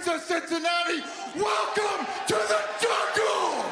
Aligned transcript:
streets 0.00 0.08
of 0.08 0.20
Cincinnati. 0.22 1.02
Welcome 1.36 2.06
to 2.28 2.34
the 2.34 2.60
jungle. 2.80 3.64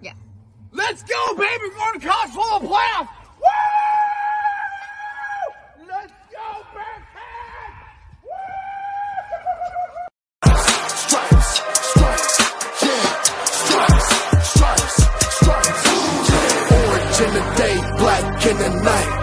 Yeah. 0.00 0.12
Let's 0.72 1.02
go, 1.02 1.34
baby! 1.36 1.62
We're 1.62 1.70
going 1.76 2.00
to 2.00 2.06
college 2.06 2.30
football 2.30 2.60
playoff! 2.60 3.08
Woo! 3.40 3.46
Let's 5.88 6.12
go, 6.32 6.64
Bearcats! 6.74 7.78
Stripes, 10.88 11.60
stripes, 11.90 12.38
yeah. 12.82 13.22
Stripes, 13.44 14.08
stripes, 14.48 14.96
stripes, 15.36 15.82
yeah. 16.30 16.76
Orange 16.76 17.20
in 17.20 17.30
the 17.34 17.44
day, 17.56 17.76
black 17.98 18.46
in 18.46 18.56
the 18.58 18.68
night. 18.82 19.13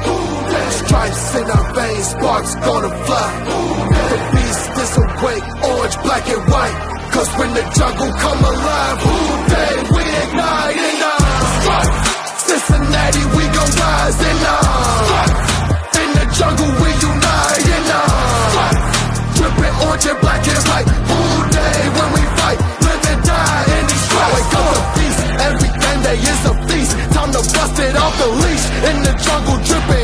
Stripes 0.91 1.35
in 1.39 1.47
our 1.47 1.73
veins, 1.73 2.07
sparks 2.09 2.55
gonna 2.67 2.91
fly. 3.07 3.31
The 4.11 4.19
beast 4.35 4.75
is 4.75 4.91
awake, 4.99 5.45
orange, 5.71 5.95
black 6.03 6.27
and 6.27 6.43
white. 6.51 6.77
Cause 7.15 7.31
when 7.39 7.51
the 7.55 7.63
jungle 7.79 8.11
come 8.11 8.41
alive, 8.43 8.97
who 8.99 9.15
day 9.55 9.75
we 9.87 10.03
ignite 10.03 10.79
and 10.91 11.01
uh, 11.07 11.83
Cincinnati, 12.43 13.23
we 13.23 13.43
gon' 13.55 13.71
rise 13.71 14.19
and 14.19 14.43
uh, 14.51 16.01
in 16.03 16.09
the 16.11 16.25
jungle 16.35 16.71
we 16.83 16.89
unite 17.07 17.67
and 17.71 17.87
uh, 17.95 18.75
dripping 19.39 19.75
orange 19.87 20.05
and 20.11 20.19
black 20.19 20.43
and 20.43 20.63
white. 20.67 20.87
Who 21.07 21.19
day 21.55 21.79
when 21.87 22.09
we 22.19 22.23
fight, 22.35 22.59
live 22.83 23.03
and 23.15 23.21
die 23.23 23.63
in 23.79 23.83
these 23.87 24.03
stripes. 24.11 24.33
Wake 24.35 24.53
up 24.59 24.67
the 24.75 24.83
beast, 24.99 25.19
day 26.03 26.19
is 26.19 26.41
a 26.51 26.53
feast. 26.67 26.91
Time 27.15 27.31
to 27.31 27.41
bust 27.47 27.79
it 27.79 27.95
off 27.95 28.13
the 28.19 28.27
leash 28.43 28.65
in 28.91 28.95
the 29.07 29.13
jungle, 29.23 29.55
dripping 29.63 30.00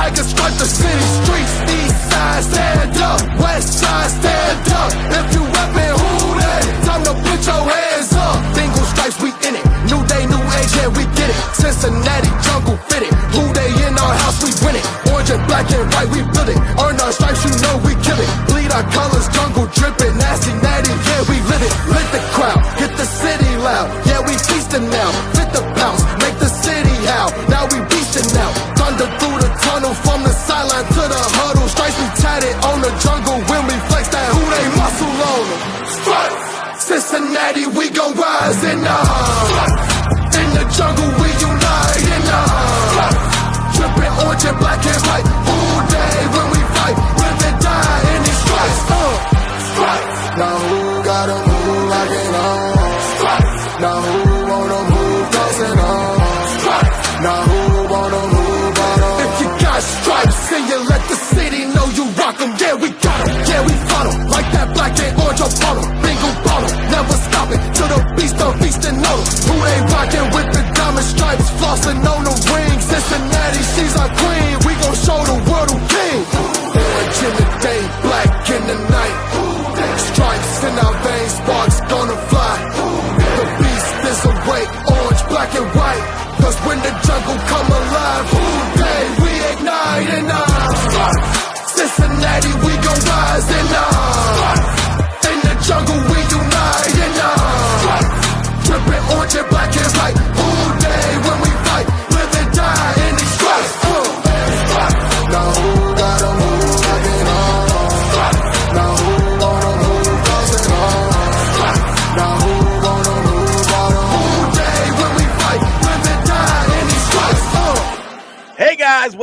heat. 0.00 0.10
Tiger 0.10 0.24
stripe 0.24 0.54
the 0.54 0.64
city 0.64 1.06
streets. 1.22 1.54
East 1.68 2.10
side 2.10 2.44
stand 2.44 2.96
up, 2.98 3.20
west 3.40 3.80
side 3.80 4.10
stand 4.10 4.68
up. 4.72 4.92
If 5.12 5.34
you 5.34 5.42
reppin' 5.44 5.92
who 5.98 6.40
day, 6.40 6.62
time 6.84 7.02
to 7.04 7.12
put 7.14 7.40
your 7.44 7.62
hands 7.68 8.12
up. 8.14 8.54
Dingle 8.54 8.84
stripes, 8.84 9.20
we 9.20 9.30
in 9.46 9.54
it. 9.56 9.64
New 9.92 10.00
day, 10.06 10.24
new 10.26 10.40
age, 10.56 10.72
yeah, 10.76 10.88
we 10.88 11.04
get 11.16 11.28
it. 11.28 11.36
Cincinnati 11.52 12.30
jungle 12.44 12.76
fitted. 12.88 13.12
Who 13.34 13.52
they 13.52 13.70
in 13.86 13.98
our 13.98 14.14
house, 14.24 14.40
we 14.42 14.50
win 14.64 14.76
it. 14.76 14.84
Orange 15.12 15.30
and 15.30 15.44
black 15.46 15.68
and 15.70 15.92
white, 15.92 16.08
we 16.08 16.22
build 16.32 16.48
it. 16.48 16.58
Earn 16.80 16.96
our 17.00 17.12
stripes, 17.12 17.44
you 17.44 17.52
know 17.60 17.76
we 17.84 17.92
kill 18.00 18.18
it. 18.18 18.30
Bleed 18.48 18.72
our 18.72 18.84
colors, 18.94 19.09
Cincinnati, 37.50 37.78
we 37.78 37.90
gon' 37.90 38.14
rise 38.14 38.64
and 38.64 38.84
uh, 38.86 40.38
in 40.38 40.48
the 40.54 40.64
jungle 40.70 41.10
we 41.18 41.28
unite 41.42 42.06
and 42.14 42.28
uh, 42.30 43.10
dripping 43.74 44.14
orange 44.22 44.44
and 44.46 44.58
black 44.58 44.86
and 44.86 45.02
white. 45.02 45.26
All 45.50 45.80
day 45.90 46.16
when 46.30 46.46
we 46.54 46.60
fight, 46.78 46.94
and 46.94 47.58
die 47.58 48.02
in 48.14 48.22
these 48.22 48.40
stripes. 48.44 48.80
Uh, 48.86 49.18
stripes. 49.66 50.20
Now 50.38 50.56
who 50.62 50.78
gotta 51.02 51.36
move 51.48 51.90
like 51.90 52.10
it 52.22 52.34
on? 52.38 52.60
Stripes. 53.18 53.62
Now 53.82 53.98
who 53.98 54.20
wanna 54.50 54.80
move 54.94 55.24
crossing 55.34 55.78
on? 55.90 56.18
Stripes. 56.54 56.98
Now 57.26 57.40
who 57.50 57.60
wanna 57.90 58.22
move 58.30 58.78
on? 58.78 58.98
If 59.26 59.32
you 59.42 59.48
got 59.58 59.80
stripes 59.82 60.52
and 60.54 60.64
you 60.70 60.78
let 60.88 61.02
the 61.08 61.18
city 61.34 61.62
know 61.74 61.86
you 61.98 62.04
rock 62.14 62.40
'em, 62.40 62.54
yeah 62.62 62.74
we 62.74 62.90
got 62.90 63.20
'em, 63.26 63.34
yeah 63.50 63.62
we 63.66 63.74
fought 63.88 64.06
'em. 64.06 64.28
Like 64.28 64.48
that 64.54 64.68
black 64.74 64.94
and 65.00 65.20
orange 65.20 65.40
upon 65.40 65.89
beast 68.20 68.84
and 68.84 69.00
know 69.02 69.16
'em. 69.16 69.26
Who 69.48 69.56
they 69.64 69.80
rockin' 69.92 70.30
with 70.34 70.52
the 70.52 70.62
diamond 70.74 71.06
stripes, 71.06 71.48
Flossin' 71.58 72.06
on 72.06 72.24
the 72.24 72.34
ring. 72.52 72.80
Cincinnati, 72.80 73.62
she's 73.74 73.96
our 73.96 74.08
queen. 74.08 74.59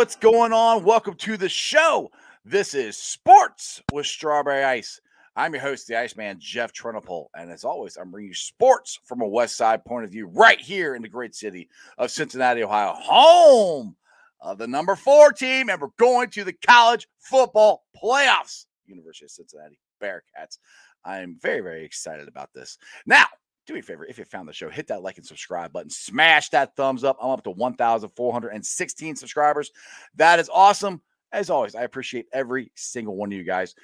What's 0.08 0.16
going 0.16 0.54
on? 0.54 0.86
Welcome 0.86 1.16
to 1.16 1.36
the 1.36 1.50
show. 1.50 2.10
This 2.46 2.74
is 2.74 2.98
Sports 2.98 3.84
with 3.92 4.06
Strawberry 4.06 4.64
Ice. 4.64 5.02
I'm 5.36 5.54
your 5.54 5.62
host, 5.62 5.86
the 5.86 6.00
Iceman, 6.00 6.38
Jeff 6.40 6.72
Trenopole. 6.72 7.28
And 7.36 7.52
as 7.52 7.66
always, 7.66 7.98
I'm 7.98 8.10
bringing 8.10 8.30
you 8.30 8.34
sports 8.34 9.02
from 9.04 9.20
a 9.20 9.28
West 9.28 9.58
Side 9.58 9.84
point 9.84 10.06
of 10.06 10.12
view 10.12 10.28
right 10.28 10.62
here 10.62 10.96
in 10.96 11.02
the 11.02 11.10
great 11.10 11.36
city 11.36 11.68
of 11.98 12.10
Cincinnati, 12.10 12.64
Ohio, 12.64 12.94
home 12.94 13.98
of 14.40 14.58
the 14.58 14.66
number 14.66 14.96
four 14.96 15.34
team. 15.34 15.70
And 15.70 15.82
we're 15.82 15.90
going 16.00 16.30
to 16.30 16.46
the 16.46 16.54
college 16.54 17.06
football 17.20 17.84
playoffs. 18.02 18.66
University 18.86 19.26
of 19.26 19.32
Cincinnati 19.32 19.78
Bearcats. 20.02 20.60
I 21.04 21.18
am 21.18 21.38
very, 21.42 21.60
very 21.60 21.84
excited 21.84 22.30
about 22.30 22.54
this. 22.54 22.78
Now, 23.06 23.26
do 23.68 23.74
me 23.74 23.82
a 23.82 23.84
favor 23.84 24.06
if 24.06 24.18
you 24.18 24.26
found 24.26 24.48
the 24.48 24.54
show, 24.54 24.70
hit 24.70 24.88
that 24.88 25.04
like 25.04 25.18
and 25.18 25.26
subscribe 25.26 25.72
button, 25.74 25.90
smash 25.90 26.50
that 26.50 26.76
thumbs 26.76 27.04
up. 27.04 27.18
I'm 27.22 27.30
up 27.30 27.44
to 27.44 27.52
1,416 27.52 29.16
subscribers. 29.16 29.72
That 30.16 30.40
is 30.40 30.50
awesome. 30.52 31.02
As 31.34 31.50
always, 31.50 31.76
I 31.76 31.84
appreciate 31.84 32.28
every 32.32 32.72
single 32.76 33.16
one 33.16 33.32
of 33.32 33.38
you 33.38 33.44
guys. 33.44 33.76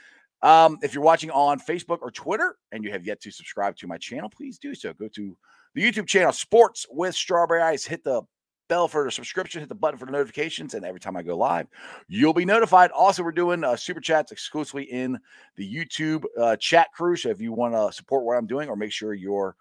Um, 0.42 0.78
if 0.82 0.94
you're 0.94 1.04
watching 1.04 1.32
on 1.32 1.60
Facebook 1.60 2.00
or 2.02 2.12
Twitter 2.12 2.58
and 2.72 2.84
you 2.84 2.92
have 2.92 3.06
yet 3.06 3.22
to 3.22 3.32
subscribe 3.32 3.76
to 3.78 3.88
my 3.88 3.98
channel, 3.98 4.30
please 4.30 4.58
do 4.58 4.74
so. 4.74 4.94
Go 4.94 5.08
to 5.10 5.38
the 5.76 5.82
YouTube 5.82 6.08
channel 6.08 6.32
Sports 6.32 6.86
with 6.90 7.16
Strawberry 7.16 7.62
Ice. 7.62 7.86
Hit 7.86 8.04
the 8.04 8.24
bell 8.70 8.88
for 8.88 9.04
the 9.04 9.12
subscription, 9.12 9.60
hit 9.60 9.70
the 9.70 9.76
button 9.76 9.98
for 9.98 10.06
the 10.06 10.12
notifications, 10.12 10.74
and 10.74 10.86
every 10.86 11.00
time 11.00 11.16
I 11.18 11.24
go 11.24 11.38
live, 11.38 11.68
you'll 12.08 12.34
be 12.34 12.46
notified. 12.46 12.92
Also, 12.92 13.24
we're 13.24 13.32
doing 13.32 13.64
uh, 13.64 13.76
super 13.76 14.02
chats 14.02 14.32
exclusively 14.32 14.84
in 14.84 15.20
the 15.56 15.76
YouTube 15.76 16.24
uh, 16.40 16.56
chat 16.56 16.88
crew. 16.94 17.16
So 17.16 17.30
if 17.30 17.42
you 17.42 17.54
want 17.54 17.74
to 17.74 17.92
support 17.96 18.24
what 18.24 18.38
I'm 18.38 18.48
doing 18.48 18.70
or 18.70 18.76
make 18.76 18.92
sure 18.92 19.14
your 19.14 19.56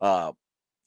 uh, 0.00 0.32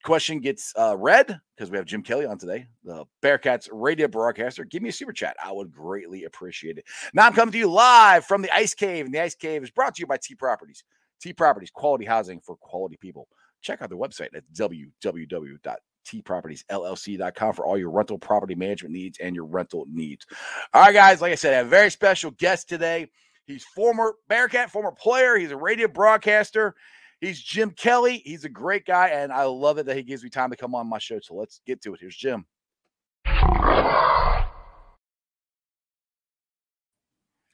question 0.03 0.39
gets 0.39 0.73
uh, 0.77 0.97
read, 0.97 1.39
because 1.55 1.69
we 1.69 1.77
have 1.77 1.85
Jim 1.85 2.01
Kelly 2.01 2.25
on 2.25 2.37
today, 2.37 2.65
the 2.83 3.05
Bearcats 3.23 3.69
radio 3.71 4.07
broadcaster, 4.07 4.65
give 4.65 4.81
me 4.81 4.89
a 4.89 4.93
super 4.93 5.13
chat. 5.13 5.35
I 5.43 5.51
would 5.51 5.71
greatly 5.71 6.25
appreciate 6.25 6.77
it. 6.77 6.85
Now 7.13 7.27
I'm 7.27 7.33
coming 7.33 7.51
to 7.51 7.57
you 7.57 7.69
live 7.69 8.25
from 8.25 8.41
the 8.41 8.53
Ice 8.53 8.73
Cave, 8.73 9.05
and 9.05 9.13
the 9.13 9.19
Ice 9.19 9.35
Cave 9.35 9.63
is 9.63 9.69
brought 9.69 9.95
to 9.95 10.01
you 10.01 10.07
by 10.07 10.17
T 10.17 10.35
Properties. 10.35 10.83
T 11.21 11.33
Properties, 11.33 11.69
quality 11.69 12.05
housing 12.05 12.39
for 12.39 12.55
quality 12.57 12.97
people. 12.97 13.27
Check 13.61 13.81
out 13.81 13.89
their 13.89 13.99
website 13.99 14.35
at 14.35 14.43
www.tpropertiesllc.com 14.53 17.53
for 17.53 17.65
all 17.65 17.77
your 17.77 17.91
rental 17.91 18.17
property 18.17 18.55
management 18.55 18.93
needs 18.93 19.19
and 19.19 19.35
your 19.35 19.45
rental 19.45 19.85
needs. 19.87 20.25
All 20.73 20.81
right, 20.81 20.93
guys, 20.93 21.21
like 21.21 21.31
I 21.31 21.35
said, 21.35 21.53
I 21.53 21.57
have 21.57 21.67
a 21.67 21.69
very 21.69 21.91
special 21.91 22.31
guest 22.31 22.67
today. 22.67 23.07
He's 23.45 23.63
former 23.63 24.15
Bearcat, 24.27 24.71
former 24.71 24.91
player. 24.91 25.37
He's 25.37 25.51
a 25.51 25.57
radio 25.57 25.87
broadcaster. 25.87 26.73
He's 27.21 27.39
Jim 27.39 27.69
Kelly. 27.69 28.23
He's 28.25 28.45
a 28.45 28.49
great 28.49 28.85
guy, 28.85 29.09
and 29.09 29.31
I 29.31 29.43
love 29.43 29.77
it 29.77 29.85
that 29.85 29.95
he 29.95 30.01
gives 30.01 30.23
me 30.23 30.29
time 30.29 30.49
to 30.49 30.57
come 30.57 30.73
on 30.73 30.87
my 30.87 30.97
show. 30.97 31.19
So 31.21 31.35
let's 31.35 31.61
get 31.67 31.81
to 31.83 31.93
it. 31.93 31.99
Here's 32.01 32.15
Jim. 32.15 32.45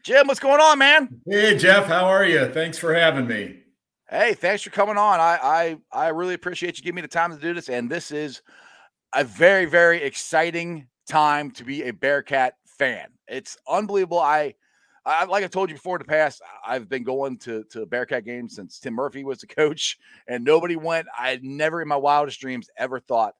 Jim, 0.04 0.26
what's 0.28 0.40
going 0.40 0.62
on, 0.62 0.80
man? 0.80 1.20
Hey 1.30 1.58
Jeff, 1.58 1.86
how 1.86 2.06
are 2.06 2.26
you? 2.26 2.48
Thanks 2.48 2.78
for 2.78 2.94
having 2.94 3.28
me. 3.28 3.60
Hey, 4.10 4.36
thanks 4.36 4.64
for 4.64 4.70
coming 4.70 4.96
on. 4.96 5.20
I 5.20 5.78
I 5.92 6.06
I 6.06 6.08
really 6.10 6.34
appreciate 6.34 6.78
you 6.78 6.84
giving 6.84 6.96
me 6.96 7.02
the 7.02 7.10
time 7.10 7.36
to 7.36 7.42
do 7.42 7.54
this. 7.54 7.68
And 7.68 7.90
this 7.90 8.12
is 8.12 8.42
a 9.14 9.26
very, 9.26 9.66
very 9.66 10.02
exciting 10.02 10.88
time 11.10 11.52
to 11.52 11.66
be 11.66 11.84
a 11.84 11.92
Bearcat 11.92 12.54
fan. 12.66 13.08
It's 13.28 13.58
unbelievable. 13.68 14.20
I 14.20 14.54
I 15.08 15.24
like 15.24 15.44
I 15.44 15.48
told 15.48 15.70
you 15.70 15.76
before 15.76 15.96
in 15.96 16.02
the 16.02 16.06
past, 16.06 16.42
I've 16.66 16.90
been 16.90 17.04
going 17.04 17.38
to 17.40 17.64
to 17.72 17.86
Bearcat 17.86 18.26
games 18.26 18.56
since 18.56 18.78
Tim 18.78 18.94
Murphy 18.94 19.24
was 19.24 19.40
the 19.40 19.48
coach, 19.48 19.98
and 20.28 20.44
nobody 20.44 20.76
went. 20.76 21.08
I 21.18 21.40
never 21.42 21.82
in 21.82 21.88
my 21.88 21.96
wildest 21.96 22.42
dreams 22.42 22.70
ever 22.78 23.00
thought 23.00 23.34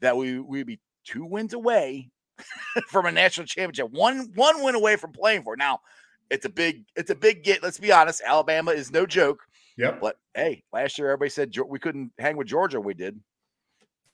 that 0.00 0.16
we 0.16 0.40
we'd 0.40 0.66
be 0.66 0.80
two 1.04 1.24
wins 1.24 1.54
away 1.54 2.10
from 2.88 3.06
a 3.06 3.12
national 3.12 3.46
championship. 3.46 3.92
One 3.92 4.32
one 4.34 4.64
win 4.64 4.74
away 4.74 4.96
from 4.96 5.12
playing 5.12 5.44
for. 5.44 5.54
It. 5.54 5.58
Now, 5.58 5.80
it's 6.30 6.46
a 6.46 6.50
big 6.50 6.84
it's 6.96 7.10
a 7.10 7.14
big 7.14 7.44
get. 7.44 7.62
Let's 7.62 7.78
be 7.78 7.92
honest. 7.92 8.20
Alabama 8.26 8.72
is 8.72 8.90
no 8.90 9.06
joke. 9.06 9.40
Yep. 9.76 10.00
But 10.00 10.16
hey, 10.34 10.64
last 10.72 10.98
year 10.98 11.08
everybody 11.08 11.30
said 11.30 11.54
we 11.68 11.78
couldn't 11.78 12.10
hang 12.18 12.36
with 12.36 12.48
Georgia. 12.48 12.80
We 12.80 12.94
did. 12.94 13.20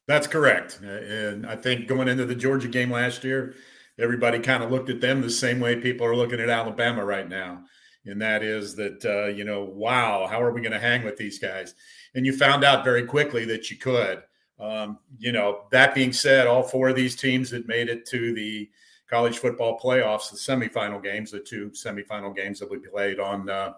That's 0.06 0.26
correct. 0.26 0.80
And 0.80 1.46
I 1.46 1.56
think 1.56 1.86
going 1.86 2.08
into 2.08 2.26
the 2.26 2.34
Georgia 2.34 2.68
game 2.68 2.90
last 2.90 3.22
year, 3.22 3.54
everybody 4.00 4.38
kind 4.38 4.62
of 4.62 4.70
looked 4.70 4.90
at 4.90 5.00
them 5.00 5.20
the 5.20 5.30
same 5.30 5.60
way 5.60 5.76
people 5.76 6.06
are 6.06 6.16
looking 6.16 6.40
at 6.40 6.48
Alabama 6.48 7.04
right 7.04 7.28
now. 7.28 7.64
And 8.06 8.20
that 8.22 8.42
is 8.42 8.76
that, 8.76 9.04
uh, 9.04 9.26
you 9.28 9.44
know, 9.44 9.64
wow, 9.64 10.26
how 10.26 10.42
are 10.42 10.52
we 10.52 10.62
going 10.62 10.72
to 10.72 10.80
hang 10.80 11.04
with 11.04 11.16
these 11.16 11.38
guys? 11.38 11.74
And 12.14 12.24
you 12.24 12.36
found 12.36 12.64
out 12.64 12.84
very 12.84 13.04
quickly 13.04 13.44
that 13.46 13.70
you 13.70 13.76
could. 13.76 14.22
Um, 14.58 14.98
you 15.18 15.32
know, 15.32 15.62
that 15.70 15.94
being 15.94 16.12
said, 16.12 16.46
all 16.46 16.62
four 16.62 16.90
of 16.90 16.96
these 16.96 17.16
teams 17.16 17.50
that 17.50 17.68
made 17.68 17.88
it 17.88 18.06
to 18.06 18.34
the 18.34 18.68
college 19.08 19.38
football 19.38 19.78
playoffs, 19.78 20.30
the 20.30 20.36
semifinal 20.36 21.02
games, 21.02 21.30
the 21.30 21.40
two 21.40 21.70
semifinal 21.70 22.34
games 22.34 22.60
that 22.60 22.70
we 22.70 22.78
played 22.78 23.18
on 23.18 23.48
uh, 23.48 23.72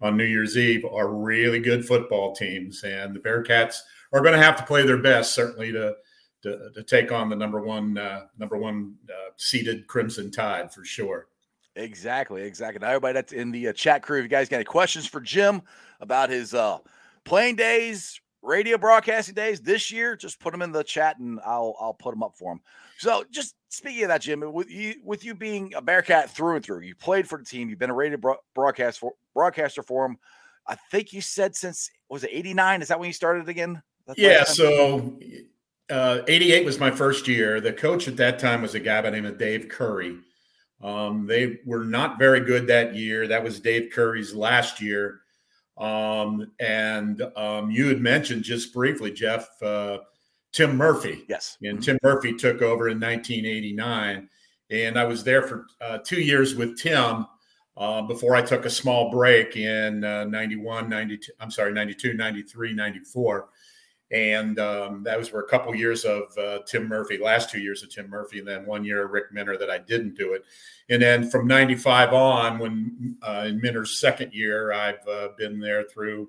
on 0.00 0.16
New 0.16 0.24
Year's 0.24 0.56
Eve, 0.56 0.84
are 0.84 1.08
really 1.08 1.60
good 1.60 1.84
football 1.84 2.34
teams, 2.34 2.82
and 2.82 3.14
the 3.14 3.20
Bearcats 3.20 3.76
are 4.12 4.20
going 4.20 4.32
to 4.32 4.42
have 4.42 4.56
to 4.56 4.64
play 4.64 4.84
their 4.84 4.98
best, 4.98 5.34
certainly 5.34 5.72
to 5.72 5.94
to, 6.42 6.70
to 6.74 6.82
take 6.82 7.12
on 7.12 7.28
the 7.28 7.36
number 7.36 7.60
one 7.60 7.96
uh, 7.96 8.26
number 8.38 8.56
one 8.56 8.96
uh, 9.08 9.30
seeded 9.36 9.86
Crimson 9.86 10.30
Tide 10.30 10.72
for 10.72 10.84
sure. 10.84 11.28
Exactly, 11.76 12.42
exactly. 12.42 12.80
Now, 12.80 12.88
everybody 12.88 13.14
that's 13.14 13.32
in 13.32 13.50
the 13.50 13.68
uh, 13.68 13.72
chat 13.72 14.02
crew, 14.02 14.18
if 14.18 14.24
you 14.24 14.28
guys 14.28 14.48
got 14.48 14.56
any 14.56 14.64
questions 14.64 15.06
for 15.06 15.20
Jim 15.20 15.62
about 16.00 16.28
his 16.28 16.52
uh, 16.52 16.78
playing 17.24 17.56
days, 17.56 18.20
radio 18.42 18.76
broadcasting 18.76 19.34
days 19.34 19.60
this 19.60 19.90
year, 19.90 20.14
just 20.14 20.38
put 20.38 20.52
them 20.52 20.60
in 20.60 20.72
the 20.72 20.84
chat 20.84 21.18
and 21.18 21.40
I'll 21.46 21.74
I'll 21.80 21.94
put 21.94 22.12
them 22.12 22.22
up 22.22 22.36
for 22.36 22.52
him. 22.52 22.60
So, 22.98 23.24
just 23.30 23.54
speaking 23.68 24.02
of 24.02 24.08
that, 24.08 24.20
Jim, 24.20 24.40
with 24.52 24.70
you 24.70 24.96
with 25.02 25.24
you 25.24 25.34
being 25.34 25.72
a 25.74 25.80
Bearcat 25.80 26.30
through 26.30 26.56
and 26.56 26.64
through, 26.64 26.80
you 26.80 26.94
played 26.94 27.26
for 27.26 27.38
the 27.38 27.44
team, 27.44 27.70
you've 27.70 27.78
been 27.78 27.90
a 27.90 27.94
radio 27.94 28.18
broadcast 28.54 28.98
for 28.98 29.12
broadcaster 29.32 29.82
for 29.82 30.04
him. 30.04 30.18
I 30.66 30.76
think 30.90 31.12
you 31.12 31.22
said 31.22 31.56
since 31.56 31.90
was 32.10 32.22
it 32.24 32.30
'89? 32.32 32.82
Is 32.82 32.88
that 32.88 33.00
when 33.00 33.06
you 33.06 33.14
started 33.14 33.48
again? 33.48 33.82
That's 34.06 34.18
yeah. 34.18 34.44
So 34.44 35.18
uh, 35.90 36.20
88 36.28 36.64
was 36.64 36.78
my 36.78 36.90
first 36.90 37.28
year. 37.28 37.60
The 37.60 37.72
coach 37.72 38.08
at 38.08 38.16
that 38.16 38.38
time 38.38 38.62
was 38.62 38.74
a 38.74 38.80
guy 38.80 39.02
by 39.02 39.10
the 39.10 39.16
name 39.16 39.26
of 39.26 39.38
Dave 39.38 39.68
Currey. 39.68 40.20
Um, 40.82 41.26
they 41.26 41.58
were 41.64 41.84
not 41.84 42.18
very 42.18 42.40
good 42.40 42.66
that 42.66 42.94
year. 42.94 43.28
That 43.28 43.44
was 43.44 43.60
Dave 43.60 43.90
Currey's 43.94 44.34
last 44.34 44.80
year. 44.80 45.20
Um, 45.78 46.50
and 46.60 47.22
um, 47.36 47.70
you 47.70 47.88
had 47.88 48.00
mentioned 48.00 48.42
just 48.42 48.74
briefly, 48.74 49.10
Jeff, 49.12 49.48
uh, 49.62 49.98
Tim 50.52 50.76
Murphy. 50.76 51.24
Yes. 51.28 51.56
And 51.62 51.78
mm-hmm. 51.78 51.84
Tim 51.84 51.98
Murphy 52.02 52.34
took 52.34 52.62
over 52.62 52.88
in 52.88 53.00
1989. 53.00 54.28
And 54.70 54.98
I 54.98 55.04
was 55.04 55.24
there 55.24 55.42
for 55.42 55.66
uh, 55.80 55.98
two 55.98 56.20
years 56.20 56.54
with 56.54 56.78
Tim 56.78 57.26
uh, 57.76 58.02
before 58.02 58.34
I 58.34 58.42
took 58.42 58.64
a 58.64 58.70
small 58.70 59.10
break 59.10 59.56
in 59.56 60.04
uh, 60.04 60.24
91, 60.24 60.88
92, 60.88 61.32
I'm 61.40 61.50
sorry, 61.50 61.72
92, 61.72 62.14
93, 62.14 62.74
94 62.74 63.48
and 64.12 64.58
um, 64.58 65.02
that 65.04 65.18
was 65.18 65.28
for 65.28 65.40
a 65.40 65.48
couple 65.48 65.74
years 65.74 66.04
of 66.04 66.36
uh, 66.36 66.58
Tim 66.66 66.86
Murphy, 66.86 67.16
last 67.16 67.48
two 67.48 67.60
years 67.60 67.82
of 67.82 67.88
Tim 67.88 68.10
Murphy, 68.10 68.40
and 68.40 68.46
then 68.46 68.66
one 68.66 68.84
year 68.84 69.06
of 69.06 69.10
Rick 69.10 69.32
Minter 69.32 69.56
that 69.56 69.70
I 69.70 69.78
didn't 69.78 70.16
do 70.16 70.34
it. 70.34 70.44
And 70.90 71.00
then 71.00 71.30
from 71.30 71.46
'95 71.46 72.12
on, 72.12 72.58
when 72.58 73.16
uh, 73.22 73.44
in 73.46 73.60
Minter's 73.60 73.98
second 73.98 74.34
year, 74.34 74.72
I've 74.72 75.06
uh, 75.08 75.28
been 75.38 75.58
there 75.58 75.84
through, 75.84 76.28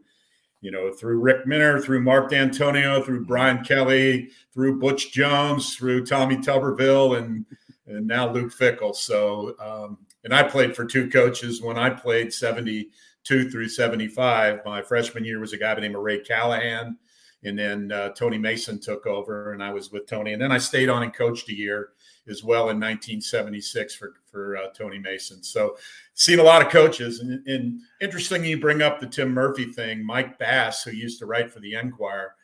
you 0.62 0.72
know, 0.72 0.94
through 0.94 1.20
Rick 1.20 1.46
Minter, 1.46 1.82
through 1.82 2.02
Mark 2.02 2.32
Dantonio, 2.32 3.04
through 3.04 3.26
Brian 3.26 3.66
Kelly, 3.66 4.30
through 4.54 4.80
Butch 4.80 5.12
Jones, 5.12 5.76
through 5.76 6.06
Tommy 6.06 6.38
Tuberville, 6.38 7.18
and 7.18 7.46
and 7.86 8.08
now 8.08 8.32
Luke 8.32 8.54
Fickell. 8.54 8.96
So, 8.96 9.56
um, 9.60 9.98
and 10.24 10.34
I 10.34 10.44
played 10.44 10.74
for 10.74 10.86
two 10.86 11.10
coaches 11.10 11.62
when 11.62 11.78
I 11.78 11.90
played 11.90 12.32
'72 12.32 13.50
through 13.50 13.68
'75. 13.68 14.62
My 14.64 14.82
freshman 14.82 15.26
year 15.26 15.42
was 15.42 15.52
a 15.52 15.58
guy 15.58 15.74
by 15.74 15.82
the 15.82 15.88
name 15.88 15.98
of 15.98 16.02
Ray 16.02 16.20
Callahan 16.20 16.98
and 17.44 17.58
then 17.58 17.92
uh, 17.92 18.10
Tony 18.10 18.38
Mason 18.38 18.80
took 18.80 19.06
over, 19.06 19.54
and 19.54 19.64
I 19.64 19.72
was 19.72 19.92
with 19.92 20.08
Tony, 20.08 20.34
and 20.34 20.42
then 20.42 20.52
I 20.52 20.58
stayed 20.58 20.90
on 20.90 21.04
and 21.04 21.14
coached 21.14 21.50
a 21.50 21.56
year 21.56 21.90
as 22.28 22.44
well 22.44 22.70
in 22.70 22.80
1976 22.80 23.96
for 23.96 24.14
for 24.32 24.58
uh, 24.58 24.70
Tony 24.70 24.98
Mason. 24.98 25.44
So, 25.44 25.78
seen 26.14 26.40
a 26.40 26.44
lot 26.44 26.66
of 26.66 26.72
coaches, 26.72 27.20
and, 27.20 27.46
and, 27.48 27.80
interesting 28.02 28.44
you 28.46 28.60
bring 28.60 28.82
up 28.82 29.00
the 29.00 29.08
Tim 29.08 29.32
Murphy 29.32 29.66
thing. 29.66 30.06
Mike 30.06 30.40
Bass, 30.40 30.84
who 30.84 30.92
used 30.92 31.20
to 31.20 31.26
write 31.26 31.52
for 31.52 31.60
the 31.60 31.76
Enquirer, 31.76 32.36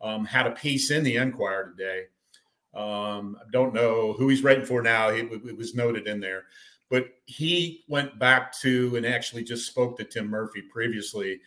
um, 0.00 0.24
had 0.24 0.46
a 0.46 0.52
piece 0.52 0.90
in 0.90 1.04
the 1.04 1.16
Enquirer 1.16 1.72
today. 1.76 2.04
Um, 2.74 3.36
I 3.40 3.50
don't 3.50 3.74
know 3.74 4.12
who 4.12 4.28
he's 4.28 4.42
writing 4.42 4.66
for 4.66 4.82
now. 4.82 5.10
He, 5.10 5.20
it 5.20 5.56
was 5.56 5.74
noted 5.74 6.06
in 6.06 6.20
there, 6.20 6.44
but 6.90 7.06
he 7.26 7.84
went 7.88 8.18
back 8.18 8.52
to 8.60 8.96
and 8.96 9.06
actually 9.06 9.44
just 9.44 9.66
spoke 9.66 9.96
to 9.98 10.04
Tim 10.04 10.28
Murphy 10.28 10.62
previously 10.62 11.40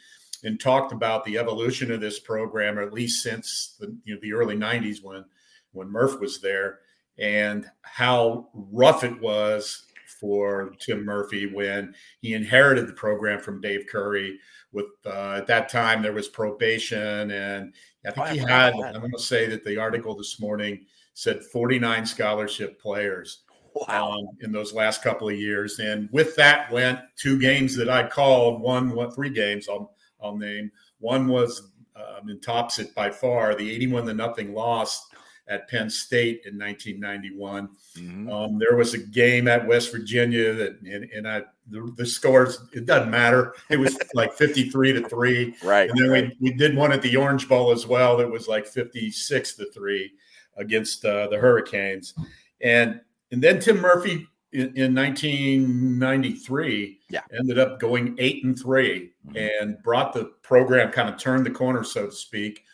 and 0.43 0.59
talked 0.59 0.91
about 0.91 1.23
the 1.25 1.37
evolution 1.37 1.91
of 1.91 2.01
this 2.01 2.19
program, 2.19 2.77
or 2.77 2.81
at 2.81 2.93
least 2.93 3.23
since 3.23 3.75
the 3.79 3.95
you 4.03 4.15
know 4.15 4.21
the 4.21 4.33
early 4.33 4.55
'90s 4.55 5.03
when 5.03 5.25
when 5.71 5.89
Murph 5.89 6.19
was 6.19 6.41
there, 6.41 6.79
and 7.17 7.69
how 7.81 8.49
rough 8.53 9.03
it 9.03 9.19
was 9.21 9.85
for 10.19 10.73
Tim 10.79 11.03
Murphy 11.03 11.47
when 11.51 11.95
he 12.21 12.33
inherited 12.33 12.87
the 12.87 12.93
program 12.93 13.39
from 13.39 13.61
Dave 13.61 13.87
Currey. 13.91 14.35
With 14.71 14.85
uh, 15.05 15.33
at 15.37 15.47
that 15.47 15.69
time 15.69 16.01
there 16.01 16.13
was 16.13 16.27
probation, 16.27 17.31
and 17.31 17.73
I 18.05 18.11
think 18.11 18.27
he 18.29 18.37
had. 18.37 18.73
I'm 18.73 19.01
going 19.01 19.11
to 19.11 19.19
say 19.19 19.47
that 19.47 19.65
the 19.65 19.77
article 19.77 20.15
this 20.15 20.39
morning 20.39 20.85
said 21.13 21.43
49 21.43 22.05
scholarship 22.05 22.81
players. 22.81 23.41
Wow. 23.73 24.11
Um, 24.11 24.27
in 24.41 24.51
those 24.51 24.73
last 24.73 25.01
couple 25.01 25.29
of 25.29 25.39
years. 25.39 25.79
And 25.79 26.09
with 26.11 26.35
that 26.35 26.69
went 26.73 26.99
two 27.15 27.39
games 27.39 27.73
that 27.77 27.89
I 27.89 28.05
called, 28.05 28.59
one, 28.59 28.91
what 28.91 29.15
three 29.15 29.29
games. 29.29 29.69
I'll 29.69 29.93
I'll 30.21 30.37
name. 30.37 30.71
One 30.99 31.27
was 31.27 31.71
um, 31.95 32.29
in 32.29 32.39
Topsit 32.39 32.93
by 32.93 33.09
far, 33.09 33.55
the 33.55 33.69
81 33.71 34.05
to 34.05 34.13
nothing 34.13 34.53
loss 34.53 35.09
at 35.47 35.67
Penn 35.67 35.89
State 35.89 36.43
in 36.45 36.57
1991. 36.57 37.69
Mm-hmm. 37.97 38.31
Um, 38.31 38.57
there 38.57 38.77
was 38.77 38.93
a 38.93 38.97
game 38.97 39.47
at 39.47 39.67
West 39.67 39.91
Virginia 39.91 40.53
that, 40.53 40.79
and, 40.81 41.09
and 41.11 41.27
I, 41.27 41.43
the, 41.67 41.93
the, 41.97 42.05
scores, 42.05 42.59
it 42.73 42.85
doesn't 42.85 43.11
matter. 43.11 43.53
It 43.69 43.77
was 43.77 43.97
like 44.13 44.33
53 44.33 44.93
to 44.93 45.09
three. 45.09 45.55
Right. 45.63 45.89
And 45.89 45.99
then 45.99 46.09
right. 46.09 46.31
we, 46.39 46.51
we 46.51 46.57
did 46.57 46.75
one 46.75 46.91
at 46.91 47.01
the 47.01 47.15
Orange 47.17 47.49
Bowl 47.49 47.71
as 47.71 47.85
well 47.85 48.17
that 48.17 48.29
was 48.29 48.47
like 48.47 48.65
56 48.65 49.55
to 49.55 49.71
three 49.71 50.13
against 50.55 51.03
uh, 51.03 51.27
the 51.27 51.37
Hurricanes. 51.37 52.13
And, 52.61 53.01
and 53.31 53.41
then 53.41 53.59
Tim 53.59 53.79
Murphy 53.81 54.27
in, 54.53 54.73
in 54.75 54.95
1993 54.95 56.99
yeah. 57.09 57.21
ended 57.37 57.57
up 57.57 57.79
going 57.79 58.15
eight 58.19 58.43
and 58.43 58.59
3 58.59 59.11
mm-hmm. 59.27 59.37
and 59.37 59.81
brought 59.83 60.13
the 60.13 60.25
program 60.41 60.91
kind 60.91 61.09
of 61.09 61.17
turned 61.17 61.45
the 61.45 61.51
corner 61.51 61.83
so 61.83 62.07
to 62.07 62.11
speak 62.11 62.65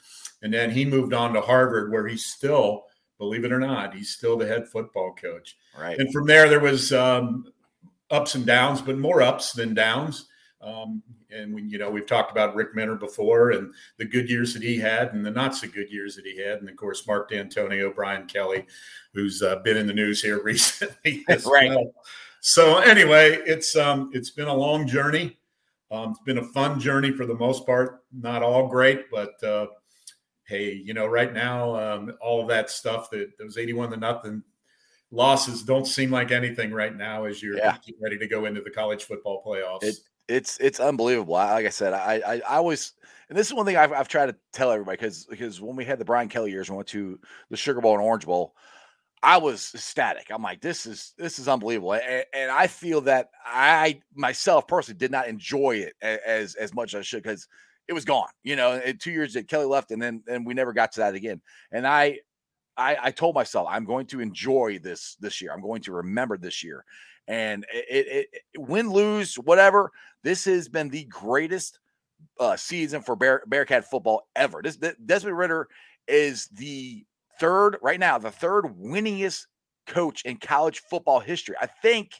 and 0.41 0.53
then 0.53 0.71
he 0.71 0.85
moved 0.85 1.13
on 1.13 1.33
to 1.33 1.41
harvard 1.41 1.91
where 1.91 2.07
he's 2.07 2.25
still 2.25 2.85
believe 3.17 3.45
it 3.45 3.51
or 3.51 3.59
not 3.59 3.93
he's 3.93 4.09
still 4.09 4.37
the 4.37 4.47
head 4.47 4.67
football 4.67 5.13
coach 5.13 5.55
right 5.79 5.99
and 5.99 6.11
from 6.11 6.25
there 6.25 6.49
there 6.49 6.59
was 6.59 6.91
um, 6.91 7.45
ups 8.09 8.35
and 8.35 8.45
downs 8.45 8.81
but 8.81 8.97
more 8.97 9.21
ups 9.21 9.53
than 9.53 9.73
downs 9.73 10.27
um, 10.67 11.01
and 11.29 11.53
we, 11.53 11.63
you 11.63 11.77
know, 11.77 11.89
we've 11.89 12.07
talked 12.07 12.31
about 12.31 12.55
Rick 12.55 12.75
Minter 12.75 12.95
before 12.95 13.51
and 13.51 13.71
the 13.97 14.05
good 14.05 14.29
years 14.29 14.53
that 14.53 14.63
he 14.63 14.77
had 14.77 15.13
and 15.13 15.25
the 15.25 15.31
not 15.31 15.55
so 15.55 15.67
good 15.67 15.89
years 15.89 16.15
that 16.15 16.25
he 16.25 16.37
had. 16.41 16.59
And 16.59 16.69
of 16.69 16.75
course, 16.75 17.07
Mark 17.07 17.31
Dantonio, 17.31 17.93
Brian 17.93 18.25
Kelly, 18.25 18.65
who's 19.13 19.41
uh, 19.41 19.57
been 19.57 19.77
in 19.77 19.87
the 19.87 19.93
news 19.93 20.21
here 20.21 20.43
recently. 20.43 21.23
right. 21.45 21.69
Well. 21.69 21.91
So 22.41 22.77
anyway, 22.79 23.39
it's, 23.45 23.75
um, 23.75 24.09
it's 24.13 24.31
been 24.31 24.47
a 24.47 24.53
long 24.53 24.87
journey. 24.87 25.37
Um, 25.89 26.11
it's 26.11 26.21
been 26.21 26.39
a 26.39 26.43
fun 26.43 26.79
journey 26.79 27.11
for 27.11 27.25
the 27.25 27.35
most 27.35 27.65
part, 27.65 28.03
not 28.11 28.43
all 28.43 28.67
great, 28.67 29.09
but, 29.09 29.41
uh, 29.43 29.67
Hey, 30.47 30.81
you 30.81 30.93
know, 30.93 31.07
right 31.07 31.33
now, 31.33 31.75
um, 31.75 32.13
all 32.21 32.41
of 32.41 32.47
that 32.47 32.69
stuff 32.69 33.09
that 33.09 33.37
those 33.37 33.57
81 33.57 33.91
to 33.91 33.97
nothing 33.97 34.41
losses 35.11 35.61
don't 35.61 35.85
seem 35.85 36.09
like 36.09 36.31
anything 36.31 36.71
right 36.71 36.95
now 36.95 37.25
as 37.25 37.43
you're 37.43 37.57
yeah. 37.57 37.75
ready 38.01 38.17
to 38.17 38.27
go 38.27 38.45
into 38.45 38.61
the 38.61 38.69
college 38.69 39.03
football 39.03 39.43
playoffs. 39.45 39.83
It, 39.83 39.97
it's 40.27 40.57
it's 40.59 40.79
unbelievable. 40.79 41.33
Like 41.33 41.65
I 41.65 41.69
said, 41.69 41.93
I 41.93 42.21
I, 42.25 42.35
I 42.35 42.57
always 42.57 42.93
and 43.29 43.37
this 43.37 43.47
is 43.47 43.53
one 43.53 43.65
thing 43.65 43.75
I've, 43.75 43.91
I've 43.91 44.07
tried 44.07 44.27
to 44.27 44.35
tell 44.53 44.71
everybody 44.71 44.97
because 44.97 45.25
because 45.25 45.61
when 45.61 45.75
we 45.75 45.85
had 45.85 45.99
the 45.99 46.05
Brian 46.05 46.29
Kelly 46.29 46.51
years 46.51 46.69
and 46.69 46.77
went 46.77 46.87
to 46.89 47.19
the 47.49 47.57
Sugar 47.57 47.81
Bowl 47.81 47.93
and 47.93 48.01
Orange 48.01 48.25
Bowl, 48.25 48.53
I 49.23 49.37
was 49.37 49.71
ecstatic. 49.73 50.27
I'm 50.29 50.43
like, 50.43 50.61
this 50.61 50.85
is 50.85 51.13
this 51.17 51.39
is 51.39 51.47
unbelievable, 51.47 51.93
and, 51.93 52.25
and 52.33 52.51
I 52.51 52.67
feel 52.67 53.01
that 53.01 53.29
I 53.45 54.01
myself 54.15 54.67
personally 54.67 54.97
did 54.97 55.11
not 55.11 55.27
enjoy 55.27 55.77
it 55.77 55.93
as 56.01 56.55
as 56.55 56.73
much 56.73 56.93
as 56.93 56.99
I 56.99 57.01
should 57.03 57.23
because 57.23 57.47
it 57.87 57.93
was 57.93 58.05
gone. 58.05 58.29
You 58.43 58.55
know, 58.55 58.73
in 58.73 58.97
two 58.97 59.11
years 59.11 59.33
that 59.33 59.47
Kelly 59.47 59.65
left, 59.65 59.91
and 59.91 60.01
then 60.01 60.23
and 60.27 60.45
we 60.45 60.53
never 60.53 60.73
got 60.73 60.93
to 60.93 61.01
that 61.01 61.15
again. 61.15 61.41
And 61.71 61.87
I 61.87 62.19
I, 62.77 62.97
I 63.01 63.11
told 63.11 63.35
myself 63.35 63.67
I'm 63.69 63.85
going 63.85 64.05
to 64.07 64.21
enjoy 64.21 64.79
this 64.81 65.17
this 65.19 65.41
year. 65.41 65.51
I'm 65.51 65.61
going 65.61 65.81
to 65.83 65.91
remember 65.91 66.37
this 66.37 66.63
year, 66.63 66.85
and 67.27 67.65
it, 67.73 68.07
it, 68.07 68.27
it 68.31 68.59
win 68.59 68.89
lose 68.89 69.35
whatever. 69.35 69.91
This 70.23 70.45
has 70.45 70.67
been 70.69 70.89
the 70.89 71.05
greatest 71.05 71.79
uh, 72.39 72.55
season 72.55 73.01
for 73.01 73.15
Bear, 73.15 73.43
Bearcat 73.47 73.89
football 73.89 74.27
ever. 74.35 74.61
This, 74.61 74.77
this 74.77 74.95
Desmond 75.05 75.37
Ridder 75.37 75.67
is 76.07 76.47
the 76.47 77.05
third 77.39 77.77
right 77.81 77.99
now, 77.99 78.17
the 78.17 78.31
third 78.31 78.65
winningest 78.65 79.45
coach 79.85 80.23
in 80.23 80.37
college 80.37 80.79
football 80.89 81.19
history. 81.19 81.55
I 81.61 81.67
think 81.67 82.11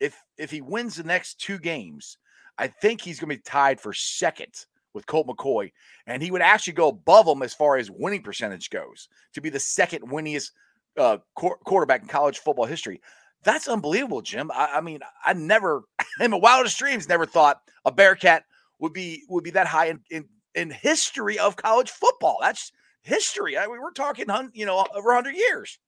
if 0.00 0.16
if 0.36 0.50
he 0.50 0.60
wins 0.60 0.96
the 0.96 1.04
next 1.04 1.40
two 1.40 1.58
games, 1.58 2.18
I 2.56 2.68
think 2.68 3.00
he's 3.00 3.18
going 3.20 3.30
to 3.30 3.36
be 3.36 3.42
tied 3.42 3.80
for 3.80 3.92
second 3.92 4.54
with 4.94 5.06
Colt 5.06 5.26
McCoy, 5.26 5.72
and 6.06 6.22
he 6.22 6.30
would 6.30 6.42
actually 6.42 6.72
go 6.72 6.88
above 6.88 7.26
him 7.26 7.42
as 7.42 7.54
far 7.54 7.76
as 7.76 7.90
winning 7.90 8.22
percentage 8.22 8.70
goes 8.70 9.08
to 9.34 9.40
be 9.40 9.50
the 9.50 9.60
second 9.60 10.02
winningest 10.08 10.50
uh, 10.96 11.18
qu- 11.36 11.56
quarterback 11.64 12.02
in 12.02 12.08
college 12.08 12.38
football 12.38 12.64
history. 12.64 13.00
That's 13.48 13.66
unbelievable, 13.66 14.20
Jim. 14.20 14.50
I, 14.54 14.72
I 14.74 14.80
mean, 14.82 15.00
I 15.24 15.32
never, 15.32 15.84
in 16.20 16.32
my 16.32 16.36
wildest 16.36 16.78
dreams, 16.78 17.08
never 17.08 17.24
thought 17.24 17.62
a 17.86 17.90
Bearcat 17.90 18.44
would 18.78 18.92
be 18.92 19.24
would 19.30 19.42
be 19.42 19.52
that 19.52 19.66
high 19.66 19.86
in 19.86 20.00
in, 20.10 20.26
in 20.54 20.70
history 20.70 21.38
of 21.38 21.56
college 21.56 21.88
football. 21.88 22.36
That's 22.42 22.72
history. 23.00 23.56
I 23.56 23.66
mean, 23.66 23.80
we're 23.80 23.92
talking, 23.92 24.26
you 24.52 24.66
know, 24.66 24.86
over 24.94 25.14
hundred 25.14 25.36
years. 25.36 25.78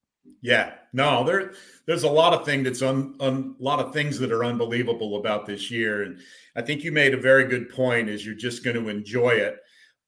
Yeah, 0.41 0.73
no, 0.95 1.23
there 1.23 1.53
there's 1.85 2.05
a 2.05 2.09
lot 2.09 2.33
of 2.33 2.47
things 2.47 2.65
that's 2.65 2.81
un, 2.81 3.17
un, 3.21 3.57
a 3.61 3.63
lot 3.63 3.79
of 3.79 3.93
things 3.93 4.19
that 4.21 4.33
are 4.33 4.43
unbelievable 4.43 5.19
about 5.19 5.45
this 5.45 5.71
year, 5.71 6.05
and 6.05 6.19
I 6.57 6.63
think 6.63 6.83
you 6.83 6.93
made 6.93 7.13
a 7.13 7.21
very 7.21 7.45
good 7.45 7.69
point. 7.69 8.09
Is 8.09 8.25
you're 8.25 8.35
just 8.35 8.65
going 8.65 8.83
to 8.83 8.89
enjoy 8.89 9.33
it, 9.33 9.59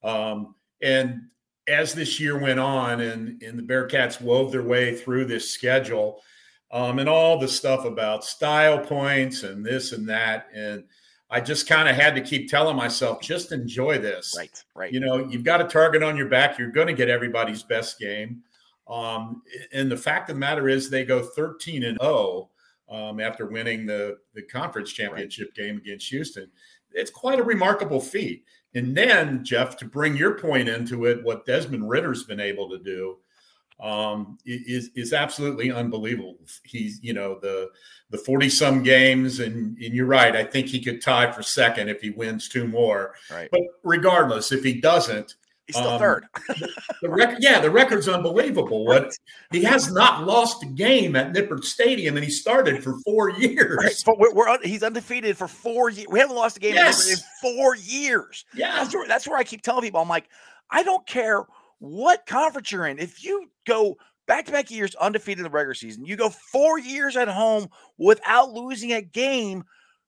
um, 0.03 0.55
and 0.81 1.21
as 1.67 1.93
this 1.93 2.19
year 2.19 2.35
went 2.35 2.59
on, 2.59 2.99
and 2.99 3.43
and 3.43 3.59
the 3.59 3.63
Bearcats 3.63 4.19
wove 4.19 4.51
their 4.51 4.63
way 4.63 4.95
through 4.95 5.25
this 5.25 5.51
schedule, 5.51 6.23
um, 6.73 6.97
and 6.97 7.07
all 7.07 7.37
the 7.37 7.47
stuff 7.47 7.85
about 7.85 8.25
style 8.25 8.79
points 8.79 9.43
and 9.43 9.63
this 9.63 9.91
and 9.91 10.09
that, 10.09 10.47
and 10.53 10.83
I 11.29 11.39
just 11.39 11.67
kind 11.67 11.87
of 11.87 11.95
had 11.95 12.15
to 12.15 12.21
keep 12.21 12.49
telling 12.49 12.75
myself, 12.75 13.21
just 13.21 13.51
enjoy 13.51 13.99
this. 13.99 14.33
Right, 14.35 14.63
right. 14.75 14.91
You 14.91 14.99
know, 14.99 15.19
you've 15.29 15.43
got 15.43 15.61
a 15.61 15.65
target 15.65 16.01
on 16.01 16.17
your 16.17 16.27
back. 16.27 16.57
You're 16.57 16.71
going 16.71 16.87
to 16.87 16.93
get 16.93 17.09
everybody's 17.09 17.61
best 17.61 17.99
game. 17.99 18.41
Um, 18.87 19.43
and 19.71 19.89
the 19.89 19.97
fact 19.97 20.31
of 20.31 20.35
the 20.35 20.39
matter 20.39 20.67
is, 20.67 20.89
they 20.89 21.05
go 21.05 21.21
13 21.21 21.83
and 21.83 21.97
0 22.01 22.49
um, 22.89 23.19
after 23.19 23.45
winning 23.45 23.85
the, 23.85 24.17
the 24.33 24.41
conference 24.41 24.91
championship 24.91 25.49
right. 25.55 25.65
game 25.65 25.77
against 25.77 26.09
Houston. 26.09 26.49
It's 26.91 27.11
quite 27.11 27.39
a 27.39 27.43
remarkable 27.43 28.01
feat. 28.01 28.45
And 28.73 28.97
then, 28.97 29.45
Jeff, 29.45 29.77
to 29.77 29.85
bring 29.85 30.17
your 30.17 30.39
point 30.39 30.67
into 30.67 31.05
it, 31.05 31.23
what 31.23 31.45
Desmond 31.45 31.87
Ridder's 31.87 32.23
been 32.23 32.39
able 32.39 32.67
to 32.69 32.79
do 32.79 33.17
um, 33.79 34.37
is 34.45 34.89
is 34.95 35.13
absolutely 35.13 35.71
unbelievable. 35.71 36.37
He's 36.63 36.99
you 37.01 37.13
know 37.13 37.39
the 37.39 37.69
the 38.09 38.17
forty 38.17 38.49
some 38.49 38.83
games, 38.83 39.39
and 39.39 39.77
and 39.77 39.93
you're 39.93 40.05
right. 40.05 40.35
I 40.35 40.43
think 40.43 40.67
he 40.67 40.81
could 40.81 41.01
tie 41.01 41.31
for 41.31 41.43
second 41.43 41.89
if 41.89 42.01
he 42.01 42.11
wins 42.11 42.47
two 42.49 42.67
more. 42.67 43.15
Right. 43.31 43.49
But 43.51 43.61
regardless, 43.83 44.51
if 44.51 44.63
he 44.63 44.79
doesn't, 44.79 45.35
He's 45.67 45.77
still 45.77 45.91
um, 45.91 45.99
third. 45.99 46.25
the 47.01 47.09
record, 47.09 47.37
yeah, 47.39 47.61
the 47.61 47.71
record's 47.71 48.07
unbelievable. 48.09 48.85
What 48.93 49.13
he 49.51 49.63
has 49.63 49.91
not 49.91 50.25
lost 50.25 50.61
a 50.61 50.65
game 50.65 51.15
at 51.15 51.31
Nippert 51.33 51.63
Stadium, 51.63 52.17
and 52.17 52.23
he 52.23 52.29
started 52.29 52.83
for 52.83 52.99
four 53.05 53.29
years. 53.29 53.77
Right. 53.81 53.95
But 54.05 54.19
we're, 54.19 54.33
we're, 54.33 54.57
he's 54.61 54.83
undefeated 54.83 55.37
for 55.37 55.47
four 55.47 55.89
years. 55.89 56.07
We 56.09 56.19
haven't 56.19 56.35
lost 56.35 56.57
a 56.57 56.59
game 56.59 56.75
yes. 56.75 57.09
in 57.09 57.17
four 57.41 57.75
years. 57.75 58.45
Yeah, 58.53 58.75
that's 58.75 58.93
where, 58.93 59.07
that's 59.07 59.25
where 59.25 59.37
I 59.37 59.43
keep 59.43 59.61
telling 59.61 59.83
people. 59.83 60.01
I'm 60.01 60.09
like, 60.09 60.27
I 60.69 60.83
don't 60.83 61.05
care 61.07 61.45
what 61.83 62.25
conference 62.25 62.71
you're 62.71 62.87
in. 62.87 62.99
If 62.99 63.23
you 63.23 63.49
go 63.67 63.97
back 64.25 64.45
to 64.45 64.51
back 64.51 64.71
years 64.71 64.95
undefeated 64.95 65.39
in 65.39 65.43
the 65.43 65.49
regular 65.49 65.73
season, 65.73 66.05
you 66.05 66.15
go 66.15 66.29
four 66.29 66.79
years 66.79 67.17
at 67.17 67.27
home 67.27 67.67
without 67.97 68.51
losing 68.51 68.93
a 68.93 69.01
game 69.01 69.63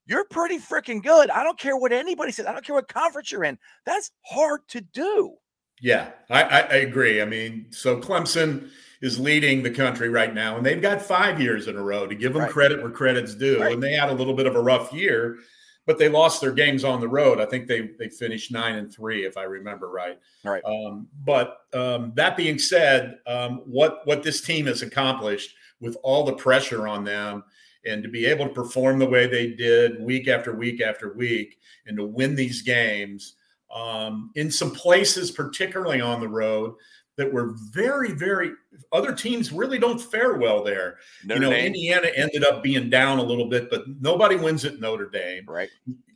you're 0.07 0.25
pretty 0.25 0.59
freaking 0.59 1.03
good. 1.03 1.29
I 1.29 1.43
don't 1.43 1.57
care 1.57 1.75
what 1.75 1.91
anybody 1.91 2.31
says. 2.31 2.45
I 2.45 2.51
don't 2.51 2.63
care 2.63 2.75
what 2.75 2.87
conference 2.87 3.31
you're 3.31 3.43
in. 3.43 3.57
That's 3.85 4.11
hard 4.21 4.61
to 4.69 4.81
do. 4.81 5.33
Yeah, 5.81 6.11
I, 6.29 6.43
I, 6.43 6.59
I, 6.59 6.75
agree. 6.75 7.21
I 7.21 7.25
mean, 7.25 7.67
so 7.71 7.99
Clemson 7.99 8.69
is 9.01 9.19
leading 9.19 9.61
the 9.61 9.71
country 9.71 10.09
right 10.09 10.33
now, 10.33 10.55
and 10.55 10.65
they've 10.65 10.81
got 10.81 11.01
five 11.01 11.41
years 11.41 11.67
in 11.67 11.75
a 11.75 11.83
row 11.83 12.07
to 12.07 12.15
give 12.15 12.33
them 12.33 12.43
right. 12.43 12.51
credit 12.51 12.81
where 12.81 12.91
credit's 12.91 13.35
due. 13.35 13.59
Right. 13.59 13.73
And 13.73 13.83
they 13.83 13.93
had 13.93 14.09
a 14.09 14.13
little 14.13 14.33
bit 14.33 14.47
of 14.47 14.55
a 14.55 14.61
rough 14.61 14.93
year, 14.93 15.39
but 15.85 15.99
they 15.99 16.09
lost 16.09 16.41
their 16.41 16.51
games 16.51 16.83
on 16.83 16.99
the 16.99 17.07
road. 17.07 17.39
I 17.39 17.45
think 17.45 17.67
they 17.67 17.91
they 17.99 18.09
finished 18.09 18.51
nine 18.51 18.75
and 18.75 18.93
three, 18.93 19.25
if 19.25 19.37
I 19.37 19.43
remember 19.43 19.89
right. 19.89 20.19
Right. 20.43 20.63
Um, 20.65 21.07
but 21.23 21.59
um, 21.73 22.13
that 22.15 22.37
being 22.37 22.59
said, 22.59 23.19
um, 23.27 23.61
what 23.65 24.01
what 24.05 24.23
this 24.23 24.41
team 24.41 24.65
has 24.67 24.81
accomplished 24.81 25.55
with 25.79 25.97
all 26.03 26.25
the 26.25 26.33
pressure 26.33 26.87
on 26.87 27.03
them 27.03 27.43
and 27.85 28.01
to 28.01 28.09
be 28.09 28.25
able 28.25 28.47
to 28.47 28.53
perform 28.53 28.97
the 28.97 29.05
way 29.05 29.27
they 29.27 29.51
did 29.51 30.01
week 30.01 30.27
after 30.27 30.53
week 30.53 30.81
after 30.81 31.13
week 31.13 31.59
and 31.85 31.97
to 31.97 32.05
win 32.05 32.35
these 32.35 32.61
games 32.61 33.35
um, 33.73 34.31
in 34.35 34.49
some 34.49 34.71
places, 34.71 35.31
particularly 35.31 36.01
on 36.01 36.19
the 36.19 36.27
road, 36.27 36.73
that 37.17 37.31
were 37.31 37.55
very, 37.71 38.11
very 38.11 38.51
other 38.91 39.13
teams 39.13 39.51
really 39.51 39.79
don't 39.79 40.01
fare 40.01 40.33
well 40.35 40.63
there. 40.63 40.97
Notre 41.23 41.41
you 41.41 41.49
know, 41.49 41.55
Dame. 41.55 41.67
Indiana 41.67 42.07
ended 42.15 42.43
up 42.43 42.61
being 42.61 42.89
down 42.89 43.19
a 43.19 43.23
little 43.23 43.47
bit, 43.47 43.69
but 43.69 43.83
nobody 44.01 44.35
wins 44.35 44.65
at 44.65 44.79
Notre 44.79 45.09
Dame. 45.09 45.45
Right. 45.47 45.69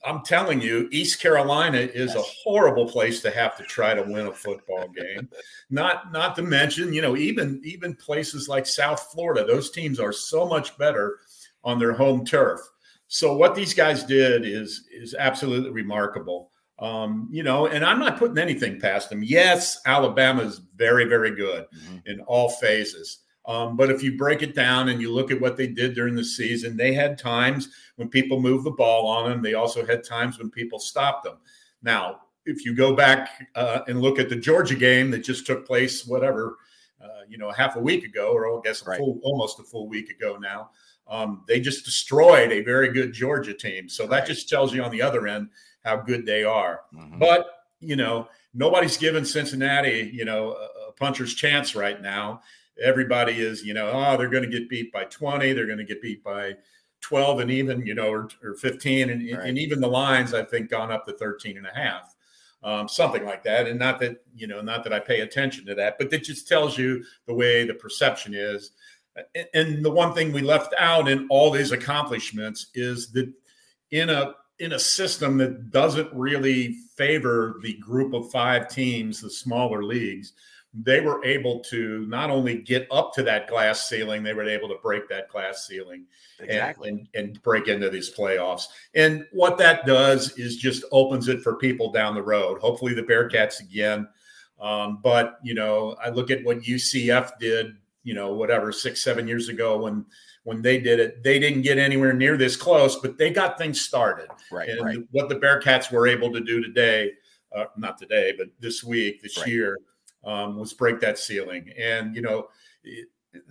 I'm 0.06 0.24
telling 0.24 0.62
you, 0.62 0.88
East 0.91 1.22
Carolina 1.22 1.77
is 1.77 2.13
yes. 2.13 2.15
a 2.15 2.22
horrible 2.44 2.88
place 2.88 3.22
to 3.22 3.32
have 3.32 3.58
to 3.58 3.63
try 3.63 3.94
to 3.94 4.01
win 4.01 4.27
a 4.27 4.34
football 4.34 4.88
game. 4.96 5.29
not 5.70 6.12
not 6.12 6.36
to 6.36 6.41
mention, 6.41 6.94
you 6.94 7.01
know, 7.01 7.15
even 7.15 7.62
even 7.63 7.96
places 7.96 8.48
like 8.50 8.65
South 8.65 9.10
Florida, 9.12 9.46
those 9.46 9.72
teams 9.72 10.00
are 10.00 10.13
so 10.13 10.46
much 10.46 10.77
better 10.77 11.20
on 11.63 11.79
their 11.79 11.94
home 11.94 12.25
turf. 12.25 12.60
So 13.08 13.36
what 13.36 13.56
these 13.56 13.74
guys 13.74 14.03
did 14.03 14.46
is 14.46 14.88
is 14.91 15.15
absolutely 15.18 15.72
remarkable. 15.72 16.49
Um, 16.79 17.27
you 17.29 17.43
know, 17.43 17.67
and 17.67 17.83
I'm 17.83 18.00
not 18.00 18.17
putting 18.17 18.38
anything 18.38 18.79
past 18.79 19.09
them. 19.09 19.21
Yes, 19.21 19.81
Alabama 19.86 20.43
is 20.43 20.62
very, 20.77 21.05
very 21.05 21.36
good 21.36 21.65
mm-hmm. 21.75 21.98
in 22.05 22.21
all 22.21 22.50
phases. 22.50 23.19
Um, 23.45 23.75
but 23.75 23.89
if 23.89 24.03
you 24.03 24.15
break 24.15 24.43
it 24.43 24.55
down 24.55 24.89
and 24.89 25.01
you 25.01 25.12
look 25.12 25.31
at 25.31 25.41
what 25.41 25.57
they 25.57 25.67
did 25.67 25.95
during 25.95 26.15
the 26.15 26.24
season, 26.24 26.77
they 26.77 26.93
had 26.93 27.17
times 27.17 27.69
when 27.95 28.07
people 28.07 28.39
moved 28.39 28.65
the 28.65 28.71
ball 28.71 29.07
on 29.07 29.29
them. 29.29 29.41
They 29.41 29.55
also 29.55 29.86
had 29.86 30.03
times 30.03 30.38
when 30.38 30.51
people 30.51 30.79
stopped 30.79 31.24
them. 31.24 31.38
Now, 31.81 32.21
if 32.45 32.63
you 32.63 32.75
go 32.75 32.95
back 32.95 33.50
uh, 33.55 33.81
and 33.88 34.01
look 34.01 34.19
at 34.19 34.29
the 34.29 34.36
Georgia 34.36 34.75
game 34.75 35.12
that 35.12 35.24
just 35.24 35.45
took 35.45 35.65
place, 35.65 36.05
whatever, 36.05 36.57
uh, 37.03 37.24
you 37.27 37.38
know, 37.38 37.51
half 37.51 37.75
a 37.75 37.79
week 37.79 38.03
ago, 38.03 38.31
or 38.31 38.48
I 38.48 38.62
guess 38.63 38.83
a 38.83 38.86
right. 38.86 38.98
full, 39.00 39.19
almost 39.24 39.59
a 39.59 39.63
full 39.63 39.88
week 39.88 40.09
ago 40.12 40.38
now, 40.39 40.69
um, 41.07 41.43
they 41.48 41.59
just 41.59 41.86
destroyed 41.86 42.51
a 42.51 42.62
very 42.62 42.93
good 42.93 43.13
Georgia 43.13 43.53
team. 43.53 43.89
So 43.89 44.05
that 44.07 44.27
just 44.27 44.48
tells 44.48 44.74
you 44.74 44.83
on 44.83 44.91
the 44.91 45.01
other 45.01 45.27
end 45.27 45.50
how 45.83 45.98
good 45.98 46.25
they 46.25 46.43
are. 46.43 46.81
Mm-hmm. 46.93 47.19
But 47.19 47.48
you 47.79 47.95
know, 47.95 48.27
nobody's 48.53 48.98
giving 48.98 49.25
Cincinnati, 49.25 50.12
you 50.13 50.25
know, 50.25 50.51
a, 50.51 50.89
a, 50.89 50.91
puncher's 50.93 51.33
chance 51.33 51.75
right 51.75 52.01
now. 52.01 52.41
Everybody 52.83 53.39
is, 53.39 53.63
you 53.63 53.74
know, 53.74 53.89
oh, 53.93 54.17
they're 54.17 54.29
going 54.29 54.43
to 54.43 54.50
get 54.50 54.69
beat 54.69 54.91
by 54.91 55.05
20, 55.05 55.53
they're 55.53 55.65
going 55.65 55.77
to 55.77 55.86
get 55.86 56.01
beat 56.01 56.24
by 56.24 56.55
12 57.01 57.39
and 57.39 57.51
even, 57.51 57.86
you 57.86 57.95
know, 57.95 58.09
or, 58.09 58.29
or 58.43 58.55
15 58.55 59.09
and, 59.09 59.38
right. 59.38 59.48
and 59.48 59.57
even 59.57 59.79
the 59.79 59.88
lines 59.88 60.33
I 60.33 60.43
think 60.43 60.69
gone 60.69 60.91
up 60.91 61.05
to 61.05 61.13
13 61.13 61.57
and 61.57 61.67
a 61.67 61.74
half. 61.74 62.15
Um, 62.62 62.89
something 62.89 63.24
like 63.24 63.41
that. 63.43 63.67
And 63.67 63.79
not 63.79 64.01
that, 64.01 64.21
you 64.36 64.45
know, 64.45 64.59
not 64.59 64.83
that 64.83 64.91
I 64.91 65.00
pay 65.00 65.21
attention 65.21 65.65
to 65.67 65.75
that, 65.75 65.98
but 65.98 66.09
that 66.09 66.24
just 66.24 66.45
tells 66.45 66.77
you 66.77 67.05
the 67.25 67.33
way 67.33 67.65
the 67.65 67.74
perception 67.74 68.33
is. 68.33 68.71
And 69.53 69.83
the 69.83 69.89
one 69.89 70.13
thing 70.13 70.33
we 70.33 70.41
left 70.41 70.74
out 70.77 71.07
in 71.07 71.25
all 71.29 71.51
these 71.51 71.71
accomplishments 71.71 72.67
is 72.75 73.12
that 73.13 73.31
in 73.91 74.09
a 74.09 74.33
in 74.60 74.74
a 74.74 74.80
system 74.80 75.38
that 75.38 75.72
doesn't 75.72 76.13
really 76.13 76.74
favor 76.96 77.60
the 77.63 77.74
group 77.75 78.13
of 78.13 78.30
five 78.30 78.68
teams, 78.70 79.22
the 79.22 79.30
smaller 79.30 79.84
leagues, 79.84 80.34
they 80.74 81.00
were 81.00 81.24
able 81.25 81.62
to 81.62 82.06
not 82.08 82.30
only 82.30 82.60
get 82.60 82.88
up 82.92 83.13
to 83.13 83.24
that 83.24 83.48
glass 83.48 83.89
ceiling, 83.89 84.22
they 84.22 84.34
were 84.34 84.48
able 84.48 84.68
to 84.68 84.78
break 84.84 85.10
that 85.10 85.30
glass 85.30 85.66
ceiling 85.66 86.06
exactly. 86.39 86.89
and, 86.89 87.08
and, 87.16 87.28
and 87.28 87.44
break 87.44 87.68
into 87.68 87.89
these 87.89 88.13
playoffs. 88.13 88.66
And 88.94 89.25
what 89.32 89.58
that 89.58 89.86
does 89.88 90.38
is 90.38 90.58
just 90.58 90.84
opens 90.92 91.28
it 91.28 91.42
for 91.42 91.56
people 91.56 91.92
down 91.92 92.13
the 92.13 92.22
road. 92.22 92.60
Hopefully, 92.60 92.94
the 92.94 93.01
Bearcats 93.01 93.62
again. 93.62 94.08
Um, 94.60 95.00
but 95.01 95.39
you 95.42 95.56
know, 95.56 95.96
I 96.04 96.10
look 96.10 96.30
at 96.30 96.44
what 96.44 96.62
UCF 96.62 97.32
did. 97.39 97.75
You 98.04 98.13
know, 98.13 98.34
whatever 98.34 98.72
six, 98.72 99.04
seven 99.04 99.28
years 99.28 99.50
ago 99.50 99.78
when 99.78 100.06
when 100.50 100.63
they 100.63 100.79
did 100.79 101.00
it. 101.00 101.22
They 101.22 101.38
didn't 101.38 101.62
get 101.62 101.77
anywhere 101.77 102.12
near 102.12 102.36
this 102.36 102.56
close, 102.56 102.96
but 102.96 103.20
they 103.20 103.29
got 103.29 103.60
things 103.60 103.82
started. 103.82 104.29
Right. 104.51 104.68
And 104.68 104.84
right. 104.84 104.98
what 105.12 105.29
the 105.29 105.36
Bearcats 105.36 105.91
were 105.91 106.08
able 106.08 106.34
to 106.34 106.39
do 106.39 106.60
today, 106.60 107.12
uh, 107.56 107.65
not 107.77 108.00
today, 108.00 108.34
but 108.36 108.48
this 108.60 108.84
week, 108.84 109.22
this 109.22 109.38
right. 109.38 109.48
year, 109.48 109.77
um, 110.24 110.58
was 110.58 110.74
break 110.74 111.00
that 111.01 111.20
ceiling. 111.20 111.72
And, 111.77 112.15
you 112.15 112.24
know, 112.24 112.48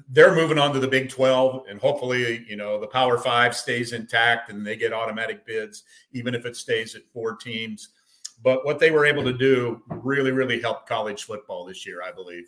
they're 0.09 0.35
moving 0.35 0.59
on 0.59 0.73
to 0.73 0.81
the 0.81 0.89
Big 0.89 1.09
12, 1.09 1.67
and 1.69 1.79
hopefully, 1.79 2.45
you 2.49 2.57
know, 2.57 2.81
the 2.81 2.89
Power 2.89 3.17
Five 3.17 3.55
stays 3.55 3.93
intact 3.93 4.51
and 4.51 4.67
they 4.67 4.75
get 4.75 4.93
automatic 4.93 5.47
bids, 5.47 5.85
even 6.11 6.35
if 6.35 6.47
it 6.47 6.57
stays 6.57 6.97
at 6.97 7.03
four 7.13 7.37
teams. 7.37 7.91
But 8.43 8.65
what 8.65 8.81
they 8.81 8.91
were 8.91 9.07
able 9.07 9.23
to 9.23 9.33
do 9.33 9.83
really, 9.89 10.33
really 10.33 10.61
helped 10.61 10.89
college 10.89 11.23
football 11.23 11.65
this 11.65 11.87
year, 11.87 12.03
I 12.03 12.11
believe. 12.11 12.47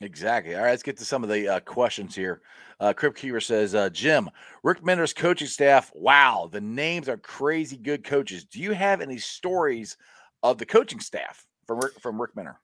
Exactly. 0.00 0.54
All 0.54 0.62
right, 0.62 0.70
let's 0.70 0.82
get 0.82 0.96
to 0.98 1.04
some 1.04 1.22
of 1.22 1.30
the 1.30 1.48
uh, 1.48 1.60
questions 1.60 2.14
here. 2.14 2.42
Uh, 2.80 2.92
Crip 2.92 3.16
Keeper 3.16 3.40
says, 3.40 3.74
uh, 3.74 3.88
Jim, 3.90 4.28
Rick 4.62 4.84
Minter's 4.84 5.14
coaching 5.14 5.46
staff, 5.46 5.90
wow, 5.94 6.48
the 6.50 6.60
names 6.60 7.08
are 7.08 7.16
crazy 7.16 7.76
good 7.76 8.04
coaches. 8.04 8.44
Do 8.44 8.60
you 8.60 8.72
have 8.72 9.00
any 9.00 9.18
stories 9.18 9.96
of 10.42 10.58
the 10.58 10.66
coaching 10.66 11.00
staff 11.00 11.46
from 11.66 11.78
Rick, 11.78 12.00
from 12.00 12.20
Rick 12.20 12.36
Minter? 12.36 12.60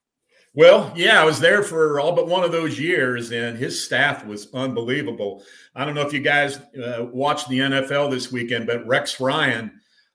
Well, 0.53 0.93
yeah, 0.97 1.23
I 1.23 1.25
was 1.25 1.39
there 1.39 1.63
for 1.63 2.01
all 2.01 2.13
but 2.13 2.27
one 2.27 2.43
of 2.43 2.51
those 2.51 2.79
years, 2.79 3.31
and 3.31 3.57
his 3.57 3.85
staff 3.85 4.27
was 4.27 4.53
unbelievable. 4.53 5.45
I 5.77 5.85
don't 5.85 5.95
know 5.95 6.05
if 6.05 6.13
you 6.13 6.21
guys 6.21 6.57
uh, 6.57 7.07
watched 7.13 7.49
the 7.49 7.61
NFL 7.61 8.11
this 8.11 8.33
weekend, 8.33 8.67
but 8.67 8.85
Rex 8.85 9.21
Ryan, 9.21 9.71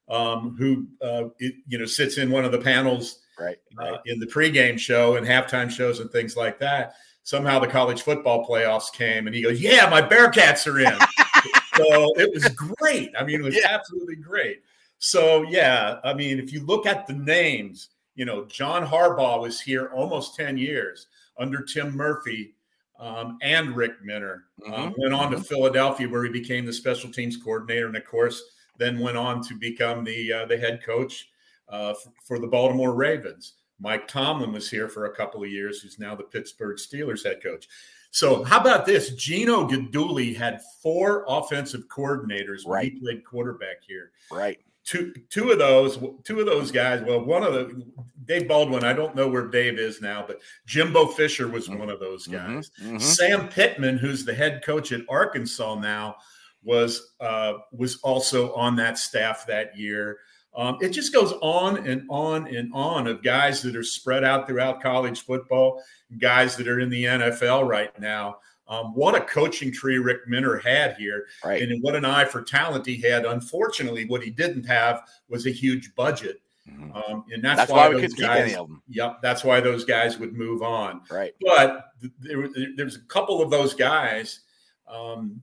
um, 0.10 0.58
who 0.60 0.88
uh, 1.02 1.30
it, 1.40 1.56
you 1.68 1.78
know 1.78 1.86
sits 1.86 2.18
in 2.18 2.30
one 2.30 2.44
of 2.44 2.52
the 2.52 2.60
panels 2.60 3.20
right, 3.40 3.58
right. 3.78 3.94
Uh, 3.94 3.98
in 4.06 4.20
the 4.20 4.28
pregame 4.28 4.80
show 4.80 5.16
and 5.16 5.26
halftime 5.26 5.70
shows 5.70 6.00
and 6.00 6.12
things 6.12 6.36
like 6.36 6.60
that. 6.60 6.96
Somehow 7.24 7.58
the 7.58 7.68
college 7.68 8.04
football 8.04 8.46
playoffs 8.48 8.94
came, 8.94 9.26
and 9.26 9.36
he 9.36 9.42
goes, 9.42 9.60
"Yeah, 9.60 9.90
my 9.90 10.02
Bearcats 10.02 10.72
are 10.72 10.80
in." 10.80 10.86
so 11.76 12.14
it 12.20 12.32
was 12.32 12.48
great. 12.50 13.12
I 13.18 13.24
mean, 13.24 13.40
it 13.42 13.44
was 13.44 13.56
yeah. 13.56 13.68
absolutely 13.70 14.18
great. 14.18 14.62
So 15.00 15.42
yeah, 15.44 16.00
I 16.04 16.14
mean, 16.14 16.38
if 16.38 16.54
you 16.54 16.64
look 16.64 16.86
at 16.86 17.08
the 17.08 17.14
names 17.14 17.90
you 18.16 18.24
know, 18.26 18.46
John 18.46 18.86
Harbaugh 18.86 19.42
was 19.42 19.62
here 19.62 19.92
almost 19.94 20.36
10 20.36 20.58
years 20.58 21.08
under 21.38 21.62
Tim 21.62 21.96
Murphy 21.96 22.56
um, 23.00 23.38
and 23.42 23.76
Rick 23.76 24.04
Minter. 24.04 24.46
Um, 24.66 24.72
mm-hmm. 24.72 25.02
went 25.02 25.14
on 25.14 25.32
to 25.32 25.38
mm-hmm. 25.38 25.46
Philadelphia 25.46 26.08
where 26.08 26.24
he 26.24 26.32
became 26.32 26.66
the 26.66 26.74
special 26.74 27.12
teams 27.12 27.38
coordinator, 27.38 27.88
and 27.88 27.98
of 27.98 28.06
course, 28.06 28.42
then 28.78 29.00
went 29.00 29.18
on 29.18 29.42
to 29.44 29.54
become 29.54 30.04
the 30.04 30.32
uh, 30.32 30.46
the 30.46 30.58
head 30.58 30.82
coach 30.84 31.30
uh, 31.70 31.94
for, 31.94 32.12
for, 32.24 32.40
the 32.40 32.48
Baltimore 32.48 32.94
Ravens. 32.94 33.54
Mike 33.80 34.08
Tomlin 34.08 34.54
was 34.54 34.70
here 34.70 34.88
for 34.88 35.06
a 35.06 35.16
couple 35.16 35.44
of 35.44 35.50
years, 35.50 35.82
who's 35.82 36.00
now 36.00 36.16
the 36.16 36.24
Pittsburgh 36.24 36.78
Steelers 36.78 37.26
head 37.26 37.44
coach. 37.44 37.68
So, 38.12 38.44
how 38.44 38.62
about 38.62 38.86
this? 38.86 39.14
Gino 39.16 39.68
Guidugli 39.68 40.36
had 40.36 40.62
four 40.82 41.26
offensive 41.28 41.88
coordinators 41.90 42.62
right. 42.66 42.84
when 42.84 42.94
he 42.94 43.00
played 43.00 43.26
quarterback 43.26 43.84
here. 43.86 44.12
Right 44.32 44.60
two 44.86 45.12
two 45.30 45.52
of 45.52 45.58
those 45.58 45.98
two 46.24 46.40
of 46.40 46.46
those 46.46 46.72
guys 46.72 47.02
well 47.02 47.20
one 47.20 47.44
of 47.44 47.54
the 47.54 47.84
dave 48.26 48.48
baldwin 48.48 48.84
i 48.84 48.94
don't 48.94 49.16
know 49.16 49.28
where 49.28 49.48
dave 49.48 49.80
is 49.80 50.00
now 50.00 50.24
but 50.26 50.40
jimbo 50.68 51.08
fisher 51.08 51.48
was 51.48 51.68
one 51.68 51.90
of 51.90 52.00
those 52.00 52.28
mm-hmm, 52.28 52.56
guys 52.56 52.70
mm-hmm, 52.80 52.90
mm-hmm. 52.90 53.00
sam 53.00 53.50
pittman 53.50 53.98
who's 53.98 54.24
the 54.24 54.34
head 54.34 54.64
coach 54.64 54.92
at 54.92 55.02
arkansas 55.10 55.76
now 55.76 56.16
was 56.64 57.14
uh, 57.20 57.54
was 57.72 57.98
also 57.98 58.54
on 58.54 58.76
that 58.76 58.98
staff 58.98 59.46
that 59.48 59.78
year 59.78 60.18
um, 60.56 60.78
it 60.82 60.90
just 60.90 61.14
goes 61.14 61.34
on 61.42 61.88
and 61.88 62.04
on 62.10 62.48
and 62.54 62.72
on 62.74 63.08
of 63.08 63.24
guys 63.24 63.62
that 63.62 63.76
are 63.76 63.84
spread 63.84 64.24
out 64.24 64.48
throughout 64.48 64.82
college 64.82 65.22
football 65.22 65.82
guys 66.20 66.56
that 66.56 66.68
are 66.68 66.80
in 66.80 66.90
the 66.90 67.04
nfl 67.04 67.68
right 67.68 67.98
now 68.00 68.38
um, 68.68 68.94
what 68.96 69.16
a 69.16 69.22
coaching 69.22 69.72
tree 69.72 69.98
Rick 69.98 70.28
Minter 70.28 70.58
had 70.58 70.96
here, 70.96 71.28
right. 71.44 71.62
and 71.62 71.84
what 71.84 71.96
an 71.96 72.04
eye 72.04 72.26
for 72.26 72.42
talent 72.42 72.86
he 72.86 73.00
had. 73.00 73.26
Unfortunately, 73.26 74.06
what 74.06 74.24
he 74.24 74.32
didn't 74.32 74.64
have 74.64 75.04
was 75.30 75.46
a 75.46 75.52
huge 75.52 75.94
budget, 75.94 76.42
mm-hmm. 76.68 76.92
um, 76.94 77.26
and 77.32 77.44
that's, 77.44 77.60
that's 77.60 77.72
why, 77.72 77.90
why 77.90 78.02
those 78.02 78.14
guys. 78.16 78.58
Yep, 78.90 79.22
that's 79.22 79.44
why 79.44 79.60
those 79.60 79.86
guys 79.86 80.18
would 80.18 80.34
move 80.34 80.64
on. 80.64 81.02
Right, 81.12 81.36
but 81.42 81.92
there, 82.20 82.50
there's 82.76 82.96
a 82.96 83.02
couple 83.02 83.42
of 83.42 83.52
those 83.52 83.76
guys 83.76 84.40
um, 84.88 85.42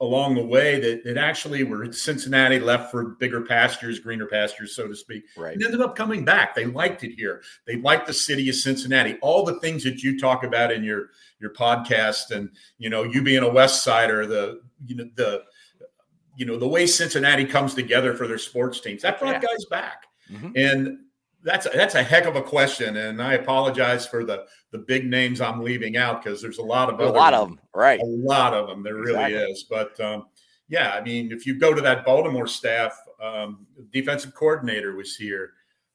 along 0.00 0.34
the 0.34 0.44
way 0.44 0.80
that, 0.80 1.04
that 1.04 1.16
actually 1.16 1.62
were 1.62 1.90
Cincinnati 1.92 2.58
left 2.58 2.90
for 2.90 3.10
bigger 3.20 3.40
pastures, 3.42 4.00
greener 4.00 4.26
pastures, 4.26 4.74
so 4.74 4.88
to 4.88 4.94
speak. 4.94 5.24
Right. 5.36 5.54
And 5.54 5.64
ended 5.64 5.80
up 5.80 5.94
coming 5.94 6.24
back. 6.24 6.54
They 6.54 6.66
liked 6.66 7.04
it 7.04 7.14
here. 7.14 7.42
They 7.66 7.76
liked 7.76 8.06
the 8.06 8.12
city 8.12 8.48
of 8.48 8.56
Cincinnati. 8.56 9.16
All 9.22 9.44
the 9.44 9.60
things 9.60 9.84
that 9.84 10.02
you 10.02 10.18
talk 10.18 10.44
about 10.44 10.72
in 10.72 10.82
your 10.82 11.10
your 11.38 11.52
podcast 11.52 12.30
and 12.30 12.50
you 12.78 12.90
know, 12.90 13.04
you 13.04 13.22
being 13.22 13.42
a 13.42 13.48
West 13.48 13.84
Sider, 13.84 14.26
the 14.26 14.60
you 14.84 14.96
know, 14.96 15.08
the 15.14 15.42
you 16.36 16.44
know, 16.44 16.56
the 16.56 16.68
way 16.68 16.86
Cincinnati 16.86 17.44
comes 17.44 17.74
together 17.74 18.14
for 18.14 18.26
their 18.26 18.38
sports 18.38 18.80
teams, 18.80 19.02
that 19.02 19.20
brought 19.20 19.34
yeah. 19.34 19.40
guys 19.40 19.64
back. 19.66 20.06
Mm-hmm. 20.30 20.50
And 20.56 20.98
that's 21.44 21.66
a, 21.66 21.70
that's 21.74 21.94
a 21.94 22.02
heck 22.02 22.24
of 22.24 22.36
a 22.36 22.42
question, 22.42 22.96
and 22.96 23.22
I 23.22 23.34
apologize 23.34 24.06
for 24.06 24.24
the 24.24 24.46
the 24.70 24.78
big 24.78 25.06
names 25.06 25.40
I'm 25.40 25.60
leaving 25.60 25.96
out 25.96 26.24
because 26.24 26.40
there's 26.40 26.58
a 26.58 26.62
lot 26.62 26.88
of 26.88 26.98
a 26.98 27.10
lot 27.10 27.34
of 27.34 27.48
them, 27.48 27.60
right? 27.74 28.00
A 28.00 28.04
lot 28.04 28.54
of 28.54 28.66
them. 28.66 28.82
There 28.82 28.98
exactly. 28.98 29.34
really 29.34 29.52
is. 29.52 29.64
But 29.64 29.98
um, 30.00 30.26
yeah, 30.68 30.92
I 30.92 31.02
mean, 31.02 31.30
if 31.30 31.46
you 31.46 31.58
go 31.58 31.74
to 31.74 31.82
that 31.82 32.04
Baltimore 32.06 32.46
staff, 32.46 32.98
um, 33.22 33.66
defensive 33.92 34.34
coordinator 34.34 34.96
was 34.96 35.16
here. 35.16 35.52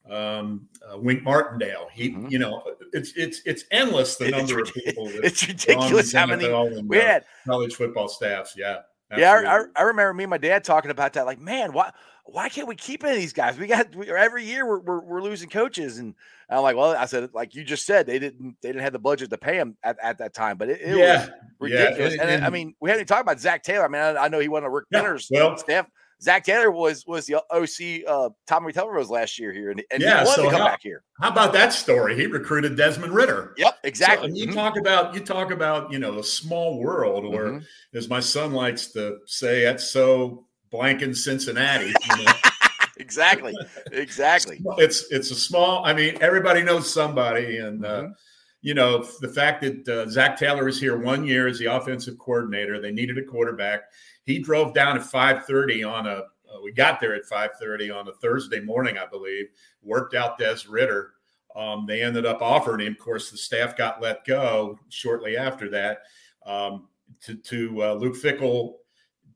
Um, 0.08 0.66
uh, 0.90 0.98
Wink 0.98 1.22
Martindale. 1.22 1.88
He, 1.92 2.10
mm-hmm. 2.10 2.28
you 2.30 2.38
know, 2.38 2.62
it's 2.92 3.12
it's 3.16 3.42
it's 3.44 3.64
endless 3.70 4.16
the 4.16 4.30
number 4.30 4.60
it's, 4.60 4.70
of 4.70 4.74
people. 4.74 5.08
it's 5.08 5.46
ridiculous 5.46 6.12
how 6.12 6.26
many 6.26 6.46
and, 6.46 6.88
we 6.88 6.98
uh, 6.98 7.04
had 7.04 7.24
college 7.44 7.74
football 7.74 8.08
staffs. 8.08 8.54
Yeah, 8.56 8.78
absolutely. 9.10 9.44
yeah. 9.44 9.52
I, 9.52 9.58
I, 9.58 9.64
I 9.76 9.82
remember 9.82 10.14
me 10.14 10.24
and 10.24 10.30
my 10.30 10.38
dad 10.38 10.64
talking 10.64 10.90
about 10.90 11.12
that. 11.12 11.26
Like, 11.26 11.38
man, 11.38 11.72
why 11.72 11.92
why 12.32 12.48
can't 12.48 12.68
we 12.68 12.76
keep 12.76 13.02
any 13.04 13.14
of 13.14 13.18
these 13.18 13.32
guys? 13.32 13.58
We 13.58 13.66
got 13.66 13.94
we, 13.94 14.08
every 14.10 14.44
year 14.44 14.66
we're, 14.66 14.78
we're, 14.80 15.00
we're 15.00 15.22
losing 15.22 15.48
coaches, 15.48 15.98
and 15.98 16.14
I'm 16.48 16.62
like, 16.62 16.76
well, 16.76 16.96
I 16.96 17.06
said, 17.06 17.30
like 17.34 17.54
you 17.54 17.64
just 17.64 17.86
said, 17.86 18.06
they 18.06 18.18
didn't 18.18 18.56
they 18.62 18.68
didn't 18.68 18.82
have 18.82 18.92
the 18.92 18.98
budget 18.98 19.30
to 19.30 19.38
pay 19.38 19.56
them 19.56 19.76
at, 19.82 19.96
at 20.02 20.18
that 20.18 20.34
time, 20.34 20.56
but 20.56 20.68
it, 20.68 20.80
it 20.80 20.96
yeah, 20.96 21.20
was 21.20 21.30
ridiculous. 21.58 22.14
Yeah. 22.14 22.22
And, 22.22 22.30
and, 22.30 22.44
I 22.44 22.50
mean, 22.50 22.74
we 22.80 22.90
haven't 22.90 23.06
talked 23.06 23.22
about 23.22 23.40
Zac 23.40 23.62
Taylor. 23.62 23.84
I 23.84 23.88
mean, 23.88 24.00
I, 24.00 24.24
I 24.24 24.28
know 24.28 24.38
he 24.38 24.48
wasn't 24.48 24.66
a 24.66 24.70
Rick 24.70 24.86
yeah, 24.90 25.16
well, 25.30 25.56
staff. 25.56 25.86
Zac 26.22 26.44
Taylor 26.44 26.70
was 26.70 27.06
was 27.06 27.26
the 27.26 27.36
OC 27.50 28.06
uh, 28.06 28.28
Tommy 28.46 28.72
Rose 28.74 29.10
last 29.10 29.38
year 29.38 29.52
here, 29.52 29.70
and, 29.70 29.82
and 29.90 30.02
yeah, 30.02 30.20
he 30.20 30.26
so 30.26 30.44
to 30.44 30.50
come 30.50 30.60
how, 30.60 30.66
back 30.66 30.80
here. 30.82 31.02
How 31.20 31.30
about 31.30 31.52
that 31.54 31.72
story? 31.72 32.14
He 32.14 32.26
recruited 32.26 32.76
Desmond 32.76 33.14
Ridder. 33.14 33.54
Yep, 33.56 33.78
exactly. 33.84 34.30
So, 34.30 34.36
you 34.36 34.46
mm-hmm. 34.46 34.54
talk 34.54 34.76
about 34.76 35.14
you 35.14 35.20
talk 35.20 35.50
about 35.50 35.90
you 35.90 35.98
know 35.98 36.18
a 36.18 36.24
small 36.24 36.78
world, 36.78 37.24
or 37.24 37.44
mm-hmm. 37.44 37.96
as 37.96 38.08
my 38.08 38.20
son 38.20 38.52
likes 38.52 38.88
to 38.88 39.18
say, 39.26 39.64
that's 39.64 39.90
so 39.90 40.46
blank 40.70 41.02
in 41.02 41.14
Cincinnati. 41.14 41.86
You 41.88 42.24
know? 42.24 42.32
exactly, 42.96 43.54
exactly. 43.92 44.60
It's 44.78 45.10
it's 45.10 45.30
a 45.30 45.34
small. 45.34 45.84
I 45.84 45.92
mean, 45.92 46.16
everybody 46.20 46.62
knows 46.62 46.92
somebody, 46.92 47.58
and 47.58 47.84
uh, 47.84 47.88
mm-hmm. 47.88 48.12
uh, 48.12 48.14
you 48.62 48.74
know 48.74 49.06
the 49.20 49.28
fact 49.28 49.62
that 49.62 49.88
uh, 49.88 50.08
Zac 50.08 50.38
Taylor 50.38 50.68
is 50.68 50.80
here 50.80 50.98
one 50.98 51.24
year 51.24 51.46
as 51.48 51.58
the 51.58 51.66
offensive 51.66 52.18
coordinator. 52.18 52.80
They 52.80 52.92
needed 52.92 53.18
a 53.18 53.24
quarterback. 53.24 53.82
He 54.24 54.38
drove 54.38 54.74
down 54.74 54.96
at 54.96 55.04
five 55.04 55.44
thirty 55.46 55.82
on 55.82 56.06
a. 56.06 56.22
Uh, 56.50 56.60
we 56.64 56.72
got 56.72 57.00
there 57.00 57.14
at 57.14 57.24
five 57.24 57.50
thirty 57.60 57.90
on 57.90 58.08
a 58.08 58.12
Thursday 58.12 58.60
morning, 58.60 58.98
I 58.98 59.06
believe. 59.06 59.46
Worked 59.82 60.14
out 60.14 60.38
Des 60.38 60.58
Ridder. 60.68 61.12
Um, 61.56 61.84
they 61.86 62.02
ended 62.02 62.26
up 62.26 62.42
offering 62.42 62.86
him. 62.86 62.92
Of 62.92 62.98
course, 62.98 63.30
the 63.30 63.36
staff 63.36 63.76
got 63.76 64.00
let 64.00 64.24
go 64.24 64.78
shortly 64.88 65.36
after 65.36 65.68
that. 65.70 66.02
Um, 66.46 66.88
to 67.22 67.34
to 67.34 67.82
uh, 67.82 67.94
Luke 67.94 68.16
Fickell, 68.16 68.74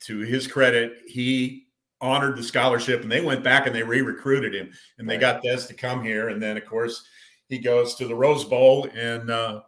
to 0.01 0.19
his 0.21 0.47
credit, 0.47 1.03
he 1.07 1.67
honored 2.01 2.37
the 2.37 2.43
scholarship 2.43 3.03
and 3.03 3.11
they 3.11 3.21
went 3.21 3.43
back 3.43 3.67
and 3.67 3.75
they 3.75 3.83
re-recruited 3.83 4.55
him 4.55 4.71
and 4.99 5.09
they 5.09 5.17
got 5.17 5.43
Des 5.43 5.67
to 5.67 5.75
come 5.75 6.03
here. 6.03 6.29
And 6.29 6.43
then 6.43 6.57
of 6.57 6.67
course 6.67 7.05
he 7.49 7.59
goes 7.59 7.95
to 7.97 8.07
the 8.07 8.15
Rose 8.15 8.45
Bowl 8.45 8.89
and 8.95 9.31
uh, 9.31 9.63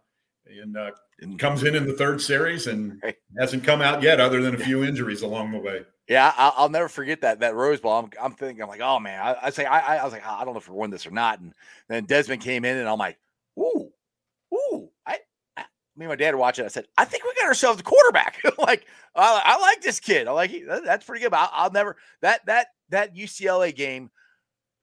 and, 0.47 0.77
uh, 0.77 0.91
comes 1.39 1.63
in 1.63 1.75
in 1.75 1.87
the 1.87 1.95
third 1.95 2.21
series 2.21 2.67
and 2.67 3.01
right. 3.03 3.17
hasn't 3.39 3.65
come 3.65 3.81
out 3.81 4.03
yet 4.03 4.21
other 4.21 4.43
than 4.43 4.55
a 4.55 4.59
few 4.59 4.85
injuries 4.85 5.23
along 5.23 5.53
the 5.53 5.59
way. 5.59 5.83
Yeah, 6.09 6.33
I'll, 6.37 6.55
I'll 6.57 6.69
never 6.69 6.89
forget 6.89 7.23
that 7.23 7.41
that 7.41 7.55
Rose 7.55 7.81
Bowl. 7.81 7.93
I'm, 7.93 8.11
I'm 8.21 8.33
thinking, 8.33 8.63
I'm 8.63 8.69
like, 8.69 8.81
oh 8.81 9.01
man, 9.01 9.21
I, 9.21 9.47
I 9.47 9.51
say, 9.51 9.65
I, 9.65 9.99
I 9.99 10.05
was 10.05 10.13
like, 10.13 10.27
I 10.27 10.45
don't 10.45 10.55
know 10.55 10.61
if 10.61 10.69
we 10.69 10.77
won 10.77 10.91
this 10.91 11.07
or 11.07 11.11
not. 11.11 11.41
And 11.41 11.53
then 11.89 12.05
Desmond 12.05 12.43
came 12.43 12.65
in, 12.65 12.77
and 12.77 12.89
I'm 12.89 12.99
like, 12.99 13.19
ooh, 13.59 13.91
me 15.97 16.05
and 16.05 16.11
my 16.11 16.17
dad 16.17 16.35
watching. 16.35 16.65
I 16.65 16.69
said, 16.69 16.87
I 16.99 17.05
think 17.05 17.25
we 17.25 17.35
got 17.35 17.47
ourselves 17.47 17.81
a 17.81 17.83
quarterback. 17.83 18.41
like, 18.59 18.87
I, 19.15 19.43
I, 19.45 19.61
like 19.61 19.81
this 19.81 20.01
kid. 20.01 20.29
I 20.29 20.33
like 20.33 20.53
that's 20.85 21.07
pretty 21.07 21.23
good. 21.23 21.31
But 21.31 21.41
I'll, 21.41 21.51
I'll, 21.53 21.73
never 21.73 21.97
that 22.23 22.45
that 22.47 22.69
that 22.91 23.17
UCLA 23.17 23.75
game 23.75 24.11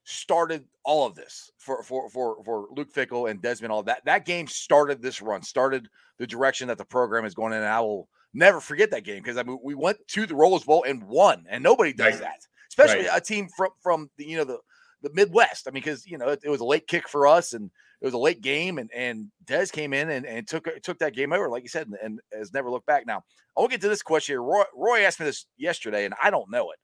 started 0.05 0.65
all 0.83 1.05
of 1.07 1.15
this 1.15 1.51
for 1.59 1.83
for 1.83 2.09
for 2.09 2.43
for 2.43 2.67
Luke 2.75 2.93
Fickell 2.93 3.29
and 3.29 3.41
Desmond. 3.41 3.71
All 3.71 3.83
that 3.83 4.03
that 4.05 4.25
game 4.25 4.47
started 4.47 5.01
this 5.01 5.21
run, 5.21 5.43
started 5.43 5.87
the 6.17 6.27
direction 6.27 6.67
that 6.69 6.77
the 6.77 6.85
program 6.85 7.25
is 7.25 7.35
going 7.35 7.53
in. 7.53 7.59
And 7.59 7.67
I 7.67 7.81
will 7.81 8.09
never 8.33 8.59
forget 8.59 8.91
that 8.91 9.03
game 9.03 9.21
because 9.21 9.37
I 9.37 9.43
mean 9.43 9.59
we 9.63 9.75
went 9.75 9.97
to 10.09 10.25
the 10.25 10.35
Rose 10.35 10.63
Bowl 10.63 10.83
and 10.83 11.03
won, 11.03 11.45
and 11.49 11.63
nobody 11.63 11.93
does 11.93 12.13
right. 12.13 12.21
that, 12.21 12.39
especially 12.69 13.07
right. 13.07 13.17
a 13.17 13.21
team 13.21 13.47
from 13.55 13.69
from 13.81 14.09
the 14.17 14.25
you 14.25 14.37
know 14.37 14.45
the 14.45 14.57
the 15.03 15.11
Midwest. 15.13 15.67
I 15.67 15.71
mean, 15.71 15.83
because 15.83 16.07
you 16.07 16.17
know 16.17 16.29
it, 16.29 16.39
it 16.43 16.49
was 16.49 16.61
a 16.61 16.65
late 16.65 16.87
kick 16.87 17.07
for 17.07 17.27
us 17.27 17.53
and 17.53 17.69
it 18.03 18.07
was 18.07 18.13
a 18.13 18.19
late 18.19 18.41
game, 18.41 18.79
and 18.79 18.91
and 18.93 19.29
Des 19.45 19.67
came 19.67 19.93
in 19.93 20.09
and, 20.09 20.25
and 20.25 20.45
took 20.45 20.67
took 20.83 20.99
that 20.99 21.15
game 21.15 21.31
over, 21.31 21.49
like 21.49 21.63
you 21.63 21.69
said, 21.69 21.87
and, 21.87 21.95
and 22.03 22.19
has 22.37 22.53
never 22.53 22.69
looked 22.69 22.85
back. 22.85 23.07
Now 23.07 23.23
I 23.57 23.61
will 23.61 23.69
get 23.69 23.79
to 23.81 23.87
this 23.87 24.03
question 24.03 24.33
here. 24.33 24.43
Roy, 24.43 24.63
Roy 24.75 25.05
asked 25.05 25.21
me 25.21 25.25
this 25.25 25.45
yesterday, 25.57 26.03
and 26.03 26.13
I 26.21 26.29
don't 26.29 26.51
know 26.51 26.71
it. 26.71 26.79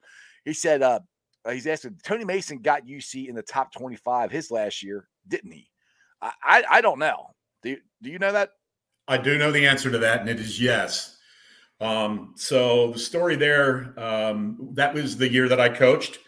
He 0.45 0.53
said 0.53 0.81
uh, 0.81 1.01
he's 1.51 1.67
asking 1.67 1.97
Tony 2.05 2.23
Mason 2.23 2.59
got 2.59 2.87
UC 2.87 3.27
in 3.27 3.35
the 3.35 3.43
top 3.43 3.73
twenty 3.73 3.97
five 3.97 4.31
his 4.31 4.49
last 4.49 4.81
year, 4.81 5.09
didn't 5.27 5.51
he? 5.51 5.67
I, 6.21 6.31
I, 6.41 6.63
I 6.71 6.81
don't 6.81 6.99
know. 6.99 7.27
Do 7.63 7.71
you, 7.71 7.77
do 8.01 8.09
you 8.09 8.17
know 8.17 8.31
that? 8.31 8.51
I 9.09 9.17
do 9.17 9.37
know 9.37 9.51
the 9.51 9.67
answer 9.67 9.91
to 9.91 9.97
that, 9.97 10.21
and 10.21 10.29
it 10.29 10.39
is 10.39 10.61
yes. 10.61 11.17
Um, 11.81 12.33
so 12.37 12.91
the 12.91 12.99
story 12.99 13.35
there, 13.35 13.93
um, 13.97 14.69
that 14.73 14.93
was 14.93 15.17
the 15.17 15.29
year 15.29 15.49
that 15.49 15.59
I 15.59 15.67
coached. 15.67 16.19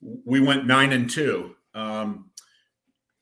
We 0.00 0.40
went 0.40 0.66
nine 0.66 0.92
and 0.92 1.08
two. 1.08 1.56
Um, 1.74 2.30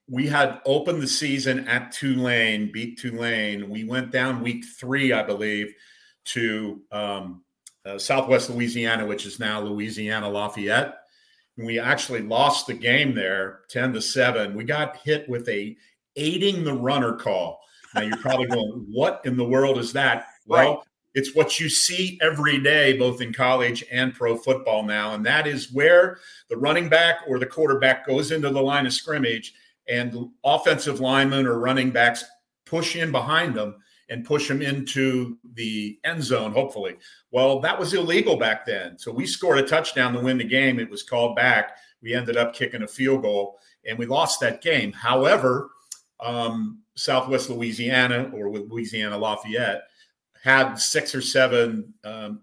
we 0.08 0.26
had 0.26 0.60
opened 0.66 1.02
the 1.02 1.08
season 1.08 1.66
at 1.66 1.92
Tulane, 1.92 2.70
beat 2.70 2.98
Tulane. 2.98 3.70
We 3.70 3.84
went 3.84 4.10
down 4.10 4.42
week 4.42 4.64
three, 4.78 5.12
I 5.12 5.22
believe, 5.22 5.72
to 6.26 6.80
um, 6.92 7.42
uh, 7.86 7.98
Southwest 7.98 8.50
Louisiana, 8.50 9.06
which 9.06 9.24
is 9.26 9.38
now 9.40 9.60
Louisiana 9.60 10.28
Lafayette. 10.28 10.96
And 11.56 11.66
we 11.66 11.78
actually 11.78 12.22
lost 12.22 12.66
the 12.66 12.74
game 12.74 13.14
there, 13.14 13.60
ten 13.70 13.92
to 13.92 14.02
seven. 14.02 14.54
We 14.54 14.64
got 14.64 14.96
hit 14.98 15.28
with 15.28 15.48
a 15.48 15.76
aiding 16.16 16.64
the 16.64 16.74
runner 16.74 17.14
call. 17.14 17.60
Now 17.94 18.02
you're 18.02 18.16
probably 18.18 18.46
going, 18.46 18.86
what 18.90 19.20
in 19.24 19.36
the 19.36 19.44
world 19.44 19.78
is 19.78 19.92
that? 19.92 20.26
Well, 20.46 20.74
Right. 20.76 20.78
it's 21.14 21.34
what 21.34 21.60
you 21.60 21.68
see 21.68 22.18
every 22.20 22.60
day, 22.60 22.98
both 22.98 23.20
in 23.20 23.32
college 23.32 23.84
and 23.90 24.12
pro 24.12 24.36
football 24.36 24.82
now. 24.82 25.14
And 25.14 25.24
that 25.26 25.46
is 25.46 25.72
where 25.72 26.18
the 26.50 26.56
running 26.56 26.88
back 26.88 27.20
or 27.28 27.38
the 27.38 27.46
quarterback 27.46 28.06
goes 28.06 28.32
into 28.32 28.50
the 28.50 28.60
line 28.60 28.86
of 28.86 28.92
scrimmage 28.92 29.54
and 29.88 30.30
offensive 30.44 31.00
linemen 31.00 31.46
or 31.46 31.58
running 31.58 31.90
backs 31.90 32.24
push 32.66 32.96
in 32.96 33.12
behind 33.12 33.54
them 33.54 33.76
and 34.08 34.24
push 34.24 34.48
them 34.48 34.60
into 34.62 35.38
the 35.54 35.98
end 36.04 36.22
zone, 36.22 36.52
hopefully. 36.52 36.96
Well, 37.30 37.60
that 37.60 37.78
was 37.78 37.94
illegal 37.94 38.36
back 38.36 38.66
then. 38.66 38.98
So 38.98 39.10
we 39.10 39.26
scored 39.26 39.58
a 39.58 39.66
touchdown 39.66 40.12
to 40.12 40.20
win 40.20 40.38
the 40.38 40.44
game. 40.44 40.78
It 40.78 40.90
was 40.90 41.02
called 41.02 41.36
back. 41.36 41.76
We 42.02 42.14
ended 42.14 42.36
up 42.36 42.54
kicking 42.54 42.82
a 42.82 42.88
field 42.88 43.22
goal 43.22 43.58
and 43.86 43.98
we 43.98 44.06
lost 44.06 44.40
that 44.40 44.62
game. 44.62 44.92
However, 44.92 45.70
um, 46.20 46.80
Southwest 46.96 47.50
Louisiana 47.50 48.30
or 48.34 48.48
with 48.50 48.70
Louisiana 48.70 49.18
Lafayette 49.18 49.82
had 50.42 50.74
six 50.76 51.14
or 51.14 51.20
seven 51.22 51.92
um, 52.04 52.42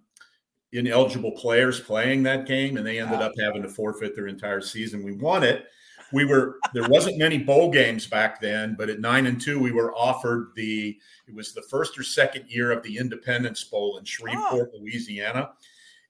ineligible 0.74 1.32
players 1.34 1.80
playing 1.80 2.24
that 2.24 2.48
game, 2.48 2.78
and 2.78 2.86
they 2.86 3.00
ended 3.00 3.20
Wow. 3.20 3.28
up 3.28 3.34
having 3.40 3.62
to 3.62 3.70
forfeit 3.70 4.16
their 4.16 4.28
entire 4.28 4.62
season. 4.62 5.04
We 5.04 5.14
won 5.14 5.44
it. 5.44 5.66
We 6.14 6.26
were 6.26 6.58
there 6.74 6.88
wasn't 6.90 7.18
many 7.18 7.38
bowl 7.38 7.72
games 7.72 8.08
back 8.08 8.42
then, 8.42 8.76
but 8.78 8.90
at 8.90 9.00
nine 9.00 9.26
and 9.26 9.40
two, 9.40 9.60
we 9.60 9.72
were 9.72 9.94
offered 9.96 10.52
the 10.56 10.98
it 11.28 11.34
was 11.34 11.54
the 11.54 11.64
first 11.64 11.98
or 11.98 12.04
second 12.04 12.50
year 12.50 12.72
of 12.72 12.84
the 12.84 12.98
Independence 12.98 13.64
Bowl 13.64 13.98
in 13.98 14.06
Shreveport, 14.06 14.74
Louisiana. 14.74 15.52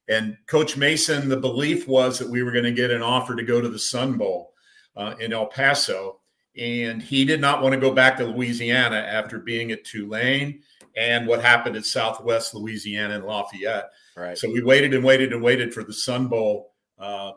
And 0.07 0.35
Coach 0.47 0.75
Mason, 0.75 1.29
the 1.29 1.37
belief 1.37 1.87
was 1.87 2.19
that 2.19 2.29
we 2.29 2.43
were 2.43 2.51
going 2.51 2.65
to 2.65 2.71
get 2.71 2.91
an 2.91 3.01
offer 3.01 3.35
to 3.35 3.43
go 3.43 3.61
to 3.61 3.69
the 3.69 3.79
Sun 3.79 4.17
Bowl 4.17 4.53
uh, 4.95 5.15
in 5.19 5.31
El 5.31 5.45
Paso. 5.45 6.19
And 6.57 7.01
he 7.01 7.23
did 7.23 7.39
not 7.39 7.61
want 7.61 7.73
to 7.73 7.79
go 7.79 7.93
back 7.93 8.17
to 8.17 8.25
Louisiana 8.25 8.97
after 8.97 9.39
being 9.39 9.71
at 9.71 9.85
Tulane 9.85 10.61
and 10.97 11.25
what 11.25 11.41
happened 11.41 11.77
at 11.77 11.85
Southwest 11.85 12.53
Louisiana 12.53 13.15
and 13.15 13.25
Lafayette. 13.25 13.91
Right. 14.17 14.37
So 14.37 14.51
we 14.51 14.61
waited 14.61 14.93
and 14.93 15.03
waited 15.03 15.31
and 15.31 15.41
waited 15.41 15.73
for 15.73 15.83
the 15.83 15.93
Sun 15.93 16.27
Bowl 16.27 16.73
uh, 16.99 17.31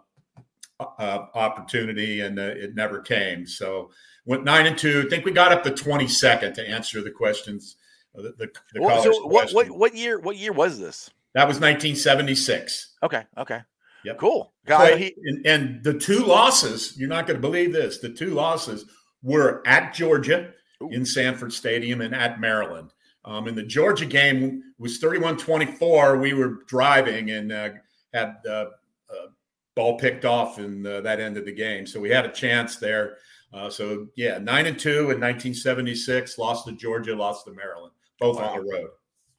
uh, 0.81 1.27
opportunity, 1.35 2.21
and 2.21 2.39
uh, 2.39 2.43
it 2.43 2.75
never 2.75 3.01
came. 3.01 3.47
So 3.47 3.91
went 4.27 4.45
nine 4.45 4.67
and 4.67 4.77
two. 4.77 5.05
I 5.07 5.11
think 5.11 5.25
we 5.25 5.33
got 5.33 5.53
up 5.53 5.63
to 5.65 5.71
twenty 5.71 6.09
second 6.09 6.55
to 6.55 6.69
answer 6.69 7.03
the 7.03 7.11
questions. 7.11 7.77
uh, 8.19 8.23
The, 8.23 8.33
the, 8.39 8.53
the 8.75 8.83
Well, 8.83 9.03
so 9.03 9.27
what, 9.27 9.53
what 9.53 9.71
what 9.71 9.95
year 9.95 10.19
what 10.19 10.37
year 10.37 10.53
was 10.53 10.79
this? 10.79 11.11
That 11.35 11.49
was 11.49 11.57
1976. 11.59 12.93
Okay. 13.03 13.25
Okay. 13.37 13.61
Yep. 14.05 14.19
Cool. 14.19 14.53
God, 14.67 14.99
he- 14.99 15.17
and, 15.25 15.45
and 15.47 15.83
the 15.83 15.95
two 15.99 16.21
losses, 16.25 16.97
you're 16.97 17.09
not 17.09 17.27
going 17.27 17.37
to 17.37 17.41
believe 17.41 17.73
this. 17.73 17.99
The 17.99 18.11
two 18.11 18.31
losses 18.35 18.85
were 19.23 19.61
at 19.67 19.93
Georgia 19.95 20.53
Ooh. 20.81 20.91
in 20.91 21.05
Sanford 21.05 21.53
Stadium 21.53 22.03
and 22.03 22.15
at 22.15 22.39
Maryland. 22.41 22.93
Um, 23.25 23.49
in 23.49 23.57
the 23.57 23.65
Georgia 23.65 24.07
game 24.07 24.63
was 24.79 25.01
31-24. 25.01 26.21
We 26.21 26.35
were 26.35 26.59
driving 26.69 27.31
and 27.31 27.51
uh, 27.51 27.71
had 28.13 28.37
uh, 28.47 28.67
uh, 29.11 29.27
ball 29.75 29.99
picked 29.99 30.25
off 30.25 30.59
in 30.59 30.87
uh, 30.87 31.01
that 31.03 31.21
end 31.21 31.37
of 31.37 31.45
the 31.45 31.53
game, 31.53 31.87
so 31.87 32.01
we 32.01 32.11
had 32.11 32.25
a 32.25 32.31
chance 32.33 32.77
there. 32.77 33.19
Uh, 33.53 33.71
so 33.71 34.09
yeah, 34.17 34.39
nine 34.39 34.67
and 34.67 34.79
two 34.79 35.11
in 35.11 35.21
1976. 35.21 36.39
Lost 36.39 36.67
to 36.67 36.73
Georgia, 36.73 37.15
lost 37.15 37.45
to 37.47 37.53
Maryland, 37.53 37.93
both 38.19 38.37
Wow. 38.39 38.55
on 38.55 38.57
the 38.65 38.73
road. 38.73 38.91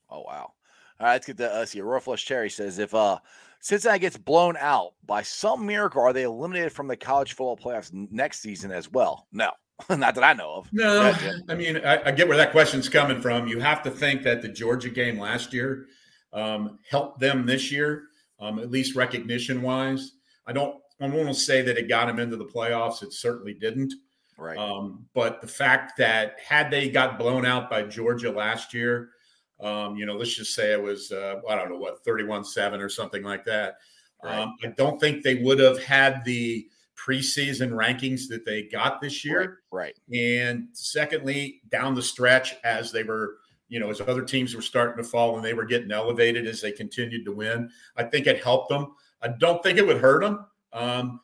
Oh 0.09 0.21
wow. 0.21 0.53
All 0.99 1.07
right, 1.07 1.13
let's 1.13 1.25
get 1.27 1.37
to 1.37 1.51
uh, 1.51 1.65
see. 1.65 1.81
Royal 1.81 1.99
Flush 1.99 2.25
Cherry 2.25 2.49
says 2.49 2.79
if 2.79 2.93
uh 2.93 3.19
Cincinnati 3.59 3.99
gets 3.99 4.17
blown 4.17 4.55
out 4.57 4.93
by 5.05 5.23
some 5.23 5.65
miracle, 5.65 6.01
are 6.01 6.13
they 6.13 6.23
eliminated 6.23 6.71
from 6.71 6.87
the 6.87 6.95
college 6.95 7.33
football 7.33 7.57
playoffs 7.57 7.91
next 8.11 8.41
season 8.41 8.71
as 8.71 8.91
well? 8.91 9.27
No, 9.31 9.51
not 9.89 10.15
that 10.15 10.23
I 10.23 10.33
know 10.33 10.55
of. 10.57 10.69
No, 10.71 11.13
I 11.49 11.55
mean, 11.55 11.77
I, 11.77 12.09
I 12.09 12.11
get 12.11 12.27
where 12.27 12.37
that 12.37 12.51
question's 12.51 12.87
coming 12.87 13.21
from. 13.21 13.47
You 13.47 13.59
have 13.59 13.81
to 13.83 13.91
think 13.91 14.21
that 14.23 14.41
the 14.41 14.49
Georgia 14.49 14.89
game 14.89 15.19
last 15.19 15.51
year 15.51 15.87
um, 16.31 16.77
helped 16.89 17.19
them 17.19 17.45
this 17.45 17.71
year, 17.71 18.03
um, 18.39 18.59
at 18.59 18.69
least 18.69 18.95
recognition 18.95 19.61
wise. 19.63 20.11
I 20.47 20.53
don't, 20.53 20.81
I 21.01 21.07
won't 21.07 21.35
say 21.35 21.61
that 21.61 21.77
it 21.77 21.89
got 21.89 22.07
them 22.07 22.19
into 22.19 22.37
the 22.37 22.45
playoffs. 22.45 23.03
It 23.03 23.13
certainly 23.13 23.53
didn't. 23.53 23.93
Right. 24.37 24.57
Um, 24.57 25.05
but 25.13 25.41
the 25.41 25.47
fact 25.47 25.97
that 25.97 26.37
had 26.45 26.69
they 26.69 26.89
got 26.89 27.17
blown 27.17 27.45
out 27.45 27.69
by 27.69 27.83
Georgia 27.83 28.31
last 28.31 28.73
year, 28.73 29.09
um, 29.59 29.95
you 29.95 30.05
know, 30.05 30.15
let's 30.15 30.35
just 30.35 30.53
say 30.53 30.73
it 30.73 30.81
was, 30.81 31.11
uh, 31.11 31.41
I 31.49 31.55
don't 31.55 31.69
know 31.69 31.77
what, 31.77 32.03
31 32.03 32.43
7 32.43 32.81
or 32.81 32.89
something 32.89 33.23
like 33.23 33.45
that. 33.45 33.77
Right. 34.23 34.39
Um, 34.39 34.55
I 34.63 34.67
don't 34.67 34.99
think 34.99 35.23
they 35.23 35.35
would 35.35 35.59
have 35.59 35.81
had 35.81 36.23
the 36.25 36.67
preseason 36.95 37.71
rankings 37.71 38.27
that 38.29 38.45
they 38.45 38.63
got 38.63 39.01
this 39.01 39.23
year. 39.23 39.59
right. 39.71 39.97
And 40.13 40.69
secondly, 40.73 41.61
down 41.69 41.95
the 41.95 42.01
stretch, 42.01 42.55
as 42.63 42.91
they 42.91 43.03
were, 43.03 43.37
you 43.67 43.79
know, 43.79 43.89
as 43.89 44.01
other 44.01 44.21
teams 44.21 44.55
were 44.55 44.61
starting 44.61 45.03
to 45.03 45.09
fall 45.09 45.35
and 45.35 45.45
they 45.45 45.53
were 45.53 45.65
getting 45.65 45.91
elevated 45.91 46.47
as 46.47 46.61
they 46.61 46.71
continued 46.71 47.25
to 47.25 47.31
win, 47.31 47.69
I 47.95 48.03
think 48.03 48.27
it 48.27 48.43
helped 48.43 48.69
them. 48.69 48.95
I 49.25 49.29
don't 49.29 49.63
think 49.63 49.79
it 49.79 49.87
would 49.87 49.97
hurt 49.97 50.21
them. 50.21 50.45
Um, 50.71 51.19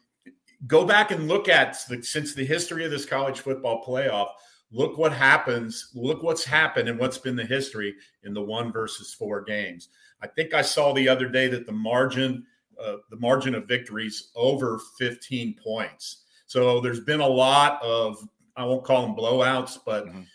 go 0.65 0.85
back 0.85 1.11
and 1.11 1.27
look 1.27 1.47
at 1.47 1.77
the, 1.87 2.01
since 2.01 2.33
the 2.33 2.43
history 2.43 2.83
of 2.83 2.89
this 2.89 3.05
college 3.05 3.41
football 3.41 3.83
playoff. 3.85 4.29
Look 4.71 4.97
what 4.97 5.13
happens. 5.13 5.91
Look 5.93 6.23
what's 6.23 6.43
happened 6.43 6.89
and 6.89 6.97
what's 6.97 7.19
been 7.19 7.35
the 7.35 7.45
history 7.45 7.93
in 8.23 8.33
the 8.33 8.41
one 8.41 8.71
versus 8.71 9.13
four 9.13 9.43
games. 9.43 9.89
I 10.21 10.27
think 10.27 10.53
I 10.55 10.63
saw 10.63 10.93
the 10.93 11.07
other 11.07 11.29
day 11.29 11.47
that 11.49 11.67
the 11.67 11.71
margin, 11.71 12.43
uh, 12.83 12.95
the 13.11 13.17
margin 13.17 13.53
of 13.53 13.67
victories 13.67 14.31
over 14.35 14.79
15 14.97 15.55
points. 15.63 16.23
So 16.47 16.81
there's 16.81 17.01
been 17.01 17.21
a 17.21 17.27
lot 17.27 17.81
of 17.83 18.17
I 18.57 18.65
won't 18.65 18.83
call 18.83 19.03
them 19.03 19.15
blowouts, 19.15 19.79
but 19.85 20.07
Mhm. 20.07 20.25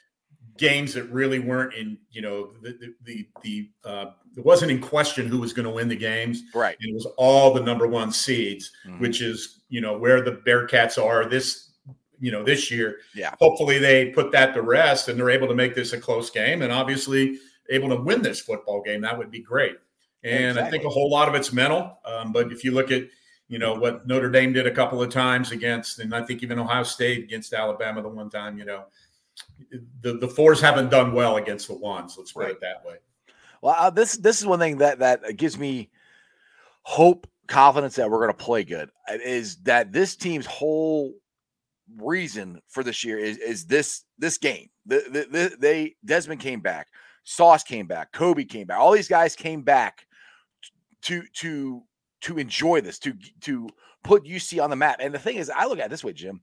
Games 0.59 0.95
that 0.95 1.05
really 1.05 1.39
weren't 1.39 1.75
in. 1.75 1.99
You 2.11 2.23
know, 2.23 2.51
the 2.63 2.73
the 2.73 2.95
the, 3.05 3.29
the 3.43 3.71
uh, 3.89 4.11
it 4.37 4.45
wasn't 4.45 4.71
in 4.71 4.81
question 4.81 5.27
who 5.27 5.39
was 5.39 5.53
going 5.53 5.65
to 5.65 5.71
win 5.71 5.89
the 5.89 5.97
games. 5.97 6.43
Right. 6.55 6.77
It 6.81 6.93
was 6.95 7.07
all 7.17 7.55
the 7.55 7.63
number 7.63 7.87
one 7.87 8.13
seeds, 8.13 8.71
Mhm. 8.87 9.01
which 9.01 9.21
is 9.23 9.63
you 9.69 9.81
know 9.81 9.97
where 9.99 10.21
the 10.23 10.33
Bearcats 10.47 11.03
are 11.03 11.29
this 11.29 11.73
you 12.19 12.31
know 12.31 12.43
this 12.43 12.71
year. 12.71 12.99
Yeah. 13.15 13.35
Hopefully 13.39 13.79
they 13.79 14.11
put 14.11 14.33
that 14.33 14.55
to 14.55 14.63
rest 14.63 15.09
and 15.09 15.19
they're 15.19 15.31
able 15.31 15.49
to 15.49 15.55
make 15.55 15.75
this 15.75 15.93
a 15.93 16.01
close 16.01 16.31
game 16.31 16.63
and 16.63 16.73
obviously 16.73 17.39
able 17.69 17.89
to 17.91 17.97
win 17.97 18.23
this 18.23 18.41
football 18.41 18.81
game. 18.83 19.01
That 19.03 19.19
would 19.19 19.31
be 19.31 19.41
great. 19.41 19.77
And 20.25 20.59
I 20.59 20.71
think 20.71 20.85
a 20.85 20.89
whole 20.89 21.11
lot 21.11 21.29
of 21.29 21.35
it's 21.35 21.53
mental. 21.53 22.01
Um, 22.05 22.33
but 22.33 22.51
if 22.51 22.65
you 22.65 22.73
look 22.73 22.91
at 22.91 23.05
you 23.49 23.59
know 23.61 23.75
what 23.75 24.07
Notre 24.09 24.31
Dame 24.31 24.53
did 24.53 24.67
a 24.67 24.73
couple 24.73 25.01
of 25.01 25.09
times 25.11 25.53
against, 25.53 26.01
and 26.01 26.13
I 26.15 26.23
think 26.23 26.43
even 26.43 26.59
Ohio 26.59 26.83
State 26.83 27.23
against 27.25 27.53
Alabama 27.53 28.03
the 28.03 28.09
one 28.09 28.29
time, 28.29 28.59
you 28.59 28.65
know, 28.65 28.85
the 30.03 30.15
the 30.15 30.29
fours 30.29 30.61
haven't 30.61 30.91
done 30.91 31.13
well 31.13 31.37
against 31.37 31.69
the 31.69 31.75
ones. 31.75 32.17
Let's 32.17 32.33
put 32.33 32.45
Right. 32.45 32.53
it 32.53 32.61
that 32.61 32.85
way. 32.85 32.97
Well, 33.63 33.75
uh, 33.79 33.91
this 33.91 34.17
this 34.17 34.41
is 34.41 34.47
one 34.47 34.59
thing 34.59 34.79
that 34.79 34.99
that 35.01 35.37
gives 35.37 35.59
me 35.59 35.91
hope, 36.83 37.27
confidence 37.47 37.97
that 37.97 38.11
we're 38.11 38.19
going 38.19 38.37
to 38.37 38.45
play 38.45 38.65
good. 38.65 38.91
uh, 39.09 39.15
Is 39.25 39.57
that 39.65 39.93
this 39.93 40.15
team's 40.17 40.47
whole 40.47 41.15
reason 41.97 42.61
for 42.69 42.83
this 42.83 43.05
year 43.05 43.19
is 43.19 43.39
is 43.39 43.67
this 43.67 44.05
this 44.19 44.39
game. 44.39 44.69
The, 44.87 45.03
the, 45.11 45.39
the, 45.39 45.57
they 45.59 45.97
Desmond 46.05 46.41
came 46.41 46.61
back, 46.61 46.89
Sauce 47.25 47.65
came 47.65 47.87
back, 47.87 48.13
Coby 48.13 48.49
came 48.49 48.67
back. 48.69 48.79
All 48.79 48.93
these 48.93 49.09
guys 49.09 49.35
came 49.35 49.63
back 49.63 50.07
to 51.03 51.23
to 51.35 51.83
to 52.23 52.39
enjoy 52.39 52.81
this, 52.81 52.99
to 53.01 53.15
to 53.43 53.69
put 54.05 54.25
UC 54.25 54.63
on 54.63 54.71
the 54.71 54.77
map. 54.77 54.97
And 55.01 55.13
the 55.13 55.19
thing 55.19 55.37
is, 55.37 55.51
I 55.51 55.67
look 55.67 55.79
at 55.81 55.87
it 55.87 55.91
this 55.91 56.05
way, 56.05 56.13
Jim. 56.13 56.41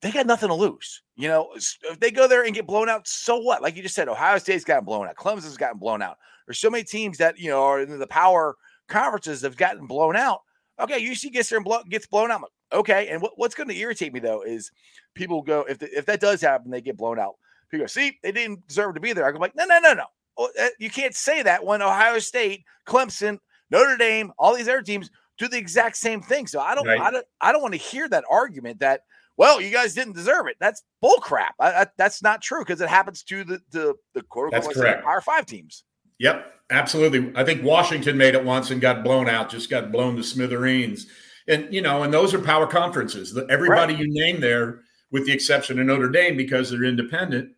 They 0.00 0.10
got 0.10 0.26
nothing 0.26 0.48
to 0.48 0.54
lose. 0.54 1.02
You 1.16 1.28
know, 1.28 1.50
if 1.54 2.00
they 2.00 2.10
go 2.10 2.28
there 2.28 2.44
and 2.44 2.54
get 2.54 2.66
blown 2.66 2.88
out, 2.88 3.06
so 3.06 3.38
what? 3.38 3.62
Like 3.62 3.76
you 3.76 3.82
just 3.82 3.94
said, 3.94 4.08
Ohio 4.08 4.38
State's 4.38 4.64
gotten 4.64 4.84
blown 4.84 5.06
out. 5.06 5.16
Clemson's 5.16 5.56
gotten 5.56 5.78
blown 5.78 6.02
out. 6.02 6.16
There's 6.46 6.58
so 6.58 6.70
many 6.70 6.84
teams 6.84 7.18
that 7.18 7.38
you 7.38 7.50
know 7.50 7.62
are 7.62 7.80
in 7.80 7.98
the 7.98 8.06
power 8.06 8.56
conferences 8.88 9.42
have 9.42 9.56
gotten 9.56 9.86
blown 9.86 10.16
out. 10.16 10.40
Okay, 10.80 11.04
UC 11.04 11.32
gets 11.32 11.48
there 11.48 11.58
and 11.58 11.64
blow, 11.64 11.82
gets 11.88 12.06
blown 12.06 12.30
out. 12.30 12.42
Okay, 12.72 13.08
and 13.08 13.20
what, 13.20 13.32
what's 13.36 13.54
going 13.54 13.68
to 13.68 13.76
irritate 13.76 14.12
me 14.12 14.20
though 14.20 14.42
is 14.42 14.70
people 15.14 15.42
go 15.42 15.62
if 15.68 15.78
the, 15.78 15.86
if 15.96 16.06
that 16.06 16.20
does 16.20 16.40
happen, 16.40 16.70
they 16.70 16.80
get 16.80 16.96
blown 16.96 17.18
out. 17.18 17.34
People 17.70 17.84
go, 17.84 17.88
see, 17.88 18.18
they 18.22 18.32
didn't 18.32 18.66
deserve 18.66 18.94
to 18.94 19.00
be 19.00 19.12
there. 19.12 19.26
I 19.26 19.32
go 19.32 19.38
like, 19.38 19.56
no, 19.56 19.64
no, 19.66 19.78
no, 19.80 19.92
no. 19.94 20.04
Uh, 20.38 20.68
You 20.78 20.88
can't 20.88 21.14
say 21.14 21.42
that 21.42 21.64
when 21.64 21.82
Ohio 21.82 22.18
State, 22.18 22.64
Clemson, 22.86 23.38
Notre 23.70 23.96
Dame, 23.96 24.32
all 24.38 24.54
these 24.54 24.68
other 24.68 24.80
teams 24.82 25.10
do 25.36 25.48
the 25.48 25.58
exact 25.58 25.96
same 25.96 26.22
thing. 26.22 26.46
So 26.46 26.60
I 26.60 26.74
don't, 26.74 26.86
Right. 26.86 27.00
I 27.00 27.10
don't, 27.10 27.26
I 27.40 27.52
don't 27.52 27.60
want 27.60 27.74
to 27.74 27.78
hear 27.78 28.08
that 28.08 28.24
argument 28.30 28.80
that 28.80 29.02
well, 29.38 29.60
you 29.60 29.70
guys 29.70 29.94
didn't 29.94 30.14
deserve 30.14 30.46
it. 30.48 30.56
That's 30.60 30.82
bull 31.00 31.16
crap. 31.18 31.54
I, 31.58 31.70
I, 31.72 31.86
that's 31.96 32.22
not 32.22 32.42
true 32.42 32.60
because 32.60 32.80
it 32.82 32.88
happens 32.90 33.22
to 33.22 33.44
the 33.44 33.60
the 33.70 33.94
the 34.12 34.22
quote 34.22 34.50
That's 34.50 34.66
unquote 34.66 34.84
correct. 34.84 35.04
Power 35.04 35.20
Five 35.22 35.46
teams. 35.46 35.84
Yep, 36.18 36.52
absolutely. 36.70 37.32
I 37.36 37.44
think 37.44 37.62
Washington 37.62 38.18
made 38.18 38.34
it 38.34 38.44
once 38.44 38.70
and 38.72 38.80
got 38.80 39.04
blown 39.04 39.28
out, 39.28 39.48
just 39.48 39.70
got 39.70 39.92
blown 39.92 40.16
to 40.16 40.22
smithereens. 40.24 41.06
And 41.46 41.72
you 41.72 41.80
know, 41.80 42.02
and 42.02 42.12
those 42.12 42.34
are 42.34 42.40
power 42.40 42.66
conferences. 42.66 43.32
The- 43.32 43.46
Everybody 43.48 43.94
you 43.94 44.06
name 44.12 44.40
there, 44.40 44.80
with 45.12 45.24
the 45.24 45.32
exception 45.32 45.78
of 45.78 45.86
Notre 45.86 46.10
Dame, 46.10 46.36
because 46.36 46.70
they're 46.70 46.84
independent, 46.84 47.52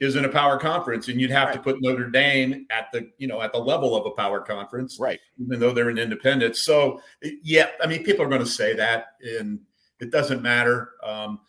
is 0.00 0.16
in 0.16 0.24
a 0.24 0.28
power 0.28 0.58
conference, 0.58 1.08
and 1.08 1.20
you'd 1.20 1.30
have 1.30 1.52
to 1.52 1.58
put 1.60 1.82
Notre 1.82 2.08
Dame 2.08 2.66
at 2.70 2.86
the 2.92 3.10
you 3.18 3.28
know 3.28 3.42
at 3.42 3.52
the 3.52 3.58
level 3.58 3.94
of 3.94 4.06
a 4.06 4.10
power 4.12 4.40
conference, 4.40 4.98
Right. 4.98 5.20
even 5.38 5.60
though 5.60 5.72
they're 5.72 5.90
an 5.90 5.98
independent. 5.98 6.56
So 6.56 7.02
yeah, 7.42 7.68
I 7.82 7.86
mean, 7.86 8.02
people 8.02 8.24
are 8.24 8.28
going 8.28 8.40
to 8.40 8.46
say 8.46 8.72
that, 8.74 9.08
and 9.38 9.60
it 10.00 10.10
doesn't 10.10 10.42
matter. 10.42 10.92
Um, 11.02 11.40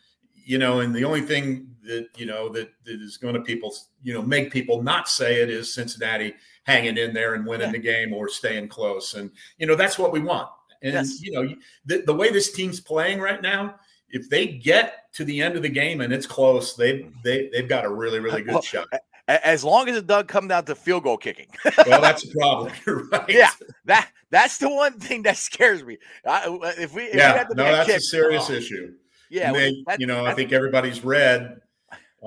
you 0.46 0.58
know, 0.58 0.80
and 0.80 0.96
the 0.96 1.06
only 1.06 1.22
thing 1.22 1.76
that 1.84 2.08
you 2.16 2.26
know 2.26 2.50
that, 2.50 2.72
that 2.86 3.02
is 3.02 3.18
going 3.18 3.36
to 3.36 3.42
people 3.42 3.74
you 4.04 4.14
know 4.14 4.22
make 4.22 4.52
people 4.52 4.82
not 4.82 5.08
say 5.08 5.42
it 5.42 5.50
is 5.50 5.74
Cincinnati 5.74 6.34
hanging 6.64 6.98
in 6.98 7.14
there 7.14 7.36
and 7.36 7.46
winning 7.46 7.68
yeah. 7.68 7.74
the 7.74 7.80
game 7.80 8.14
or 8.14 8.30
staying 8.30 8.68
close, 8.68 9.14
and 9.14 9.32
you 9.58 9.68
know 9.68 9.76
that's 9.76 10.00
what 10.00 10.12
we 10.12 10.20
want. 10.20 10.50
And 10.82 10.94
yes. 10.94 11.22
you 11.22 11.32
know 11.32 11.56
the, 11.86 12.04
the 12.06 12.14
way 12.14 12.32
this 12.32 12.52
team's 12.52 12.80
playing 12.80 13.20
right 13.20 13.42
now, 13.42 13.76
if 14.10 14.30
they 14.30 14.48
get 14.48 15.14
to 15.14 15.24
the 15.24 15.42
end 15.42 15.56
of 15.56 15.62
the 15.62 15.70
game 15.70 16.02
and 16.02 16.14
it's 16.14 16.26
close, 16.26 16.76
they 16.76 17.10
they 17.24 17.50
they've 17.54 17.70
got 17.70 17.86
a 17.86 17.90
really 17.90 18.20
really 18.20 18.42
good 18.42 18.54
well, 18.54 18.62
shot. 18.62 18.88
As 19.30 19.64
long 19.64 19.88
as 19.88 19.96
it 19.96 20.08
doesn't 20.08 20.28
come 20.28 20.48
down 20.48 20.66
to 20.66 20.74
field 20.74 21.04
goal 21.04 21.16
kicking. 21.16 21.46
well, 21.86 22.02
that's 22.02 22.26
a 22.26 22.32
problem. 22.32 22.72
right. 23.12 23.30
Yeah, 23.30 23.52
that 23.86 24.10
that's 24.32 24.58
the 24.58 24.70
one 24.70 24.94
thing 25.00 25.22
that 25.24 25.38
scares 25.38 25.84
me. 25.84 26.00
I, 26.26 26.46
if 26.80 26.96
we, 26.96 27.04
if 27.04 27.16
yeah, 27.16 27.46
we 27.48 27.56
no, 27.56 27.64
that's 27.64 27.88
kicked, 27.88 28.00
a 28.00 28.02
serious 28.02 28.50
oh, 28.50 28.54
issue. 28.54 28.94
Yeah, 29.30 29.52
they, 29.52 29.84
you 30.00 30.08
know, 30.08 30.26
I 30.26 30.34
think 30.34 30.52
everybody's 30.52 31.04
read. 31.04 31.62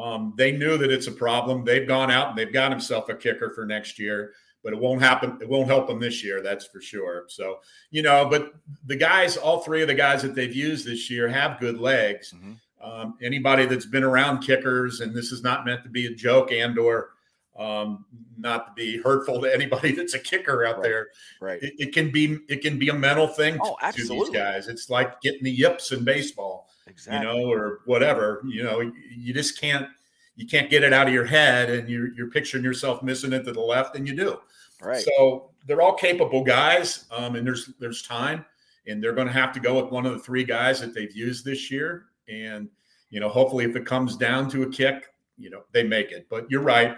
Um, 0.00 0.34
they 0.36 0.52
knew 0.52 0.78
that 0.78 0.92
it's 0.92 1.08
a 1.08 1.12
problem. 1.12 1.64
They've 1.64 1.86
gone 1.86 2.10
out 2.10 2.30
and 2.30 2.38
they've 2.38 2.52
got 2.52 2.70
himself 2.70 3.08
a 3.08 3.14
kicker 3.14 3.50
for 3.50 3.66
next 3.66 3.98
year, 3.98 4.32
but 4.62 4.72
it 4.72 4.78
won't 4.78 5.02
happen. 5.02 5.38
It 5.40 5.48
won't 5.48 5.66
help 5.66 5.88
them 5.88 5.98
this 5.98 6.24
year, 6.24 6.40
that's 6.40 6.66
for 6.66 6.80
sure. 6.80 7.24
So, 7.28 7.58
you 7.90 8.02
know, 8.02 8.28
but 8.30 8.54
the 8.86 8.96
guys, 8.96 9.36
all 9.36 9.60
three 9.60 9.82
of 9.82 9.88
the 9.88 9.94
guys 9.94 10.22
that 10.22 10.34
they've 10.34 10.54
used 10.54 10.86
this 10.86 11.10
year 11.10 11.28
have 11.28 11.60
good 11.60 11.78
legs. 11.78 12.32
Mm-hmm. 12.32 12.52
Um, 12.82 13.14
anybody 13.22 13.66
that's 13.66 13.86
been 13.86 14.02
around 14.02 14.40
kickers, 14.40 15.00
and 15.00 15.14
this 15.14 15.30
is 15.30 15.42
not 15.42 15.64
meant 15.64 15.84
to 15.84 15.88
be 15.88 16.06
a 16.06 16.14
joke 16.14 16.50
and 16.50 16.78
or 16.78 17.10
um, 17.56 18.04
not 18.38 18.66
to 18.66 18.72
be 18.74 19.00
hurtful 19.00 19.40
to 19.40 19.54
anybody 19.54 19.92
that's 19.96 20.14
a 20.14 20.18
kicker 20.18 20.64
out 20.64 20.76
right. 20.76 20.82
there. 20.82 21.08
Right. 21.40 21.62
It, 21.62 21.74
it, 21.78 21.94
can 21.94 22.10
be 22.10 22.38
it 22.48 22.62
can 22.62 22.78
be 22.78 22.88
a 22.88 22.94
mental 22.94 23.28
thing 23.28 23.58
oh, 23.62 23.76
to 23.92 24.08
these 24.08 24.30
guys. 24.30 24.68
It's 24.68 24.90
like 24.90 25.20
getting 25.20 25.44
the 25.44 25.50
yips 25.50 25.92
in 25.92 26.04
baseball 26.04 26.68
exactly. 26.86 27.28
you 27.28 27.44
know, 27.44 27.50
or 27.50 27.80
whatever. 27.84 28.42
You 28.46 28.64
know, 28.64 28.92
you 29.16 29.32
just 29.32 29.60
can't 29.60 29.88
you 30.36 30.46
can't 30.46 30.70
get 30.70 30.82
it 30.82 30.92
out 30.92 31.06
of 31.06 31.12
your 31.12 31.26
head, 31.26 31.70
and 31.70 31.88
you're 31.88 32.12
you're 32.14 32.30
picturing 32.30 32.64
yourself 32.64 33.02
missing 33.02 33.32
it 33.32 33.44
to 33.44 33.52
the 33.52 33.60
left, 33.60 33.96
and 33.96 34.06
you 34.06 34.16
do. 34.16 34.38
Right. 34.82 35.04
So 35.16 35.50
they're 35.66 35.82
all 35.82 35.94
capable 35.94 36.42
guys, 36.42 37.04
um, 37.10 37.36
and 37.36 37.46
there's 37.46 37.70
there's 37.78 38.02
time, 38.02 38.44
and 38.86 39.02
they're 39.02 39.12
going 39.12 39.28
to 39.28 39.32
have 39.32 39.52
to 39.52 39.60
go 39.60 39.80
with 39.80 39.92
one 39.92 40.06
of 40.06 40.12
the 40.12 40.18
three 40.18 40.44
guys 40.44 40.80
that 40.80 40.94
they've 40.94 41.14
used 41.14 41.44
this 41.44 41.70
year, 41.70 42.06
and 42.28 42.68
you 43.12 43.20
know, 43.20 43.28
hopefully, 43.28 43.64
if 43.64 43.76
it 43.76 43.84
comes 43.84 44.16
down 44.16 44.48
to 44.50 44.62
a 44.62 44.68
kick, 44.68 45.04
you 45.36 45.50
know, 45.50 45.62
they 45.72 45.82
make 45.84 46.10
it. 46.10 46.26
But 46.30 46.50
you're 46.50 46.62
right. 46.62 46.96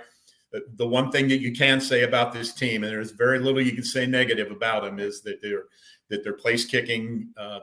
The, 0.77 0.87
one 0.87 1.11
thing 1.11 1.27
that 1.29 1.41
you 1.41 1.53
can 1.53 1.81
say 1.81 2.05
about 2.05 2.33
this 2.33 2.55
team, 2.55 2.85
and 2.85 2.93
there's 2.93 3.11
very 3.11 3.41
little 3.41 3.61
you 3.61 3.73
can 3.73 3.83
say 3.83 4.07
negative 4.07 4.53
about 4.53 4.85
them, 4.85 5.01
is 5.01 5.21
that 5.23 5.43
they're 5.43 5.65
that 6.11 6.23
their 6.23 6.35
place 6.35 6.65
kicking, 6.65 7.31
uh, 7.37 7.61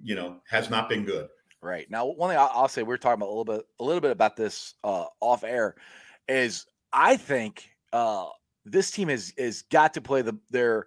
you 0.00 0.14
know, 0.14 0.36
has 0.48 0.70
not 0.70 0.88
been 0.88 1.04
good. 1.04 1.28
Right 1.60 1.90
now, 1.90 2.06
one 2.06 2.30
thing 2.30 2.38
I'll 2.38 2.68
say, 2.68 2.84
we 2.84 2.94
are 2.94 2.98
talking 2.98 3.20
about 3.20 3.26
a 3.26 3.34
little 3.34 3.44
bit, 3.44 3.66
a 3.80 3.84
little 3.84 4.00
bit 4.00 4.12
about 4.12 4.36
this 4.36 4.74
uh, 4.84 5.06
off 5.20 5.42
air, 5.42 5.74
is 6.28 6.64
I 6.92 7.16
think 7.16 7.68
uh, 7.92 8.26
this 8.64 8.92
team 8.92 9.08
has 9.08 9.30
is 9.36 9.62
got 9.62 9.94
to 9.94 10.00
play 10.00 10.22
the 10.22 10.38
their. 10.50 10.86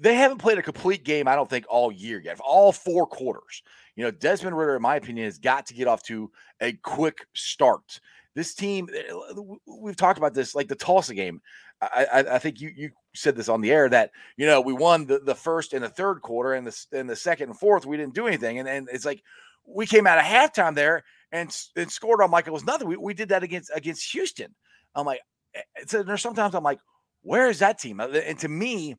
They 0.00 0.14
haven't 0.14 0.38
played 0.38 0.58
a 0.58 0.62
complete 0.62 1.04
game, 1.04 1.28
I 1.28 1.36
don't 1.36 1.48
think, 1.50 1.66
all 1.68 1.92
year 1.92 2.20
yet. 2.20 2.40
All 2.40 2.72
four 2.72 3.06
quarters. 3.06 3.62
You 3.98 4.04
know, 4.04 4.12
Desmond 4.12 4.56
Ridder, 4.56 4.76
in 4.76 4.82
my 4.82 4.94
opinion, 4.94 5.24
has 5.24 5.38
got 5.38 5.66
to 5.66 5.74
get 5.74 5.88
off 5.88 6.04
to 6.04 6.30
a 6.60 6.72
quick 6.72 7.26
start. 7.34 7.98
This 8.36 8.54
team, 8.54 8.88
eh, 8.94 9.12
we've 9.66 9.96
talked 9.96 10.18
about 10.18 10.34
this, 10.34 10.54
like 10.54 10.68
the 10.68 10.76
Tulsa 10.76 11.16
game. 11.16 11.40
I, 11.82 12.06
I, 12.12 12.18
I, 12.36 12.38
think 12.38 12.60
you 12.60 12.70
you 12.76 12.90
said 13.16 13.34
this 13.34 13.48
on 13.48 13.60
the 13.60 13.72
air 13.72 13.88
that 13.88 14.12
you 14.36 14.46
know 14.46 14.60
we 14.60 14.72
won 14.72 15.06
the, 15.06 15.18
the 15.18 15.34
first 15.34 15.72
and 15.72 15.82
the 15.82 15.88
third 15.88 16.22
quarter, 16.22 16.54
and 16.54 16.64
the 16.64 16.86
in 16.92 17.08
the 17.08 17.16
second 17.16 17.48
and 17.48 17.58
fourth 17.58 17.86
we 17.86 17.96
didn't 17.96 18.14
do 18.14 18.28
anything, 18.28 18.60
and 18.60 18.68
and 18.68 18.88
it's 18.92 19.04
like 19.04 19.20
we 19.66 19.84
came 19.84 20.06
out 20.06 20.18
of 20.18 20.24
halftime 20.24 20.76
there 20.76 21.02
and, 21.32 21.52
and 21.74 21.90
scored 21.90 22.22
on 22.22 22.30
like 22.30 22.46
it 22.46 22.52
was 22.52 22.64
nothing. 22.64 22.86
We, 22.86 22.96
we 22.96 23.14
did 23.14 23.30
that 23.30 23.42
against 23.42 23.72
against 23.74 24.12
Houston. 24.12 24.54
I'm 24.94 25.06
like, 25.06 25.20
eh, 25.56 25.60
eh, 25.76 25.84
so 25.88 26.04
there's 26.04 26.22
sometimes 26.22 26.54
I'm 26.54 26.62
like, 26.62 26.78
where 27.22 27.48
is 27.48 27.58
that 27.58 27.80
team? 27.80 27.98
And 27.98 28.38
to 28.38 28.48
me, 28.48 28.94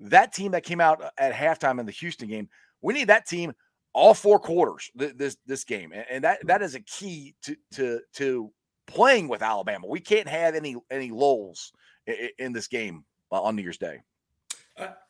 that 0.00 0.34
team 0.34 0.52
that 0.52 0.64
came 0.64 0.82
out 0.82 1.02
at 1.16 1.32
halftime 1.32 1.80
in 1.80 1.86
the 1.86 1.92
Houston 1.92 2.28
game, 2.28 2.50
we 2.82 2.92
need 2.92 3.08
that 3.08 3.26
team 3.26 3.54
all 3.94 4.14
four 4.14 4.38
quarters 4.38 4.90
this 4.94 5.36
this 5.46 5.64
game, 5.64 5.92
and 6.10 6.24
that 6.24 6.46
that 6.46 6.62
is 6.62 6.74
a 6.74 6.80
key 6.80 7.34
to 7.42 7.56
to 7.74 8.00
to 8.14 8.52
playing 8.86 9.28
with 9.28 9.42
Alabama. 9.42 9.86
We 9.86 10.00
can't 10.00 10.28
have 10.28 10.54
any 10.54 10.76
any 10.90 11.10
lulls 11.10 11.72
in 12.38 12.52
this 12.52 12.68
game 12.68 13.04
uh, 13.32 13.40
on 13.40 13.56
New 13.56 13.62
Year's 13.62 13.78
Day. 13.78 14.00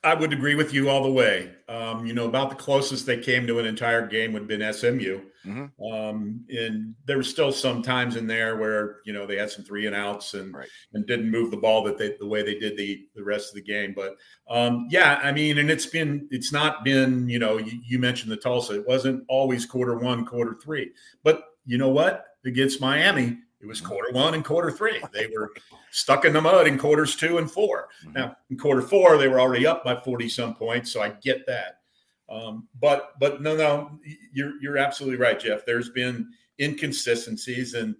I 0.05 0.12
would 0.12 0.35
agree 0.35 0.55
with 0.55 0.74
you 0.74 0.90
all 0.90 1.03
the 1.03 1.11
way. 1.11 1.50
Um, 1.68 2.05
you 2.05 2.12
know, 2.12 2.27
about 2.27 2.50
the 2.50 2.57
closest 2.57 3.07
they 3.07 3.18
came 3.18 3.46
to 3.46 3.59
an 3.59 3.64
entire 3.64 4.07
game 4.07 4.35
would 4.35 4.42
have 4.42 4.48
been 4.48 4.72
SMU. 4.72 5.22
Mm-hmm. 5.46 5.83
Um, 5.83 6.44
and 6.50 6.94
there 7.07 7.16
were 7.16 7.22
still 7.22 7.50
some 7.50 7.83
times 7.83 8.16
in 8.16 8.27
there 8.27 8.57
where, 8.57 8.98
you 9.07 9.14
know, 9.14 9.27
they 9.27 9.37
had 9.37 9.50
some 9.50 9.64
three 9.64 9.87
and 9.87 9.96
outs 9.96 10.35
and 10.35 10.55
right. 10.55 10.68
and 10.92 11.07
didn't 11.07 11.31
move 11.31 11.50
the 11.50 11.57
ball 11.57 11.83
that 11.85 11.96
they 11.96 12.14
the 12.18 12.27
way 12.27 12.42
they 12.42 12.59
did 12.59 12.77
the 12.77 13.07
the 13.14 13.24
rest 13.24 13.48
of 13.48 13.55
the 13.55 13.62
game. 13.62 13.94
But 13.96 14.16
um, 14.50 14.87
yeah, 14.90 15.18
I 15.22 15.33
mean, 15.33 15.57
and 15.57 15.70
it's 15.70 15.87
been 15.87 16.29
it's 16.31 16.53
not 16.53 16.85
been, 16.85 17.27
you 17.31 17.38
know, 17.38 17.57
you, 17.57 17.81
you 17.83 17.98
mentioned 17.98 18.31
the 18.31 18.37
Tulsa. 18.37 18.74
It 18.74 18.87
wasn't 18.87 19.24
always 19.29 19.64
quarter 19.64 19.96
one, 19.96 20.27
quarter 20.27 20.59
three. 20.62 20.90
But 21.22 21.44
you 21.64 21.79
know 21.79 21.88
what? 21.88 22.27
Against 22.44 22.83
Miami, 22.83 23.38
it 23.64 23.68
was 23.68 23.81
quarter 23.81 24.12
one 24.12 24.35
and 24.35 24.44
quarter 24.44 24.70
three. 24.70 25.03
They 25.12 25.27
were 25.27 25.50
stuck 25.90 26.24
in 26.24 26.35
the 26.35 26.40
mud 26.40 26.66
in 26.66 26.79
quarters 26.79 27.16
two 27.16 27.38
and 27.38 27.50
4 27.50 27.88
mm-hmm. 28.05 28.12
Now, 28.12 28.37
in 28.50 28.59
quarter 28.59 28.83
four, 28.83 29.16
they 29.16 29.29
were 29.29 29.40
already 29.40 29.66
up 29.66 29.85
by 29.85 29.96
40 29.96 30.29
some 30.29 30.55
points. 30.55 30.92
So 30.92 31.03
I 31.03 31.11
get 31.22 31.46
that. 31.46 31.81
Um, 32.29 32.68
but 32.81 33.12
but 33.20 33.42
no, 33.42 33.57
no, 33.57 33.98
you're 34.33 34.53
you're 34.61 34.79
absolutely 34.79 35.18
right, 35.18 35.38
Jeff. 35.38 35.64
There's 35.64 35.90
been 35.90 36.29
inconsistencies, 36.61 37.74
and 37.74 37.94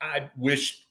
I 0.00 0.30
wish 0.36 0.85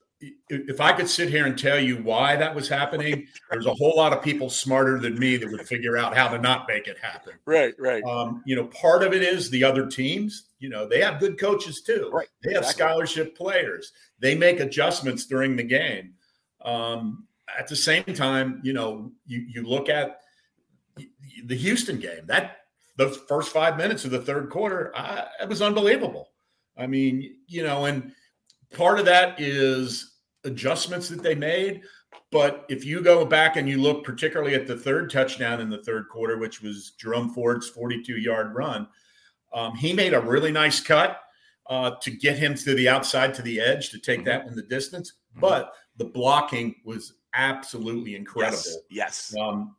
if 0.50 0.82
I 0.82 0.94
could 0.94 1.10
sit 1.10 1.30
here 1.30 1.46
and 1.46 1.58
tell 1.58 1.80
you 1.80 1.98
why 1.98 2.36
that 2.36 2.54
was 2.54 2.68
happening, 2.68 3.28
there's 3.52 3.66
a 3.66 3.74
whole 3.74 3.96
lot 3.96 4.14
of 4.14 4.22
people 4.22 4.50
smarter 4.50 5.00
than 5.00 5.18
me 5.20 5.38
that 5.38 5.50
would 5.50 5.68
figure 5.68 5.98
out 5.98 6.16
how 6.16 6.28
to 6.28 6.38
not 6.38 6.68
make 6.68 6.88
it 6.88 6.98
happen. 7.00 7.34
Right, 7.46 7.74
right. 7.80 8.04
Um, 8.04 8.42
you 8.46 8.56
know, 8.56 8.68
part 8.68 9.04
of 9.04 9.14
it 9.14 9.22
is 9.22 9.50
the 9.50 9.64
other 9.64 9.88
teams. 9.88 10.50
You 10.60 10.70
know, 10.70 10.88
they 10.88 11.02
have 11.02 11.20
good 11.20 11.40
coaches 11.40 11.82
too. 11.82 12.10
Right. 12.14 12.28
They 12.44 12.54
have 12.54 12.64
exactly. 12.64 12.86
scholarship 12.86 13.38
players. 13.38 13.92
They 14.20 14.36
make 14.36 14.60
adjustments 14.60 15.26
during 15.26 15.56
the 15.56 15.64
game. 15.64 16.14
Um, 16.64 17.28
at 17.58 17.68
the 17.68 17.76
same 17.76 18.04
time, 18.04 18.62
you 18.64 18.74
know, 18.74 19.12
you 19.26 19.46
you 19.48 19.64
look 19.64 19.90
at 19.90 20.22
the 21.46 21.56
Houston 21.56 22.00
game. 22.00 22.26
That 22.26 22.58
the 22.98 23.10
first 23.10 23.52
five 23.52 23.78
minutes 23.78 24.06
of 24.06 24.12
the 24.12 24.22
third 24.22 24.50
quarter, 24.50 24.92
I, 24.96 25.26
it 25.42 25.50
was 25.50 25.62
unbelievable. 25.62 26.30
I 26.78 26.88
mean, 26.88 27.36
you 27.48 27.64
know, 27.64 27.86
and 27.86 28.12
part 28.74 29.00
of 29.00 29.06
that 29.06 29.40
is 29.40 30.15
adjustments 30.46 31.10
that 31.10 31.22
they 31.22 31.36
made. 31.36 31.82
But 32.32 32.66
if 32.70 32.86
you 32.86 33.02
go 33.02 33.26
back 33.26 33.56
and 33.56 33.68
you 33.68 33.82
look 33.82 34.04
particularly 34.04 34.56
at 34.56 34.68
the 34.68 34.78
third 34.78 35.12
touchdown 35.12 35.62
in 35.62 35.70
the 35.70 35.84
third 35.84 36.10
quarter, 36.10 36.38
which 36.38 36.62
was 36.62 36.92
Jerome 36.92 37.34
Ford's 37.34 37.70
42 37.70 38.18
yard 38.18 38.56
run, 38.56 38.88
um, 39.54 39.76
he 39.76 39.94
made 39.94 40.14
a 40.14 40.20
really 40.20 40.52
nice 40.52 40.80
cut 40.82 41.22
uh, 41.70 41.92
to 42.02 42.12
get 42.12 42.38
him 42.38 42.56
to 42.56 42.76
the 42.76 42.90
outside 42.90 43.34
to 43.36 43.42
the 43.42 43.60
edge 43.60 43.90
to 43.90 44.00
take 44.00 44.20
mm-hmm. 44.20 44.30
that 44.30 44.48
in 44.48 44.56
the 44.56 44.64
distance. 44.64 45.14
Mm-hmm. 45.32 45.42
But 45.42 45.74
the 45.98 46.06
blocking 46.06 46.76
was 46.84 47.14
absolutely 47.34 48.16
incredible. 48.16 48.58
Yes. 48.90 49.32
yes. 49.32 49.36
Um, 49.40 49.76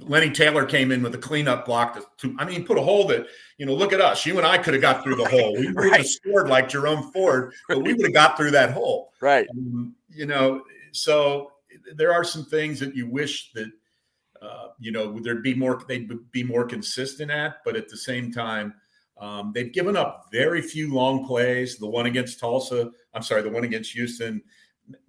Lenny 0.00 0.30
Taylor 0.30 0.64
came 0.64 0.92
in 0.92 1.02
with 1.02 1.14
a 1.14 1.18
cleanup 1.18 1.66
block. 1.66 1.94
To, 1.94 2.04
to, 2.18 2.36
I 2.38 2.44
mean, 2.44 2.64
put 2.64 2.78
a 2.78 2.82
hole 2.82 3.06
that 3.08 3.26
you 3.56 3.66
know. 3.66 3.74
Look 3.74 3.92
at 3.92 4.00
us. 4.00 4.24
You 4.26 4.38
and 4.38 4.46
I 4.46 4.58
could 4.58 4.74
have 4.74 4.82
got 4.82 5.02
through 5.02 5.16
the 5.16 5.28
hole. 5.28 5.54
We 5.58 5.72
would 5.72 5.96
have 5.96 6.06
scored 6.06 6.48
like 6.48 6.68
Jerome 6.68 7.10
Ford, 7.12 7.52
but 7.68 7.82
we 7.82 7.94
would 7.94 8.02
have 8.02 8.14
got 8.14 8.36
through 8.36 8.52
that 8.52 8.72
hole. 8.72 9.12
Right. 9.20 9.48
Um, 9.50 9.94
you 10.08 10.26
know, 10.26 10.62
so 10.92 11.52
there 11.94 12.12
are 12.12 12.24
some 12.24 12.44
things 12.44 12.80
that 12.80 12.94
you 12.94 13.08
wish 13.08 13.52
that 13.52 13.70
uh, 14.42 14.68
you 14.78 14.92
know 14.92 15.18
there'd 15.20 15.42
be 15.42 15.54
more. 15.54 15.80
They'd 15.88 16.08
be 16.32 16.44
more 16.44 16.64
consistent 16.64 17.30
at, 17.30 17.56
but 17.64 17.76
at 17.76 17.88
the 17.88 17.96
same 17.96 18.32
time, 18.32 18.74
um, 19.18 19.52
they've 19.54 19.72
given 19.72 19.96
up 19.96 20.26
very 20.30 20.62
few 20.62 20.94
long 20.94 21.26
plays. 21.26 21.76
The 21.76 21.88
one 21.88 22.06
against 22.06 22.40
Tulsa, 22.40 22.90
I'm 23.14 23.22
sorry, 23.22 23.42
the 23.42 23.50
one 23.50 23.64
against 23.64 23.92
Houston. 23.92 24.42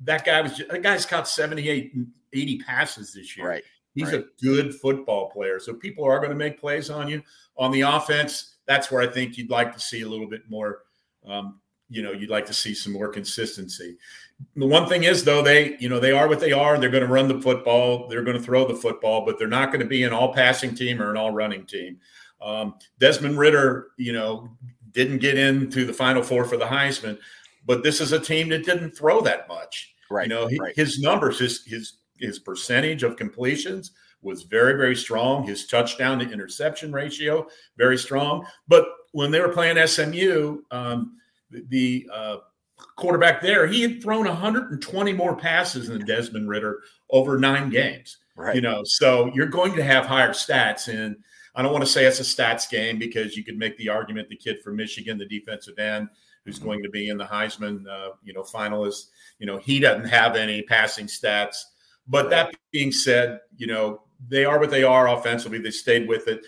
That 0.02 0.26
guy 0.26 0.42
was 0.42 0.62
that 0.70 0.82
guy's 0.82 1.06
caught 1.06 1.28
78, 1.28 1.94
80 2.34 2.58
passes 2.60 3.14
this 3.14 3.38
year. 3.38 3.48
Right. 3.48 3.64
He's 4.00 4.14
right. 4.14 4.22
a 4.22 4.44
good 4.44 4.74
football 4.76 5.30
player. 5.30 5.60
So 5.60 5.74
people 5.74 6.06
are 6.06 6.20
going 6.20 6.30
to 6.30 6.36
make 6.36 6.60
plays 6.60 6.90
on 6.90 7.08
you. 7.08 7.22
On 7.58 7.72
the 7.72 7.82
offense, 7.82 8.56
that's 8.66 8.92
where 8.92 9.02
I 9.02 9.08
think 9.08 9.38
you'd 9.38 9.50
like 9.50 9.74
to 9.74 9.80
see 9.80 10.02
a 10.02 10.08
little 10.08 10.28
bit 10.28 10.50
more. 10.50 10.84
Um, 11.28 11.60
you 11.90 12.02
know, 12.02 12.12
you'd 12.12 12.30
like 12.30 12.46
to 12.46 12.54
see 12.54 12.74
some 12.74 12.94
more 12.94 13.10
consistency. 13.10 13.98
The 14.56 14.66
one 14.66 14.88
thing 14.88 15.04
is, 15.04 15.24
though, 15.24 15.42
they, 15.42 15.76
you 15.80 15.90
know, 15.90 16.00
they 16.00 16.12
are 16.12 16.28
what 16.28 16.40
they 16.40 16.52
are. 16.52 16.78
They're 16.78 16.90
going 16.90 17.06
to 17.06 17.12
run 17.12 17.28
the 17.28 17.42
football. 17.42 18.08
They're 18.08 18.24
going 18.24 18.38
to 18.38 18.44
throw 18.44 18.68
the 18.68 18.76
football, 18.76 19.26
but 19.26 19.38
they're 19.38 19.48
not 19.48 19.70
going 19.70 19.82
to 19.82 19.88
be 19.88 20.04
an 20.04 20.14
all 20.14 20.34
passing 20.34 20.76
team 20.76 21.02
or 21.02 21.10
an 21.10 21.18
all 21.18 21.32
running 21.32 21.66
team. 21.66 21.98
Um, 22.42 22.76
Desmond 23.00 23.38
Ridder, 23.38 23.88
you 23.98 24.14
know, 24.14 24.50
didn't 24.92 25.18
get 25.18 25.38
into 25.38 25.86
the 25.86 25.94
final 25.94 26.24
four 26.24 26.46
for 26.46 26.58
the 26.58 26.66
Heisman, 26.66 27.18
but 27.66 27.84
this 27.84 28.00
is 28.00 28.12
a 28.12 28.20
team 28.20 28.50
that 28.50 28.66
didn't 28.66 28.92
throw 28.92 29.22
that 29.22 29.48
much. 29.48 29.94
Right. 30.10 30.28
You 30.28 30.34
know, 30.34 30.48
he, 30.48 30.58
right. 30.58 30.76
his 30.76 31.00
numbers, 31.00 31.40
his 31.40 31.64
his 31.66 31.94
his 32.20 32.40
percentage 32.40 33.04
of 33.04 33.16
completions 33.16 33.92
was 34.22 34.44
very, 34.44 34.74
very 34.74 34.96
strong. 34.96 35.44
His 35.44 35.66
touchdown 35.66 36.20
to 36.20 36.30
interception 36.30 36.92
ratio, 36.92 37.48
very 37.78 37.98
strong. 37.98 38.46
But 38.68 38.86
when 39.12 39.32
they 39.32 39.40
were 39.40 39.50
playing 39.50 39.86
SMU, 39.88 40.62
um, 40.72 41.16
the 41.50 42.08
uh, 42.12 42.38
quarterback 42.96 43.42
there, 43.42 43.66
he 43.66 43.82
had 43.82 44.02
thrown 44.02 44.28
120 44.28 45.14
more 45.14 45.36
passes 45.36 45.88
than 45.88 46.06
Desmond 46.06 46.50
Ridder 46.50 46.82
over 47.10 47.38
nine 47.38 47.70
games. 47.70 48.18
Right. 48.36 48.56
You 48.56 48.62
know, 48.62 48.84
so 48.84 49.32
you're 49.34 49.48
going 49.48 49.76
to 49.76 49.84
have 49.84 50.06
higher 50.06 50.32
stats. 50.32 50.88
And 50.94 51.18
I 51.56 51.62
don't 51.62 51.74
want 51.74 51.84
to 51.84 51.92
say 51.92 52.06
it's 52.06 52.20
a 52.20 52.24
stats 52.24 52.70
game 52.70 53.00
because 53.00 53.36
you 53.36 53.44
could 53.44 53.58
make 53.58 53.78
the 53.78 53.90
argument 53.90 54.30
the 54.30 54.36
kid 54.36 54.62
from 54.62 54.76
Michigan, 54.76 55.18
the 55.18 55.26
defensive 55.26 55.80
end, 55.80 56.10
who's 56.46 56.58
Mm-hmm. 56.58 56.66
going 56.66 56.84
to 56.84 56.90
be 56.90 57.10
in 57.10 57.18
the 57.18 57.26
Heisman, 57.26 57.86
uh, 57.88 58.12
you 58.24 58.34
know, 58.34 58.44
finalist, 58.44 59.08
you 59.40 59.46
know, 59.46 59.58
he 59.58 59.80
doesn't 59.80 60.08
have 60.08 60.36
any 60.36 60.62
passing 60.62 61.06
stats. 61.08 61.58
But 62.10 62.30
that 62.32 62.54
being 62.72 62.92
said, 62.92 63.40
you 63.56 63.68
know, 63.68 64.02
they 64.28 64.44
are 64.44 64.60
what 64.60 64.72
they 64.72 64.84
are 64.84 65.08
offensively. 65.08 65.60
They 65.60 65.72
stayed 65.72 66.08
with 66.08 66.28
it. 66.28 66.42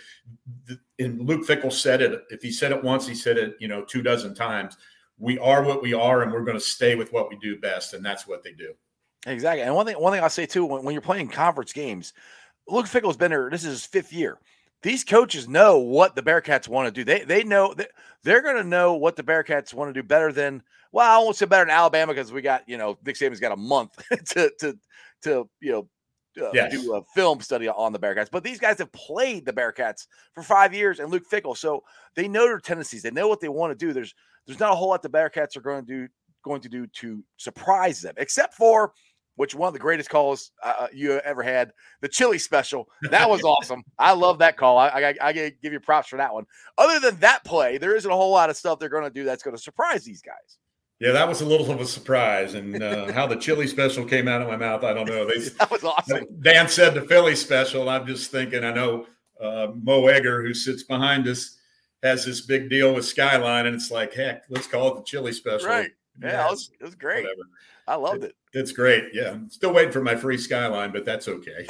And 0.99 1.25
Luke 1.25 1.47
Fickell 1.47 1.71
said 1.71 2.01
it. 2.01 2.23
If 2.29 2.41
he 2.41 2.51
said 2.51 2.71
it 2.71 2.83
once, 2.83 3.07
he 3.07 3.15
said 3.15 3.37
it, 3.37 3.55
you 3.59 3.67
know, 3.67 3.83
two 3.83 4.01
dozen 4.01 4.35
times. 4.35 4.75
We 5.17 5.37
are 5.37 5.63
what 5.63 5.81
we 5.81 5.93
are, 5.93 6.23
and 6.23 6.31
we're 6.31 6.43
going 6.43 6.57
to 6.57 6.63
stay 6.63 6.95
with 6.95 7.13
what 7.13 7.29
we 7.29 7.37
do 7.37 7.59
best, 7.59 7.93
and 7.93 8.03
that's 8.03 8.27
what 8.27 8.43
they 8.43 8.53
do. 8.53 8.73
Exactly. 9.27 9.61
And 9.61 9.75
one 9.75 9.85
thing, 9.85 9.95
one 9.95 10.11
thing 10.11 10.23
I'll 10.23 10.29
say 10.29 10.47
too, 10.47 10.65
when, 10.65 10.83
when 10.83 10.93
you're 10.93 11.01
playing 11.01 11.27
conference 11.27 11.73
games, 11.73 12.13
Luke 12.67 12.87
Fickell's 12.87 13.17
been 13.17 13.31
there. 13.31 13.49
This 13.49 13.63
is 13.63 13.71
his 13.71 13.85
fifth 13.85 14.11
year. 14.11 14.39
These 14.83 15.03
coaches 15.03 15.47
know 15.47 15.77
what 15.79 16.15
the 16.15 16.23
Bearcats 16.23 16.67
want 16.67 16.87
to 16.87 16.91
do. 16.91 17.03
They 17.03 17.23
they 17.23 17.43
know 17.43 17.73
that 17.75 17.91
they're 18.23 18.41
going 18.41 18.57
to 18.57 18.63
know 18.63 18.93
what 18.95 19.15
the 19.15 19.23
Bearcats 19.23 19.73
want 19.73 19.89
to 19.93 20.01
do 20.01 20.05
better 20.05 20.31
than. 20.31 20.63
Well, 20.91 21.09
I 21.09 21.23
won't 21.23 21.35
say 21.35 21.45
better 21.45 21.63
than 21.65 21.69
Alabama 21.75 22.13
because 22.13 22.31
we 22.31 22.41
got 22.41 22.67
you 22.67 22.77
know 22.77 22.97
Nick 23.05 23.15
Saban's 23.15 23.39
got 23.39 23.51
a 23.51 23.57
month 23.57 23.91
to 24.29 24.51
to 24.59 24.77
to 25.23 25.49
you 25.61 25.71
know. 25.71 25.89
Uh, 26.41 26.49
Yes. 26.53 26.71
do 26.71 26.95
a 26.95 27.03
film 27.13 27.41
study 27.41 27.67
on 27.67 27.91
the 27.91 27.99
Bearcats, 27.99 28.31
but 28.31 28.41
these 28.41 28.57
guys 28.57 28.77
have 28.77 28.89
played 28.93 29.45
the 29.45 29.51
Bearcats 29.51 30.07
for 30.33 30.41
five 30.41 30.73
years, 30.73 31.01
and 31.01 31.11
Luke 31.11 31.25
Fickell, 31.29 31.57
so 31.57 31.83
they 32.15 32.29
know 32.29 32.45
their 32.45 32.57
tendencies. 32.57 33.01
They 33.01 33.11
know 33.11 33.27
what 33.27 33.41
they 33.41 33.49
want 33.49 33.77
to 33.77 33.85
do. 33.85 33.91
There's 33.91 34.15
there's 34.47 34.57
not 34.57 34.71
a 34.71 34.75
whole 34.75 34.87
lot 34.87 35.01
the 35.01 35.09
Bearcats 35.09 35.57
are 35.57 35.61
going 35.61 35.85
to 35.85 36.05
do 36.05 36.07
going 36.45 36.61
to 36.61 36.69
do 36.69 36.87
to 36.87 37.21
surprise 37.35 37.99
them, 37.99 38.13
except 38.15 38.53
for 38.53 38.93
which 39.35 39.55
one 39.55 39.67
of 39.67 39.73
the 39.73 39.79
greatest 39.79 40.09
calls 40.09 40.51
uh, 40.63 40.87
you 40.93 41.13
ever 41.19 41.41
had, 41.41 41.71
the 42.01 42.07
chili 42.07 42.37
special. 42.37 42.87
That 43.09 43.29
was 43.29 43.43
awesome. 43.43 43.83
I 43.97 44.13
love 44.13 44.39
that 44.39 44.57
call. 44.57 44.77
I, 44.77 44.87
I, 44.87 45.15
I 45.21 45.33
give 45.33 45.73
you 45.73 45.79
props 45.79 46.09
for 46.09 46.17
that 46.17 46.33
one. 46.33 46.45
Other 46.77 46.99
than 46.99 47.19
that 47.21 47.43
play, 47.43 47.77
there 47.77 47.95
isn't 47.95 48.09
a 48.09 48.15
whole 48.15 48.31
lot 48.31 48.49
of 48.49 48.57
stuff 48.57 48.79
they're 48.79 48.89
going 48.89 49.03
to 49.03 49.09
do 49.09 49.23
that's 49.23 49.43
going 49.43 49.55
to 49.55 49.61
surprise 49.61 50.03
these 50.03 50.21
guys. 50.21 50.57
Yeah, 50.99 51.13
that 51.13 51.27
was 51.27 51.41
a 51.41 51.45
little 51.45 51.71
of 51.71 51.81
a 51.81 51.85
surprise, 51.87 52.53
and 52.53 52.81
uh, 52.81 53.11
how 53.11 53.25
the 53.25 53.35
chili 53.35 53.65
special 53.65 54.05
came 54.05 54.27
out 54.27 54.39
of 54.39 54.47
my 54.47 54.55
mouth, 54.55 54.83
I 54.83 54.93
don't 54.93 55.07
know. 55.07 55.25
They 55.25 55.39
That 55.57 55.71
was 55.71 55.83
awesome. 55.83 56.27
Dan 56.41 56.67
said 56.67 56.93
the 56.93 57.01
Philly 57.01 57.35
special. 57.35 57.89
I'm 57.89 58.05
just 58.05 58.29
thinking. 58.29 58.63
I 58.63 58.71
know 58.71 59.07
uh, 59.41 59.69
Mo 59.81 60.05
Egger, 60.05 60.43
who 60.43 60.53
sits 60.53 60.83
behind 60.83 61.27
us, 61.27 61.57
has 62.03 62.23
this 62.23 62.41
big 62.41 62.69
deal 62.69 62.93
with 62.93 63.05
Skyline, 63.05 63.65
and 63.65 63.75
it's 63.75 63.89
like, 63.89 64.13
heck, 64.13 64.43
let's 64.49 64.67
call 64.67 64.89
it 64.89 64.97
the 64.97 65.03
chili 65.03 65.33
special. 65.33 65.69
Right. 65.69 65.89
Yeah, 66.21 66.45
it 66.45 66.51
was, 66.51 66.69
it 66.79 66.83
was 66.83 66.93
great. 66.93 67.23
Whatever. 67.23 67.49
I 67.91 67.95
loved 67.95 68.23
it. 68.23 68.35
It's 68.53 68.71
great. 68.71 69.09
Yeah, 69.11 69.35
still 69.49 69.73
waiting 69.73 69.91
for 69.91 70.01
my 70.01 70.15
free 70.15 70.37
Skyline, 70.37 70.93
but 70.93 71.03
that's 71.03 71.27
okay. 71.27 71.65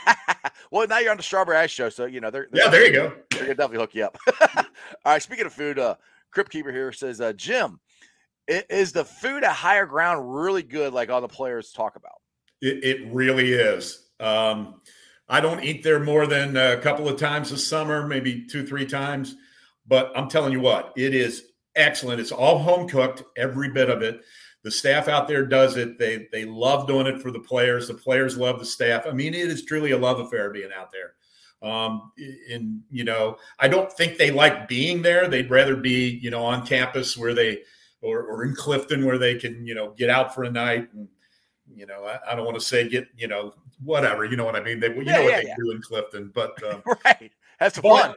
well, 0.70 0.86
now 0.88 1.00
you're 1.00 1.10
on 1.10 1.18
the 1.18 1.22
Strawberry 1.22 1.58
Ice 1.58 1.70
Show, 1.70 1.90
so 1.90 2.06
you 2.06 2.22
know 2.22 2.30
they're, 2.30 2.48
they're 2.50 2.64
Yeah, 2.64 2.70
there 2.70 2.86
you 2.86 2.92
go. 2.92 3.12
They're 3.30 3.40
gonna 3.40 3.54
definitely 3.54 3.78
hook 3.80 3.94
you 3.94 4.04
up. 4.04 4.16
All 4.56 4.64
right. 5.04 5.22
Speaking 5.22 5.44
of 5.44 5.52
food, 5.52 5.78
uh, 5.78 5.96
Crypt 6.30 6.50
Keeper 6.50 6.72
here 6.72 6.92
says, 6.92 7.20
uh, 7.20 7.34
Jim, 7.34 7.78
is 8.48 8.92
the 8.92 9.04
food 9.04 9.44
at 9.44 9.52
higher 9.52 9.84
ground 9.84 10.34
really 10.34 10.62
good, 10.62 10.94
like 10.94 11.10
all 11.10 11.20
the 11.20 11.28
players 11.28 11.72
talk 11.72 11.96
about? 11.96 12.22
It, 12.62 12.82
it 12.82 13.12
really 13.12 13.52
is. 13.52 14.08
Um, 14.20 14.80
I 15.28 15.40
don't 15.40 15.62
eat 15.62 15.82
there 15.82 16.00
more 16.00 16.26
than 16.26 16.56
a 16.56 16.78
couple 16.78 17.06
of 17.06 17.18
times 17.18 17.52
a 17.52 17.58
summer, 17.58 18.06
maybe 18.06 18.46
two, 18.46 18.66
three 18.66 18.86
times. 18.86 19.36
But 19.86 20.10
I'm 20.16 20.28
telling 20.30 20.52
you 20.52 20.60
what, 20.60 20.94
it 20.96 21.14
is 21.14 21.44
excellent. 21.76 22.20
It's 22.20 22.32
all 22.32 22.58
home 22.58 22.88
cooked, 22.88 23.22
every 23.36 23.70
bit 23.70 23.90
of 23.90 24.00
it. 24.00 24.22
The 24.64 24.70
staff 24.70 25.08
out 25.08 25.28
there 25.28 25.46
does 25.46 25.76
it. 25.76 25.98
They 25.98 26.26
they 26.32 26.44
love 26.44 26.88
doing 26.88 27.06
it 27.06 27.20
for 27.22 27.30
the 27.30 27.38
players. 27.38 27.86
The 27.86 27.94
players 27.94 28.36
love 28.36 28.58
the 28.58 28.64
staff. 28.64 29.06
I 29.06 29.12
mean, 29.12 29.34
it 29.34 29.46
is 29.48 29.64
truly 29.64 29.92
a 29.92 29.98
love 29.98 30.18
affair 30.18 30.50
being 30.50 30.70
out 30.76 30.90
there. 30.90 31.12
Um, 31.62 32.10
and 32.50 32.80
you 32.90 33.04
know, 33.04 33.36
I 33.58 33.68
don't 33.68 33.92
think 33.92 34.16
they 34.18 34.30
like 34.30 34.66
being 34.66 35.02
there. 35.02 35.28
They'd 35.28 35.50
rather 35.50 35.76
be, 35.76 36.18
you 36.22 36.30
know, 36.30 36.42
on 36.44 36.66
campus 36.66 37.16
where 37.16 37.34
they 37.34 37.60
or, 38.00 38.22
or 38.22 38.44
in 38.44 38.54
Clifton 38.54 39.04
where 39.04 39.18
they 39.18 39.36
can, 39.36 39.66
you 39.66 39.74
know, 39.74 39.92
get 39.92 40.10
out 40.10 40.34
for 40.34 40.44
a 40.44 40.50
night 40.50 40.88
and 40.94 41.08
you 41.74 41.86
know, 41.86 42.04
I, 42.04 42.32
I 42.32 42.34
don't 42.34 42.44
want 42.44 42.58
to 42.58 42.64
say 42.64 42.88
get, 42.88 43.08
you 43.16 43.28
know, 43.28 43.54
whatever, 43.82 44.24
you 44.24 44.36
know 44.36 44.44
what 44.44 44.56
I 44.56 44.62
mean? 44.62 44.80
They, 44.80 44.88
you 44.94 45.02
Yeah, 45.02 45.16
know 45.16 45.24
what 45.24 45.30
yeah, 45.30 45.40
they 45.40 45.48
yeah. 45.48 45.54
do 45.58 45.70
in 45.72 45.82
Clifton, 45.82 46.30
but 46.34 46.62
um, 46.70 46.82
right. 47.04 47.32
Some 47.70 47.82
fun. 47.82 48.14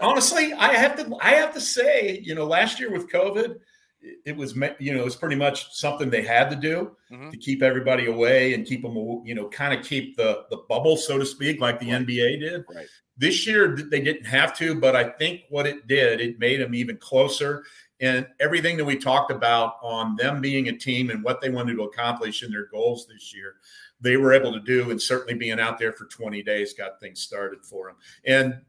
honestly, 0.00 0.52
I 0.54 0.72
have 0.74 0.96
to, 0.96 1.16
I 1.20 1.30
have 1.32 1.52
to 1.54 1.60
say, 1.60 2.20
you 2.22 2.34
know, 2.34 2.44
last 2.46 2.80
year 2.80 2.90
with 2.90 3.10
COVID, 3.10 3.56
it- 4.02 4.18
it 4.26 4.36
was, 4.36 4.54
you 4.78 4.94
know, 4.94 5.04
it's 5.06 5.16
pretty 5.16 5.36
much 5.36 5.72
something 5.74 6.10
they 6.10 6.22
had 6.22 6.48
to 6.50 6.56
do 6.56 6.96
Mhm. 7.10 7.30
to 7.30 7.36
keep 7.36 7.62
everybody 7.62 8.06
away 8.06 8.54
and 8.54 8.66
keep 8.66 8.82
them, 8.82 8.94
you 9.24 9.34
know, 9.34 9.48
kind 9.48 9.78
of 9.78 9.84
keep 9.84 10.16
the 10.16 10.44
the 10.50 10.58
bubble, 10.68 10.96
so 10.96 11.18
to 11.18 11.26
speak, 11.26 11.60
like 11.60 11.78
the 11.80 11.90
Right. 11.90 12.00
NBA 12.02 12.36
did. 12.38 12.64
Right. 12.68 12.86
This 13.16 13.46
year 13.46 13.76
they 13.76 14.00
didn't 14.00 14.24
have 14.24 14.56
to, 14.58 14.74
but 14.74 14.96
I 14.96 15.04
think 15.04 15.42
what 15.50 15.66
it 15.66 15.86
did, 15.86 16.20
it 16.20 16.38
made 16.38 16.60
them 16.60 16.74
even 16.74 16.96
closer. 16.96 17.64
And 18.00 18.26
everything 18.40 18.78
that 18.78 18.86
we 18.86 18.96
talked 18.96 19.30
about 19.30 19.74
on 19.82 20.16
them 20.16 20.40
being 20.40 20.68
a 20.68 20.72
team 20.76 21.10
and 21.10 21.22
what 21.22 21.42
they 21.42 21.50
wanted 21.50 21.74
to 21.74 21.82
accomplish 21.82 22.42
in 22.42 22.50
their 22.50 22.66
goals 22.66 23.06
this 23.06 23.34
year, 23.34 23.56
they 24.00 24.16
were 24.16 24.32
able 24.32 24.52
to 24.54 24.60
do. 24.60 24.90
And 24.90 25.00
certainly 25.02 25.34
being 25.34 25.60
out 25.60 25.78
there 25.78 25.92
for 25.92 26.06
20 26.06 26.42
days 26.42 26.72
got 26.72 26.98
things 26.98 27.20
started 27.20 27.62
for 27.62 27.88
them. 27.88 27.96
And 28.24 28.62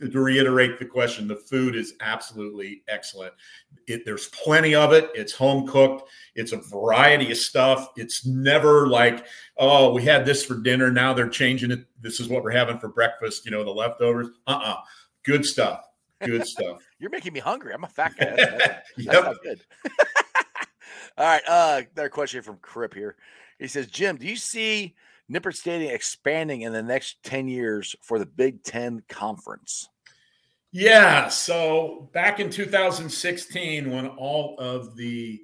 to 0.00 0.20
reiterate 0.20 0.78
the 0.78 0.84
question, 0.84 1.28
the 1.28 1.36
food 1.36 1.76
is 1.76 1.94
absolutely 2.00 2.82
excellent. 2.88 3.32
It, 3.86 4.04
there's 4.04 4.28
plenty 4.28 4.74
of 4.74 4.92
it. 4.92 5.10
It's 5.14 5.32
home 5.32 5.66
cooked. 5.66 6.10
It's 6.34 6.52
a 6.52 6.58
variety 6.58 7.30
of 7.30 7.38
stuff. 7.38 7.88
It's 7.96 8.26
never 8.26 8.88
like, 8.88 9.26
oh, 9.56 9.92
we 9.92 10.02
had 10.02 10.24
this 10.24 10.44
for 10.44 10.56
dinner. 10.56 10.90
Now 10.90 11.14
they're 11.14 11.28
changing 11.28 11.70
it. 11.70 11.86
This 12.00 12.20
is 12.20 12.28
what 12.28 12.42
we're 12.42 12.50
having 12.50 12.78
for 12.78 12.88
breakfast. 12.88 13.44
You 13.44 13.52
know, 13.52 13.64
the 13.64 13.70
leftovers. 13.70 14.28
Uh 14.46 14.60
uh 14.62 14.76
Good 15.24 15.44
stuff. 15.44 15.88
Good 16.24 16.46
stuff. 16.46 16.82
You're 16.98 17.10
making 17.10 17.32
me 17.32 17.40
hungry. 17.40 17.72
I'm 17.74 17.84
a 17.84 17.88
fat 17.88 18.14
guy. 18.18 18.34
That's, 18.36 18.66
that's, 18.66 18.90
yep. 18.98 19.34
good. 19.42 19.60
All 21.16 21.26
right. 21.26 21.42
Uh, 21.46 21.82
another 21.94 22.08
question 22.08 22.42
from 22.42 22.58
Crip 22.58 22.94
here. 22.94 23.16
He 23.58 23.68
says, 23.68 23.86
Jim, 23.86 24.16
do 24.16 24.26
you 24.26 24.36
see 24.36 24.94
Nippert 25.30 25.56
Stadium 25.56 25.94
expanding 25.94 26.62
in 26.62 26.72
the 26.72 26.82
next 26.82 27.22
10 27.24 27.48
years 27.48 27.96
for 28.02 28.18
the 28.18 28.26
Big 28.26 28.62
Ten 28.62 29.02
Conference? 29.08 29.88
Yeah. 30.72 31.28
So 31.28 32.10
back 32.12 32.40
in 32.40 32.50
2016, 32.50 33.90
when 33.90 34.06
all 34.08 34.56
of 34.58 34.96
the 34.96 35.40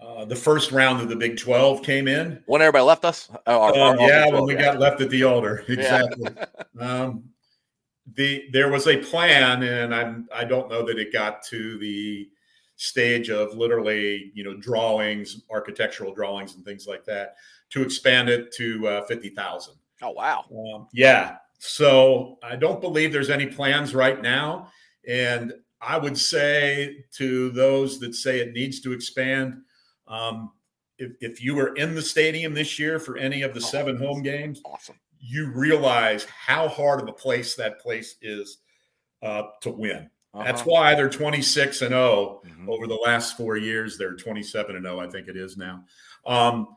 uh, 0.00 0.24
the 0.24 0.34
first 0.34 0.72
round 0.72 1.00
of 1.00 1.08
the 1.08 1.14
Big 1.14 1.36
12 1.36 1.82
came 1.84 2.08
in, 2.08 2.42
When 2.46 2.60
everybody 2.60 2.82
left 2.84 3.04
us? 3.04 3.30
Oh, 3.46 3.60
our- 3.60 3.70
Um, 3.72 3.98
our 4.00 4.08
yeah, 4.08 4.24
Big 4.24 4.34
when 4.34 4.44
we 4.46 4.54
yeah. 4.54 4.62
got 4.62 4.80
left 4.80 5.00
at 5.00 5.10
the 5.10 5.22
altar, 5.22 5.64
Yeah. 5.68 5.74
exactly. 5.74 6.26
um, 6.80 7.24
the 8.14 8.48
there 8.52 8.68
was 8.68 8.88
a 8.88 8.96
plan, 8.96 9.62
and 9.62 9.94
I'm 9.94 10.28
I 10.34 10.42
don't 10.44 10.68
know 10.68 10.84
that 10.86 10.98
it 10.98 11.12
got 11.12 11.44
to 11.46 11.78
the 11.78 12.28
stage 12.74 13.30
of 13.30 13.54
literally 13.54 14.32
you 14.34 14.42
know 14.42 14.54
drawings, 14.56 15.42
architectural 15.52 16.12
drawings, 16.12 16.56
and 16.56 16.64
things 16.64 16.88
like 16.88 17.04
that 17.04 17.36
to 17.72 17.82
expand 17.82 18.28
it 18.28 18.52
to 18.54 18.86
uh, 18.88 19.04
fifty 19.06 19.28
thousand. 19.30 19.74
Oh, 20.02 20.10
wow. 20.10 20.44
Um, 20.74 20.88
yeah. 20.92 21.36
So 21.58 22.38
I 22.42 22.56
don't 22.56 22.80
believe 22.80 23.12
there's 23.12 23.30
any 23.30 23.46
plans 23.46 23.94
right 23.94 24.20
now. 24.20 24.68
And 25.08 25.52
I 25.80 25.96
would 25.96 26.18
say 26.18 27.04
to 27.16 27.50
those 27.50 28.00
that 28.00 28.14
say 28.14 28.40
it 28.40 28.52
needs 28.52 28.80
to 28.80 28.92
expand, 28.92 29.62
um, 30.08 30.52
if, 30.98 31.12
if 31.20 31.42
you 31.42 31.54
were 31.54 31.74
in 31.76 31.94
the 31.94 32.02
stadium 32.02 32.52
this 32.52 32.78
year 32.80 32.98
for 32.98 33.16
any 33.16 33.42
of 33.42 33.54
the 33.54 33.60
Oh, 33.60 33.64
seven 33.64 33.96
home 33.96 34.22
games, 34.22 34.60
Awesome. 34.64 34.96
you 35.20 35.50
realize 35.52 36.24
how 36.24 36.66
hard 36.68 37.00
of 37.00 37.08
a 37.08 37.12
place 37.12 37.54
that 37.54 37.80
place 37.80 38.16
is 38.22 38.58
uh, 39.22 39.44
to 39.60 39.70
win. 39.70 40.10
That's 40.34 40.62
Uh-huh. 40.62 40.70
why 40.70 40.94
they're 40.96 41.08
26 41.10 41.82
and 41.82 41.90
0 41.90 42.42
Mhm. 42.44 42.68
over 42.68 42.86
the 42.88 42.94
last 42.94 43.36
four 43.36 43.56
years. 43.56 43.96
They're 43.98 44.14
27 44.16 44.74
and 44.76 44.84
0, 44.84 44.98
I 44.98 45.08
think 45.08 45.28
it 45.28 45.36
is 45.36 45.56
now. 45.56 45.84
Um, 46.26 46.76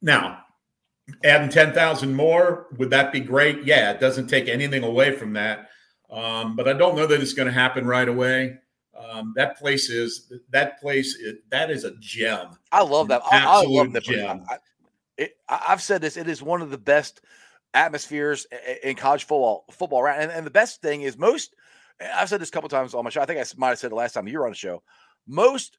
now, 0.00 0.44
adding 1.24 1.48
10,000 1.48 2.14
more, 2.14 2.66
would 2.76 2.90
that 2.90 3.12
be 3.12 3.20
great? 3.20 3.64
Yeah, 3.64 3.90
it 3.90 4.00
doesn't 4.00 4.28
take 4.28 4.48
anything 4.48 4.84
away 4.84 5.16
from 5.16 5.32
that. 5.34 5.68
Um, 6.10 6.56
but 6.56 6.68
I 6.68 6.72
don't 6.72 6.96
know 6.96 7.06
that 7.06 7.20
it's 7.20 7.34
going 7.34 7.46
to 7.48 7.52
happen 7.52 7.86
right 7.86 8.08
away. 8.08 8.58
Um, 8.96 9.32
that 9.36 9.58
place 9.58 9.90
is 9.90 10.32
that 10.50 10.80
place 10.80 11.14
is, 11.16 11.34
that 11.50 11.70
is 11.70 11.84
a 11.84 11.92
gem. 12.00 12.58
I 12.72 12.82
love 12.82 13.08
that. 13.08 13.22
I, 13.30 13.44
I 13.44 13.64
love 13.64 13.88
Nippert. 13.88 14.02
gem. 14.02 14.44
I, 14.48 14.56
it, 15.16 15.36
I've 15.48 15.82
said 15.82 16.00
this. 16.00 16.16
It 16.16 16.28
is 16.28 16.42
one 16.42 16.62
of 16.62 16.70
the 16.70 16.78
best 16.78 17.20
atmospheres 17.74 18.46
in 18.82 18.96
college 18.96 19.22
football. 19.22 19.64
Football, 19.70 20.02
right? 20.02 20.20
And, 20.20 20.32
and 20.32 20.46
the 20.46 20.50
best 20.50 20.82
thing 20.82 21.02
is 21.02 21.16
most. 21.16 21.54
I've 22.00 22.28
said 22.28 22.40
this 22.40 22.48
a 22.48 22.52
couple 22.52 22.68
times 22.68 22.94
on 22.94 23.04
my 23.04 23.10
show. 23.10 23.20
I 23.20 23.26
think 23.26 23.40
I 23.40 23.44
might 23.56 23.70
have 23.70 23.78
said 23.78 23.92
it 23.92 23.94
last 23.94 24.12
time 24.12 24.28
you 24.28 24.38
were 24.38 24.46
on 24.46 24.52
the 24.52 24.56
show. 24.56 24.82
Most 25.26 25.78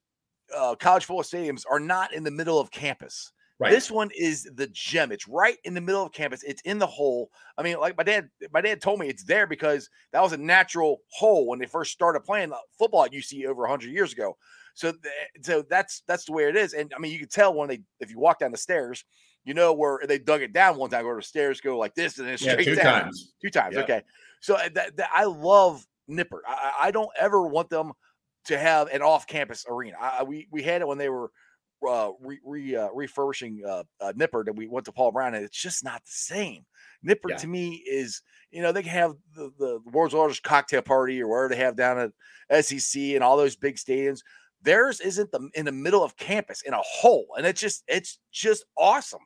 uh, 0.56 0.74
college 0.76 1.04
football 1.04 1.22
stadiums 1.22 1.64
are 1.70 1.80
not 1.80 2.12
in 2.14 2.24
the 2.24 2.30
middle 2.30 2.60
of 2.60 2.70
campus. 2.70 3.32
Right. 3.60 3.70
This 3.70 3.90
one 3.90 4.10
is 4.16 4.48
the 4.54 4.68
gem. 4.68 5.12
It's 5.12 5.28
right 5.28 5.58
in 5.64 5.74
the 5.74 5.82
middle 5.82 6.02
of 6.02 6.12
campus. 6.12 6.42
It's 6.42 6.62
in 6.62 6.78
the 6.78 6.86
hole. 6.86 7.30
I 7.58 7.62
mean, 7.62 7.78
like 7.78 7.94
my 7.96 8.02
dad, 8.02 8.30
my 8.52 8.62
dad 8.62 8.80
told 8.80 8.98
me 8.98 9.08
it's 9.08 9.22
there 9.22 9.46
because 9.46 9.90
that 10.12 10.22
was 10.22 10.32
a 10.32 10.38
natural 10.38 11.02
hole 11.10 11.46
when 11.46 11.58
they 11.58 11.66
first 11.66 11.92
started 11.92 12.20
playing 12.20 12.52
football 12.78 13.04
at 13.04 13.12
UC 13.12 13.44
over 13.44 13.60
100 13.62 13.90
years 13.90 14.14
ago. 14.14 14.36
So, 14.74 14.92
th- 14.92 15.14
so 15.42 15.62
that's 15.68 16.02
that's 16.08 16.24
the 16.24 16.32
way 16.32 16.44
it 16.48 16.56
is. 16.56 16.72
And 16.72 16.90
I 16.96 17.00
mean, 17.00 17.12
you 17.12 17.18
can 17.18 17.28
tell 17.28 17.52
when 17.52 17.68
they 17.68 17.82
if 18.00 18.10
you 18.10 18.18
walk 18.18 18.38
down 18.38 18.50
the 18.50 18.56
stairs, 18.56 19.04
you 19.44 19.52
know 19.52 19.74
where 19.74 20.00
they 20.06 20.18
dug 20.18 20.40
it 20.40 20.54
down 20.54 20.78
one 20.78 20.88
time, 20.88 21.04
where 21.04 21.16
the 21.16 21.22
stairs 21.22 21.60
go 21.60 21.76
like 21.76 21.94
this 21.94 22.18
and 22.18 22.26
then 22.26 22.38
Yeah, 22.40 22.52
straight 22.52 22.64
two 22.64 22.74
down. 22.76 23.02
times. 23.02 23.34
Two 23.42 23.50
times. 23.50 23.74
Yeah. 23.76 23.82
Okay. 23.82 24.02
So 24.40 24.54
uh, 24.54 24.70
that, 24.74 24.96
that 24.96 25.10
I 25.14 25.24
love 25.24 25.86
Nippert. 26.08 26.40
I, 26.48 26.72
I 26.84 26.90
don't 26.92 27.10
ever 27.18 27.46
want 27.46 27.68
them 27.68 27.92
to 28.46 28.56
have 28.56 28.88
an 28.88 29.02
off-campus 29.02 29.66
arena. 29.68 29.98
I- 30.00 30.22
we 30.22 30.48
we 30.50 30.62
had 30.62 30.80
it 30.80 30.88
when 30.88 30.96
they 30.96 31.10
were 31.10 31.30
uh, 31.88 32.12
re, 32.20 32.38
re, 32.44 32.76
uh, 32.76 32.88
refurbishing 32.92 33.62
uh, 33.66 33.84
uh, 34.00 34.12
Nippert, 34.16 34.48
and 34.48 34.56
we 34.58 34.66
went 34.66 34.86
to 34.86 34.92
Paul 34.92 35.12
Brown, 35.12 35.34
and 35.34 35.44
it's 35.44 35.60
just 35.60 35.84
not 35.84 36.02
the 36.04 36.10
same. 36.10 36.64
Nippert 37.06 37.30
Yeah. 37.30 37.36
to 37.36 37.46
me 37.46 37.82
is, 37.86 38.22
you 38.50 38.60
know, 38.62 38.72
they 38.72 38.82
can 38.82 38.90
have 38.92 39.14
the, 39.34 39.50
the 39.58 39.80
world's 39.90 40.14
largest 40.14 40.42
cocktail 40.42 40.82
party 40.82 41.22
or 41.22 41.28
wherever 41.28 41.48
they 41.54 41.60
have 41.60 41.76
down 41.76 42.12
at 42.50 42.64
SEC 42.64 43.00
and 43.00 43.24
all 43.24 43.36
those 43.36 43.56
big 43.56 43.76
stadiums. 43.76 44.20
Theirs 44.62 45.00
isn't 45.00 45.32
the 45.32 45.48
in 45.54 45.64
the 45.64 45.72
middle 45.72 46.04
of 46.04 46.16
campus 46.18 46.60
in 46.62 46.74
a 46.74 46.80
hole, 46.82 47.28
and 47.38 47.46
it's 47.46 47.60
just 47.60 47.82
it's 47.88 48.18
just 48.30 48.64
awesome. 48.76 49.20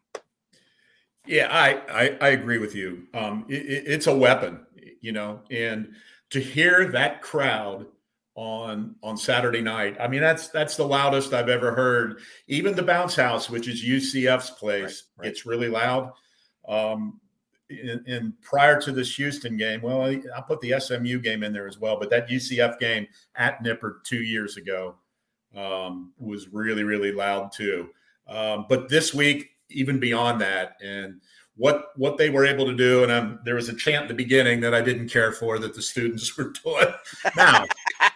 Yeah, 1.27 1.49
I, 1.51 1.81
I 1.89 2.19
I 2.21 2.29
agree 2.29 2.59
with 2.59 2.75
you. 2.77 3.09
Um, 3.15 3.45
it- 3.49 3.85
it's 3.89 4.07
a 4.07 4.17
weapon, 4.17 4.65
you 5.01 5.11
know, 5.13 5.41
and 5.51 5.95
to 6.31 6.39
hear 6.41 6.87
that 6.93 7.21
crowd 7.23 7.87
on 8.35 8.97
on 9.03 9.17
Saturday 9.17 9.61
night, 9.61 9.97
I 10.01 10.09
mean 10.09 10.21
that's 10.21 10.49
that's 10.49 10.77
the 10.77 10.87
loudest 10.87 11.33
I've 11.33 11.49
ever 11.49 11.75
heard. 11.75 12.21
Even 12.49 12.75
the 12.75 12.83
bounce 12.83 13.15
house, 13.15 13.49
which 13.49 13.69
is 13.69 13.85
UCF's 13.85 14.51
place, 14.51 15.05
right. 15.17 15.27
gets 15.27 15.47
really 15.47 15.69
loud. 15.69 16.13
Um, 16.69 17.21
and, 17.71 18.41
prior 18.43 18.81
to 18.81 18.93
this 18.93 19.15
Houston 19.17 19.57
game, 19.57 19.81
well, 19.81 20.03
I, 20.03 20.21
I 20.37 20.41
put 20.43 20.61
the 20.61 20.79
SMU 20.79 21.19
game 21.19 21.43
in 21.43 21.53
there 21.53 21.67
as 21.67 21.79
well, 21.79 21.99
but 21.99 22.11
that 22.11 22.29
UCF 22.29 22.79
game 22.79 23.07
at 23.37 23.63
Nippert 23.65 24.05
two 24.05 24.23
years 24.23 24.57
ago 24.57 24.97
um, 25.57 26.13
was 26.19 26.49
really 26.49 26.85
really 26.85 27.13
loud 27.13 27.53
too. 27.53 27.91
Um, 28.29 28.67
but 28.69 28.89
this 28.89 29.15
week, 29.15 29.51
even 29.71 29.99
beyond 29.99 30.41
that, 30.41 30.77
and 30.83 31.21
what 31.57 31.97
what 31.97 32.17
they 32.17 32.31
were 32.31 32.45
able 32.45 32.67
to 32.67 32.75
do, 32.75 33.03
and 33.03 33.13
um, 33.13 33.39
there 33.45 33.55
was 33.55 33.69
a 33.69 33.75
chant 33.77 34.03
at 34.03 34.09
the 34.09 34.15
beginning 34.15 34.61
that 34.61 34.75
I 34.75 34.81
didn't 34.81 35.09
care 35.09 35.33
for 35.33 35.59
that 35.59 35.75
the 35.75 35.83
students 35.83 36.37
were 36.39 36.53
doing. 36.65 36.95
Now, 37.37 37.67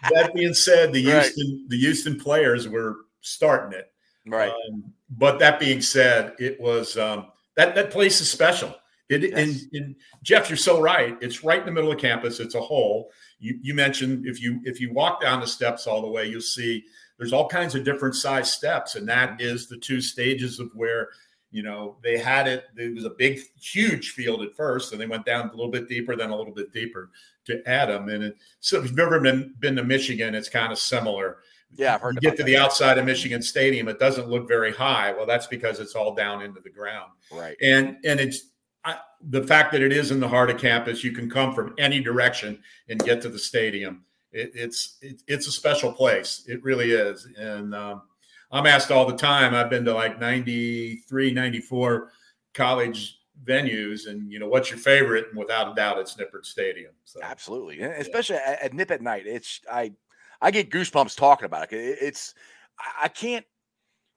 that 0.15 0.35
being 0.35 0.55
said, 0.55 0.93
the 0.93 1.07
Right. 1.07 1.23
Houston 1.23 1.67
the 1.69 1.79
Houston 1.79 2.19
players 2.19 2.69
were 2.69 2.97
starting 3.21 3.79
it. 3.79 3.93
Right. 4.27 4.51
Um, 4.51 4.93
but 5.11 5.39
that 5.39 5.59
being 5.59 5.81
said, 5.81 6.35
it 6.39 6.61
was 6.61 6.97
um, 6.97 7.29
that 7.57 7.75
that 7.75 7.91
place 7.91 8.21
is 8.21 8.31
special. 8.31 8.75
It 9.09 9.23
Yes. 9.23 9.33
and, 9.33 9.69
and 9.73 9.97
Jeff, 10.23 10.51
you're 10.51 10.57
so 10.59 10.81
right. 10.81 11.17
It's 11.23 11.43
right 11.43 11.61
in 11.61 11.67
the 11.67 11.73
middle 11.73 11.91
of 11.91 11.99
campus. 11.99 12.41
It's 12.41 12.55
a 12.55 12.61
hole. 12.61 13.11
You 13.39 13.59
you 13.63 13.75
mentioned 13.75 14.27
if 14.27 14.43
you 14.43 14.61
if 14.65 14.81
you 14.81 14.93
walk 14.93 15.21
down 15.23 15.41
the 15.41 15.47
steps 15.47 15.87
all 15.87 16.03
the 16.03 16.09
way, 16.09 16.27
you'll 16.27 16.41
see 16.41 16.85
there's 17.19 17.33
all 17.33 17.49
kinds 17.49 17.75
of 17.75 17.85
different 17.85 18.15
size 18.15 18.53
steps, 18.53 18.95
and 18.95 19.09
that 19.09 19.41
is 19.41 19.67
the 19.69 19.79
two 19.79 20.01
stages 20.01 20.61
of 20.61 20.71
where 20.75 21.09
you 21.51 21.63
know 21.63 21.97
they 22.03 22.19
had 22.19 22.47
it. 22.47 22.65
It 22.77 22.95
was 22.95 23.05
a 23.05 23.11
big, 23.11 23.41
huge 23.61 24.11
field 24.11 24.43
at 24.43 24.55
first, 24.57 24.93
and 24.93 25.01
they 25.01 25.07
went 25.07 25.25
down 25.25 25.49
a 25.49 25.51
little 25.51 25.71
bit 25.71 25.89
deeper, 25.89 26.15
then 26.17 26.31
a 26.31 26.37
little 26.37 26.53
bit 26.55 26.73
deeper 26.73 27.11
to 27.47 27.63
add 27.69 27.89
them. 27.89 28.09
And 28.09 28.23
it, 28.25 28.37
so 28.61 28.79
if 28.79 28.91
you've 28.91 28.99
ever 28.99 29.21
been 29.21 29.55
been 29.59 29.77
to 29.77 29.85
Michigan, 29.85 30.35
it's 30.35 30.49
kind 30.49 30.73
of 30.73 30.79
similar 30.79 31.39
Yeah, 31.77 31.95
I've 31.95 32.01
heard 32.03 32.17
you 32.17 32.21
get 32.21 32.33
to 32.37 32.43
that. 32.43 32.47
the 32.47 32.57
outside 32.57 32.99
of 32.99 33.05
Michigan 33.07 33.41
Stadium, 33.43 33.89
it 33.89 33.99
doesn't 33.99 34.29
look 34.29 34.47
very 34.49 34.73
high. 34.73 35.13
Well, 35.13 35.27
that's 35.27 35.47
because 35.47 35.81
it's 35.81 35.95
all 35.95 36.15
down 36.15 36.43
into 36.43 36.61
the 36.61 36.71
ground, 36.71 37.11
Right. 37.33 37.57
and 37.63 37.97
and 38.05 38.21
it's 38.21 38.41
I, 38.85 38.97
the 39.31 39.43
fact 39.43 39.73
that 39.73 39.83
it 39.83 39.93
is 39.93 40.11
in 40.11 40.21
the 40.21 40.29
heart 40.29 40.51
of 40.51 40.59
campus. 40.59 41.03
You 41.03 41.13
can 41.13 41.29
come 41.29 41.55
from 41.55 41.75
any 41.79 42.01
direction 42.01 42.63
and 42.89 42.99
get 43.01 43.21
to 43.23 43.29
the 43.29 43.39
stadium. 43.39 44.05
It, 44.33 44.53
it's 44.55 44.99
it, 45.03 45.23
it's 45.27 45.47
a 45.47 45.51
special 45.53 45.93
place. 45.93 46.45
It 46.47 46.63
really 46.63 46.93
is, 46.93 47.27
and 47.39 47.75
um, 47.75 48.03
I'm 48.51 48.67
asked 48.67 48.91
all 48.91 49.07
the 49.07 49.17
time. 49.17 49.55
I've 49.55 49.71
been 49.71 49.85
to 49.85 49.93
like 49.95 50.19
93, 50.21 51.33
94 51.33 52.11
college 52.55 53.21
venues, 53.45 54.09
and 54.09 54.33
you 54.33 54.39
know 54.39 54.49
what's 54.49 54.71
your 54.71 54.79
favorite? 54.79 55.27
And 55.29 55.39
without 55.39 55.71
a 55.71 55.75
doubt, 55.75 55.99
it's 55.99 56.15
Nippert 56.17 56.45
Stadium. 56.45 56.93
So 57.05 57.21
Absolutely, 57.23 57.81
and 57.81 57.93
especially 57.95 58.37
at, 58.37 58.63
at 58.63 58.73
Nip 58.75 58.91
at 58.91 59.03
night. 59.03 59.25
It's 59.27 59.61
I 59.71 59.93
I 60.41 60.51
get 60.51 60.71
goosebumps 60.71 61.17
talking 61.17 61.45
about 61.47 61.73
it. 61.73 61.77
It- 61.77 61.99
It's 62.01 62.35
I- 62.79 63.05
I 63.05 63.09
can't. 63.09 63.45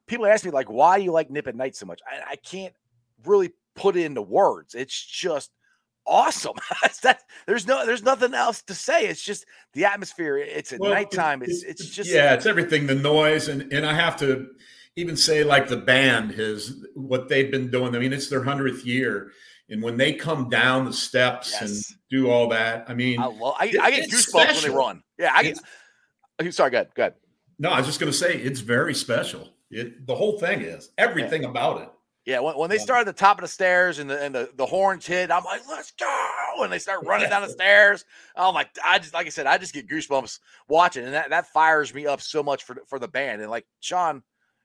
People 0.08 0.26
ask 0.26 0.44
me 0.44 0.52
like, 0.52 0.70
why 0.70 0.98
do 0.98 1.04
you 1.04 1.12
like 1.12 1.30
Nip 1.30 1.48
at 1.48 1.56
night 1.56 1.76
so 1.76 1.86
much? 1.86 2.02
I, 2.10 2.32
I 2.32 2.36
can't 2.38 2.74
really 3.26 3.52
put 3.76 3.96
it 3.96 4.06
into 4.06 4.22
words. 4.22 4.76
It's 4.76 5.00
just 5.06 5.52
awesome. 6.06 6.56
That 7.04 7.22
there's 7.48 7.66
no 7.66 7.86
there's 7.86 8.04
nothing 8.04 8.34
else 8.36 8.62
to 8.64 8.76
say. 8.76 9.08
It's 9.08 9.22
just 9.24 9.46
the 9.74 9.86
atmosphere. 9.86 10.38
It's 10.38 10.72
at 10.72 10.80
Well, 10.80 10.92
nighttime. 10.92 11.42
it- 11.42 11.50
It's 11.50 11.64
it's 11.64 11.90
just 11.90 12.10
yeah, 12.12 12.34
it's 12.36 12.46
everything. 12.46 12.86
The 12.88 12.96
noise, 12.96 13.48
and 13.48 13.72
and 13.74 13.86
I 13.86 13.94
have 13.94 14.18
to 14.18 14.48
even 14.96 15.16
say 15.18 15.44
like 15.44 15.68
the 15.68 15.78
band 15.78 16.32
has 16.32 16.84
what 16.96 17.28
they've 17.30 17.50
been 17.50 17.72
doing. 17.72 17.96
I 17.96 18.00
mean, 18.00 18.14
it's 18.14 18.30
their 18.30 18.44
hundredth 18.44 18.86
year, 18.86 19.32
and 19.70 19.82
when 19.82 19.98
they 19.98 20.14
come 20.14 20.50
down 20.50 20.86
the 20.86 20.94
steps 20.94 21.52
Yes. 21.54 21.62
and 21.62 21.98
do 22.12 22.30
all 22.30 22.50
that, 22.50 22.86
I 22.88 22.94
mean, 22.94 23.20
I 23.20 23.26
love. 23.26 23.56
I, 23.60 23.66
it- 23.68 23.80
I 23.80 23.90
get 23.92 24.10
goosebumps 24.12 24.62
when 24.64 24.72
they 24.72 24.78
run. 24.78 25.04
Yeah, 25.18 25.32
I 25.34 25.44
get. 25.44 25.52
It's- 25.54 25.64
oh, 26.42 26.50
Sorry, 26.52 26.70
good, 26.72 26.90
good. 26.94 27.14
No, 27.58 27.70
I 27.70 27.78
was 27.78 27.88
just 27.88 28.00
going 28.00 28.12
to 28.12 28.18
say 28.18 28.36
it's 28.38 28.60
very 28.60 28.94
special. 28.94 29.50
It 29.72 30.06
the 30.06 30.16
whole 30.16 30.38
thing 30.40 30.62
is 30.62 30.90
everything 30.98 31.46
about 31.46 31.82
it. 31.82 31.90
Yeah, 32.26 32.40
when, 32.40 32.56
when 32.56 32.70
they 32.70 32.76
Yeah. 32.76 32.84
start 32.84 33.00
at 33.02 33.06
the 33.08 33.14
top 33.20 33.40
of 33.40 33.42
the 33.42 33.48
stairs 33.48 33.98
and 34.00 34.10
the 34.10 34.22
and 34.22 34.34
the, 34.36 34.50
the 34.56 34.66
horns 34.66 35.06
hit, 35.08 35.32
I'm 35.32 35.44
like, 35.44 35.62
let's 35.68 35.92
go. 35.92 36.28
And 36.60 36.72
they 36.72 36.78
start 36.80 37.06
running 37.06 37.30
down 37.30 37.42
the 37.42 37.50
stairs. 37.54 38.06
I'm 38.36 38.54
like, 38.54 38.70
I 38.86 39.00
just 39.00 39.14
like 39.14 39.26
I 39.26 39.30
said, 39.30 39.48
I 39.48 39.58
just 39.58 39.74
get 39.74 39.88
goosebumps 39.88 40.40
watching, 40.68 41.06
and 41.06 41.14
that, 41.14 41.32
that 41.32 41.48
fires 41.48 41.94
me 41.94 42.06
up 42.06 42.22
so 42.22 42.44
much 42.44 42.64
for 42.64 42.76
the- 42.76 42.86
for 42.88 43.00
the 43.00 43.08
band. 43.08 43.42
And 43.42 43.50
like 43.50 43.66
Sean 43.80 44.22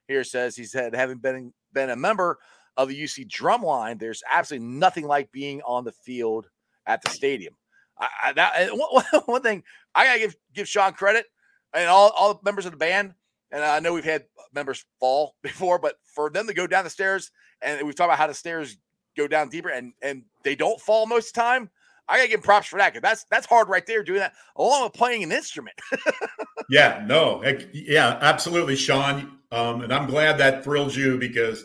here 0.07 0.23
says, 0.23 0.55
he 0.55 0.65
said, 0.65 0.93
having 0.95 1.17
been 1.17 1.51
been 1.73 1.89
a 1.89 1.95
member 1.95 2.37
of 2.77 2.89
the 2.89 3.03
UC 3.03 3.27
drumline, 3.27 3.99
there's 3.99 4.21
absolutely 4.31 4.67
nothing 4.67 5.07
like 5.07 5.31
being 5.31 5.61
on 5.63 5.83
the 5.83 5.91
field 5.91 6.47
at 6.85 7.01
the 7.01 7.09
stadium. 7.09 7.55
I, 7.97 8.07
I 8.25 8.33
that 8.33 8.69
one, 8.71 9.03
one 9.25 9.41
thing 9.41 9.63
I 9.95 10.05
gotta 10.05 10.19
give 10.19 10.35
give 10.53 10.67
Sean 10.67 10.93
credit 10.93 11.25
and 11.73 11.89
all 11.89 12.11
all 12.11 12.35
the 12.35 12.39
members 12.43 12.65
of 12.67 12.71
the 12.71 12.77
band. 12.77 13.15
And 13.49 13.63
I 13.63 13.79
know 13.79 13.93
we've 13.93 14.03
had 14.03 14.25
members 14.53 14.85
fall 14.99 15.33
before, 15.41 15.79
but 15.79 15.95
for 16.13 16.29
them 16.29 16.45
to 16.45 16.53
go 16.53 16.67
down 16.67 16.83
the 16.83 16.89
stairs 16.91 17.31
and 17.61 17.85
we've 17.85 17.95
talked 17.95 18.09
about 18.09 18.17
how 18.17 18.27
the 18.27 18.33
stairs 18.33 18.77
go 19.17 19.27
down 19.27 19.49
deeper 19.49 19.69
and 19.69 19.93
and 20.01 20.23
they 20.43 20.55
don't 20.55 20.79
fall 20.79 21.05
most 21.05 21.29
of 21.29 21.33
the 21.33 21.41
time. 21.41 21.69
I 22.09 22.17
gotta 22.17 22.29
give 22.29 22.43
props 22.43 22.67
for 22.67 22.79
that 22.79 22.93
because 22.93 23.01
that's 23.01 23.25
that's 23.29 23.45
hard 23.45 23.67
right 23.69 23.85
there 23.85 24.03
doing 24.03 24.19
that 24.19 24.33
along 24.55 24.83
with 24.83 24.93
playing 24.93 25.23
an 25.23 25.31
instrument. 25.31 25.75
Yeah, 26.69 27.03
no, 27.05 27.43
yeah, 27.73 28.17
absolutely, 28.21 28.75
Sean. 28.75 29.39
Um, 29.51 29.81
and 29.81 29.93
I'm 29.93 30.07
glad 30.07 30.37
that 30.39 30.63
thrilled 30.63 30.93
you 30.93 31.17
because 31.17 31.63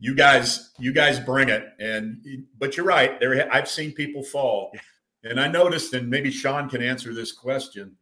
you 0.00 0.14
guys, 0.14 0.72
you 0.78 0.92
guys 0.92 1.20
bring 1.20 1.48
it. 1.48 1.68
And 1.78 2.24
but 2.58 2.76
you're 2.76 2.86
right. 2.86 3.20
There, 3.20 3.52
I've 3.52 3.68
seen 3.68 3.92
people 3.92 4.24
fall, 4.24 4.72
and 5.24 5.40
I 5.40 5.46
noticed, 5.46 5.94
and 5.94 6.10
maybe 6.10 6.30
Sean 6.30 6.68
can 6.68 6.82
answer 6.82 7.14
this 7.14 7.32
question. 7.32 7.96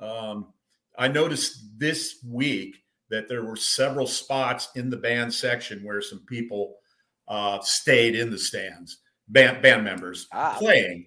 Um, 0.00 0.52
I 0.96 1.08
noticed 1.08 1.78
this 1.78 2.18
week 2.24 2.76
that 3.10 3.28
there 3.28 3.42
were 3.44 3.56
several 3.56 4.06
spots 4.06 4.68
in 4.74 4.90
the 4.90 4.96
band 4.96 5.32
section 5.32 5.82
where 5.84 6.00
some 6.02 6.20
people 6.26 6.74
uh, 7.28 7.58
stayed 7.62 8.14
in 8.16 8.30
the 8.30 8.38
stands, 8.38 8.98
band 9.28 9.62
band 9.62 9.84
members 9.84 10.26
Ah. 10.32 10.56
playing. 10.58 11.06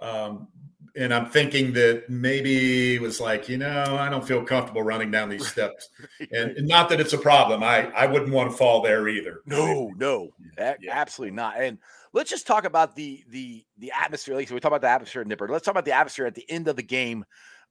Um, 0.00 0.48
and 0.94 1.14
I'm 1.14 1.26
thinking 1.30 1.72
that 1.72 2.10
maybe 2.10 2.96
it 2.96 3.00
was 3.00 3.18
like, 3.18 3.48
you 3.48 3.56
know, 3.56 3.96
I 3.98 4.10
don't 4.10 4.26
feel 4.26 4.44
comfortable 4.44 4.82
running 4.82 5.10
down 5.10 5.30
these 5.30 5.46
steps. 5.48 5.88
And, 6.32 6.50
and 6.58 6.68
not 6.68 6.90
that 6.90 7.00
it's 7.00 7.14
a 7.14 7.18
problem. 7.18 7.62
I, 7.62 7.86
I 7.92 8.06
wouldn't 8.06 8.30
want 8.32 8.50
to 8.50 8.56
fall 8.56 8.82
there 8.82 9.08
either. 9.08 9.40
No, 9.46 9.90
no, 9.96 10.28
Yeah. 10.58 10.74
absolutely 10.90 11.34
not. 11.34 11.54
And 11.58 11.78
let's 12.12 12.28
just 12.28 12.46
talk 12.46 12.64
about 12.64 12.94
the 12.94 13.24
the 13.30 13.64
the 13.78 13.90
atmosphere. 13.98 14.34
Like 14.34 14.48
so 14.48 14.54
we 14.54 14.60
talk 14.60 14.70
about 14.70 14.82
the 14.82 14.88
atmosphere 14.88 15.22
at 15.22 15.28
Nippert. 15.28 15.48
Let's 15.48 15.64
talk 15.64 15.72
about 15.72 15.86
the 15.86 15.92
atmosphere 15.92 16.26
at 16.26 16.34
the 16.34 16.44
end 16.50 16.68
of 16.68 16.76
the 16.76 16.82
game 16.82 17.24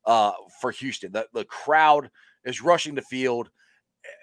uh, 0.07 0.31
for 0.59 0.71
Houston. 0.71 1.11
The 1.11 1.27
the 1.31 1.45
crowd 1.45 2.09
is 2.43 2.59
rushing 2.61 2.95
the 2.95 3.03
field. 3.03 3.51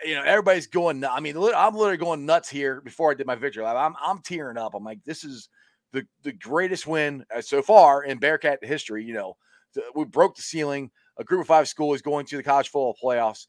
You 0.05 0.15
know, 0.15 0.23
everybody's 0.25 0.67
going. 0.67 1.05
I 1.05 1.21
mean, 1.21 1.37
I'm 1.37 1.75
literally 1.75 1.97
going 1.97 2.27
nuts 2.27 2.49
here 2.49 2.81
before 2.81 3.11
I 3.11 3.15
did 3.15 3.27
my 3.27 3.35
victory 3.35 3.65
lap. 3.65 3.77
I'm 3.77 3.95
I'm 4.05 4.23
tearing 4.23 4.59
up. 4.59 4.75
I'm 4.75 4.85
like, 4.85 5.05
this 5.05 5.25
is 5.25 5.49
the 5.93 6.07
the 6.23 6.33
greatest 6.33 6.87
win 6.87 7.25
uh, 7.35 7.41
so 7.41 7.63
far 7.63 8.03
in 8.03 8.19
Bearcat 8.19 8.65
history. 8.65 9.05
You 9.05 9.15
know, 9.15 9.37
we 9.95 10.05
broke 10.05 10.37
the 10.37 10.43
ceiling. 10.43 10.91
A 11.19 11.25
group 11.25 11.41
of 11.41 11.47
five 11.49 11.69
school 11.69 11.95
is 11.95 12.03
going 12.03 12.27
to 12.27 12.37
the 12.37 12.43
college 12.43 12.69
football 12.69 12.97
playoffs. 13.03 13.47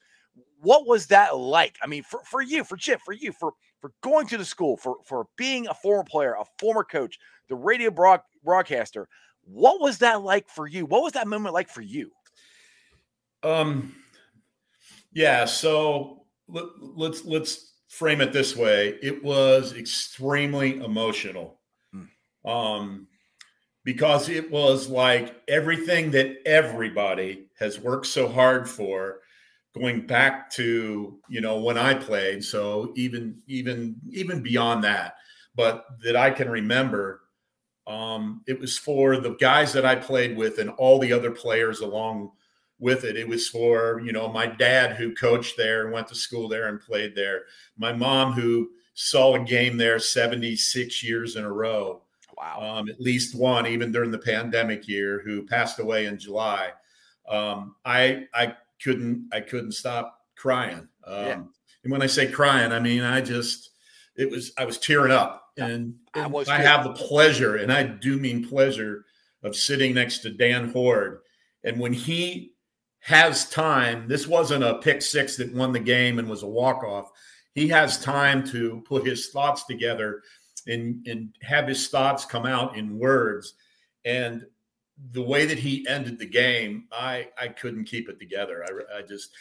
What 0.62 0.88
was 0.88 1.08
that 1.08 1.38
like? 1.38 1.76
I 1.84 1.88
mean, 1.88 2.04
for, 2.04 2.22
for 2.26 2.42
you, 2.42 2.64
for 2.64 2.78
Chip, 2.78 3.00
for 3.06 3.14
you, 3.14 3.32
for 3.32 3.54
for 3.80 3.92
going 4.02 4.28
to 4.28 4.38
the 4.38 4.46
school, 4.46 4.78
for 4.78 4.98
for 5.06 5.28
being 5.38 5.68
a 5.68 5.74
former 5.74 6.04
player, 6.04 6.36
a 6.40 6.46
former 6.60 6.84
coach, 6.84 7.18
the 7.48 7.56
radio 7.56 7.92
broad, 7.92 8.22
broadcaster. 8.44 9.08
What 9.44 9.82
was 9.82 10.00
that 10.00 10.22
like 10.22 10.48
for 10.48 10.68
you? 10.68 10.86
What 10.86 11.02
was 11.02 11.14
that 11.14 11.28
moment 11.28 11.54
like 11.54 11.70
for 11.70 11.82
you? 11.82 12.12
Um, 13.42 13.96
yeah. 15.12 15.46
So 15.46 16.18
let, 16.50 16.66
let's 16.80 17.26
let's 17.26 17.74
frame 17.88 18.22
it 18.22 18.34
this 18.34 18.56
way. 18.56 18.97
It 19.02 19.24
was 19.24 19.74
extremely 19.74 20.78
emotional, 20.78 21.60
Hmm. 21.93 22.50
um, 22.50 23.08
because 23.84 24.30
it 24.30 24.50
was 24.52 24.89
like 24.89 25.36
everything 25.47 26.12
that 26.12 26.38
everybody 26.45 27.47
has 27.58 27.80
worked 27.80 28.08
so 28.08 28.28
hard 28.28 28.70
for 28.70 29.20
going 29.76 30.06
back 30.06 30.52
to 30.52 31.20
you 31.30 31.41
know 31.41 31.60
when 31.62 31.78
I 31.78 31.93
played. 31.93 32.43
So 32.43 32.93
even 32.95 33.41
even 33.47 33.95
even 34.12 34.41
beyond 34.41 34.84
that, 34.84 35.16
but 35.56 35.86
that 36.04 36.16
I 36.16 36.32
can 36.32 36.50
remember, 36.50 37.22
um, 37.88 38.43
it 38.47 38.60
was 38.60 38.78
for 38.78 39.18
the 39.18 39.36
guys 39.36 39.74
that 39.74 39.86
I 39.86 39.95
played 39.95 40.38
with 40.38 40.60
and 40.60 40.70
all 40.72 41.00
the 41.00 41.14
other 41.14 41.32
players 41.32 41.80
along 41.82 42.32
with 42.80 43.04
it. 43.04 43.18
It 43.18 43.28
was 43.28 43.48
for 43.48 44.02
you 44.04 44.12
know 44.12 44.28
my 44.28 44.48
dad 44.48 44.96
who 44.96 45.14
coached 45.14 45.58
there 45.58 45.84
and 45.84 45.94
went 45.94 46.08
to 46.08 46.16
school 46.16 46.48
there 46.48 46.68
and 46.68 46.80
played 46.80 47.16
there. 47.16 47.44
My 47.78 47.94
mom 47.94 48.34
who 48.34 48.70
saw 48.94 49.36
a 49.36 49.40
game 49.40 49.78
there 49.78 50.00
76 50.00 51.04
years 51.04 51.36
in 51.36 51.46
a 51.46 51.52
row. 51.52 52.02
Wow. 52.38 52.80
Um, 52.80 52.90
at 52.90 53.00
least 53.02 53.36
one, 53.36 53.68
even 53.68 53.92
during 53.92 54.12
the 54.12 54.18
pandemic 54.18 54.88
year, 54.88 55.22
who 55.24 55.46
passed 55.46 55.80
away 55.80 56.06
in 56.06 56.18
July. 56.18 56.72
Um, 57.28 57.76
I 57.86 58.28
I 58.34 58.56
couldn't 58.82 59.30
I 59.32 59.42
couldn't 59.42 59.74
stop 59.74 60.22
crying. 60.36 60.88
Um, 61.06 61.26
Yeah. 61.26 61.42
And 61.84 61.92
when 61.92 62.02
I 62.02 62.08
say 62.08 62.30
crying, 62.30 62.72
I 62.72 62.80
mean 62.80 63.04
I 63.04 63.22
just 63.22 63.72
it 64.16 64.30
was 64.30 64.52
I 64.58 64.66
was 64.66 64.78
tearing 64.78 65.12
up, 65.12 65.52
and, 65.58 65.96
I 66.14 66.26
and 66.26 66.50
I 66.50 66.58
have 66.58 66.84
the 66.84 66.94
pleasure, 66.94 67.56
and 67.56 67.72
I 67.72 67.84
do 67.84 68.18
mean 68.18 68.48
pleasure, 68.48 69.06
of 69.44 69.56
sitting 69.56 69.94
next 69.94 70.20
to 70.20 70.30
Dan 70.30 70.70
Hoard, 70.70 71.22
and 71.64 71.80
when 71.80 71.94
he 71.94 72.54
has 73.00 73.50
time, 73.50 74.08
this 74.08 74.28
wasn't 74.28 74.64
a 74.64 74.80
pick 74.80 75.02
six 75.02 75.38
that 75.38 75.54
won 75.54 75.72
the 75.72 75.80
game 75.80 76.20
and 76.20 76.30
was 76.30 76.43
a 76.43 76.47
walk 76.47 76.84
off. 76.84 77.12
He 77.54 77.68
has 77.70 78.02
time 78.04 78.45
to 78.50 78.84
put 78.86 79.06
his 79.06 79.30
thoughts 79.30 79.66
together 79.66 80.22
and 80.68 81.06
and 81.08 81.36
have 81.41 81.68
his 81.68 81.88
thoughts 81.88 82.26
come 82.26 82.45
out 82.45 82.78
in 82.78 83.00
words, 83.00 83.56
and 84.06 84.45
the 85.12 85.22
way 85.22 85.45
that 85.45 85.58
he 85.58 85.88
ended 85.88 86.20
the 86.20 86.26
game, 86.26 86.86
I 86.91 87.30
I 87.39 87.47
couldn't 87.47 87.86
keep 87.86 88.10
it 88.10 88.20
together. 88.20 88.66
I 88.66 89.00
I 89.00 89.02
just 89.02 89.32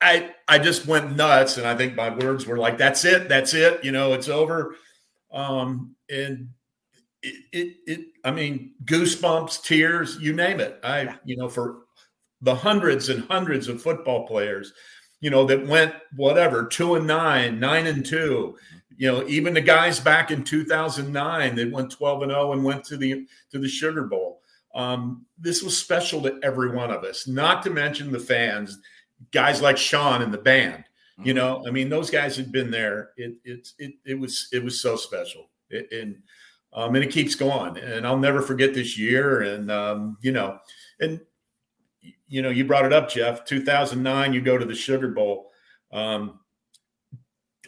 I 0.00 0.34
I 0.46 0.58
just 0.58 0.86
went 0.86 1.16
nuts, 1.16 1.56
and 1.56 1.66
I 1.66 1.74
think 1.76 1.94
my 1.94 2.14
words 2.14 2.46
were 2.46 2.58
like, 2.58 2.78
"That's 2.78 3.04
it, 3.04 3.28
that's 3.28 3.54
it," 3.54 3.82
you 3.84 3.92
know, 3.92 4.12
it's 4.12 4.28
over. 4.28 4.76
Um, 5.32 5.96
and 6.10 6.50
it, 7.22 7.44
it 7.52 7.76
it 7.86 8.06
I 8.24 8.30
mean, 8.30 8.74
goosebumps, 8.84 9.64
tears, 9.64 10.18
you 10.20 10.34
name 10.34 10.60
it. 10.60 10.78
I 10.84 11.16
you 11.24 11.36
know 11.36 11.48
for 11.48 11.83
the 12.44 12.54
hundreds 12.54 13.08
and 13.08 13.24
hundreds 13.24 13.68
of 13.68 13.82
football 13.82 14.26
players, 14.26 14.72
you 15.20 15.30
know, 15.30 15.44
that 15.46 15.66
went 15.66 15.94
whatever 16.14 16.66
two 16.66 16.94
and 16.94 17.06
nine, 17.06 17.58
nine 17.58 17.86
and 17.86 18.04
two. 18.04 18.56
You 18.96 19.10
know, 19.10 19.26
even 19.26 19.54
the 19.54 19.60
guys 19.60 19.98
back 19.98 20.30
in 20.30 20.44
2009 20.44 21.56
that 21.56 21.72
went 21.72 21.90
12 21.90 22.22
and 22.22 22.30
0 22.30 22.52
and 22.52 22.62
went 22.62 22.84
to 22.84 22.96
the 22.96 23.26
to 23.50 23.58
the 23.58 23.68
Sugar 23.68 24.04
Bowl. 24.04 24.40
Um, 24.74 25.24
this 25.38 25.62
was 25.62 25.76
special 25.78 26.20
to 26.22 26.38
every 26.42 26.70
one 26.70 26.90
of 26.90 27.04
us. 27.04 27.26
Not 27.26 27.62
to 27.64 27.70
mention 27.70 28.12
the 28.12 28.20
fans, 28.20 28.78
guys 29.32 29.62
like 29.62 29.76
Sean 29.76 30.22
and 30.22 30.32
the 30.32 30.38
band. 30.38 30.84
You 31.18 31.32
Mm-hmm. 31.32 31.36
know, 31.36 31.64
I 31.66 31.70
mean, 31.70 31.88
those 31.88 32.10
guys 32.10 32.36
had 32.36 32.50
been 32.52 32.70
there. 32.70 33.10
It 33.16 33.34
it 33.44 33.68
it, 33.78 33.94
it 34.04 34.18
was 34.18 34.48
it 34.52 34.62
was 34.62 34.80
so 34.82 34.96
special, 34.96 35.48
it, 35.70 35.88
and 35.92 36.16
um, 36.72 36.94
and 36.96 37.04
it 37.04 37.12
keeps 37.12 37.36
going. 37.36 37.78
And 37.78 38.04
I'll 38.06 38.18
never 38.18 38.42
forget 38.42 38.74
this 38.74 38.98
year. 38.98 39.42
And 39.42 39.70
um, 39.70 40.18
you 40.22 40.32
know, 40.32 40.58
and 41.00 41.20
you 42.34 42.42
know, 42.42 42.50
you 42.50 42.64
brought 42.64 42.84
it 42.84 42.92
up, 42.92 43.08
Jeff. 43.08 43.44
2009, 43.44 44.32
you 44.32 44.40
go 44.40 44.58
to 44.58 44.64
the 44.64 44.74
Sugar 44.74 45.06
Bowl. 45.08 45.52
Um, 45.92 46.40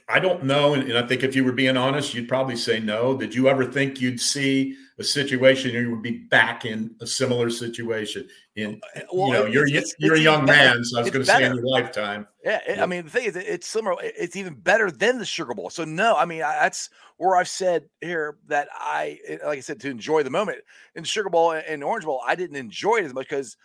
I 0.08 0.18
don't 0.18 0.42
know, 0.44 0.74
and, 0.74 0.82
and 0.84 0.98
I 0.98 1.06
think 1.06 1.22
if 1.22 1.36
you 1.36 1.44
were 1.44 1.52
being 1.52 1.76
honest, 1.76 2.14
you'd 2.14 2.28
probably 2.28 2.56
say 2.56 2.80
no. 2.80 3.16
Did 3.16 3.32
you 3.34 3.48
ever 3.48 3.64
think 3.64 4.00
you'd 4.00 4.20
see 4.20 4.76
a 4.98 5.04
situation 5.04 5.74
or 5.76 5.80
you 5.80 5.90
would 5.92 6.02
be 6.02 6.18
back 6.30 6.64
in 6.64 6.94
a 7.00 7.06
similar 7.06 7.48
situation? 7.48 8.28
In 8.56 8.80
Well, 9.12 9.26
you 9.28 9.32
know, 9.34 9.46
you're 9.46 9.66
it's- 9.68 9.92
it's- 9.92 9.94
you're 9.98 10.14
a 10.16 10.18
young 10.20 10.46
better. 10.46 10.74
man, 10.76 10.84
so 10.84 10.98
I 10.98 11.02
was 11.02 11.10
going 11.10 11.24
to 11.24 11.30
say 11.30 11.44
in 11.44 11.54
your 11.54 11.64
lifetime. 11.66 12.26
Yeah, 12.44 12.60
it- 12.68 12.76
Yeah. 12.76 12.82
I 12.82 12.86
mean 12.86 13.04
the 13.04 13.10
thing 13.10 13.24
is, 13.26 13.36
it's 13.36 13.66
similar. 13.68 13.96
It's 14.02 14.34
even 14.36 14.54
better 14.54 14.90
than 14.90 15.18
the 15.18 15.24
Sugar 15.24 15.54
Bowl. 15.54 15.70
So 15.70 15.84
no, 15.84 16.16
I 16.16 16.24
mean 16.24 16.42
I, 16.42 16.54
that's 16.60 16.90
where 17.18 17.36
I've 17.36 17.48
said 17.48 17.84
here 18.00 18.36
that 18.48 18.68
I, 18.74 19.18
like 19.44 19.58
I 19.58 19.60
said, 19.60 19.80
to 19.80 19.90
enjoy 19.90 20.22
the 20.24 20.30
moment 20.30 20.58
in 20.96 21.02
the 21.02 21.08
Sugar 21.08 21.30
Bowl 21.30 21.52
and 21.52 21.84
Orange 21.84 22.04
Bowl, 22.04 22.22
I 22.26 22.34
didn't 22.34 22.56
enjoy 22.56 22.96
it 22.98 23.04
as 23.04 23.14
much 23.14 23.28
because 23.28 23.56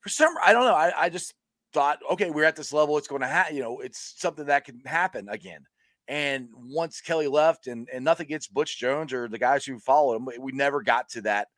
for 0.00 0.08
some, 0.08 0.34
I 0.44 0.52
don't 0.52 0.64
know, 0.64 0.74
I, 0.74 0.92
I 0.96 1.08
just 1.08 1.34
thought, 1.72 1.98
okay, 2.12 2.30
we're 2.30 2.44
at 2.44 2.56
this 2.56 2.72
level, 2.72 2.98
it's 2.98 3.08
going 3.08 3.22
to 3.22 3.28
happen. 3.28 3.56
You 3.56 3.62
know, 3.62 3.80
it's 3.80 4.14
something 4.18 4.46
that 4.46 4.64
can 4.64 4.80
happen 4.84 5.28
again. 5.28 5.64
And 6.08 6.48
once 6.54 7.00
Kelly 7.00 7.28
left, 7.28 7.68
and 7.68 7.88
and 7.92 8.04
nothing 8.04 8.26
against 8.26 8.52
Butch 8.52 8.78
Jones 8.78 9.12
or 9.12 9.28
the 9.28 9.38
guys 9.38 9.64
who 9.64 9.78
followed 9.78 10.16
him, 10.16 10.28
we 10.40 10.50
never 10.50 10.82
got 10.82 11.08
to 11.10 11.20
that 11.22 11.48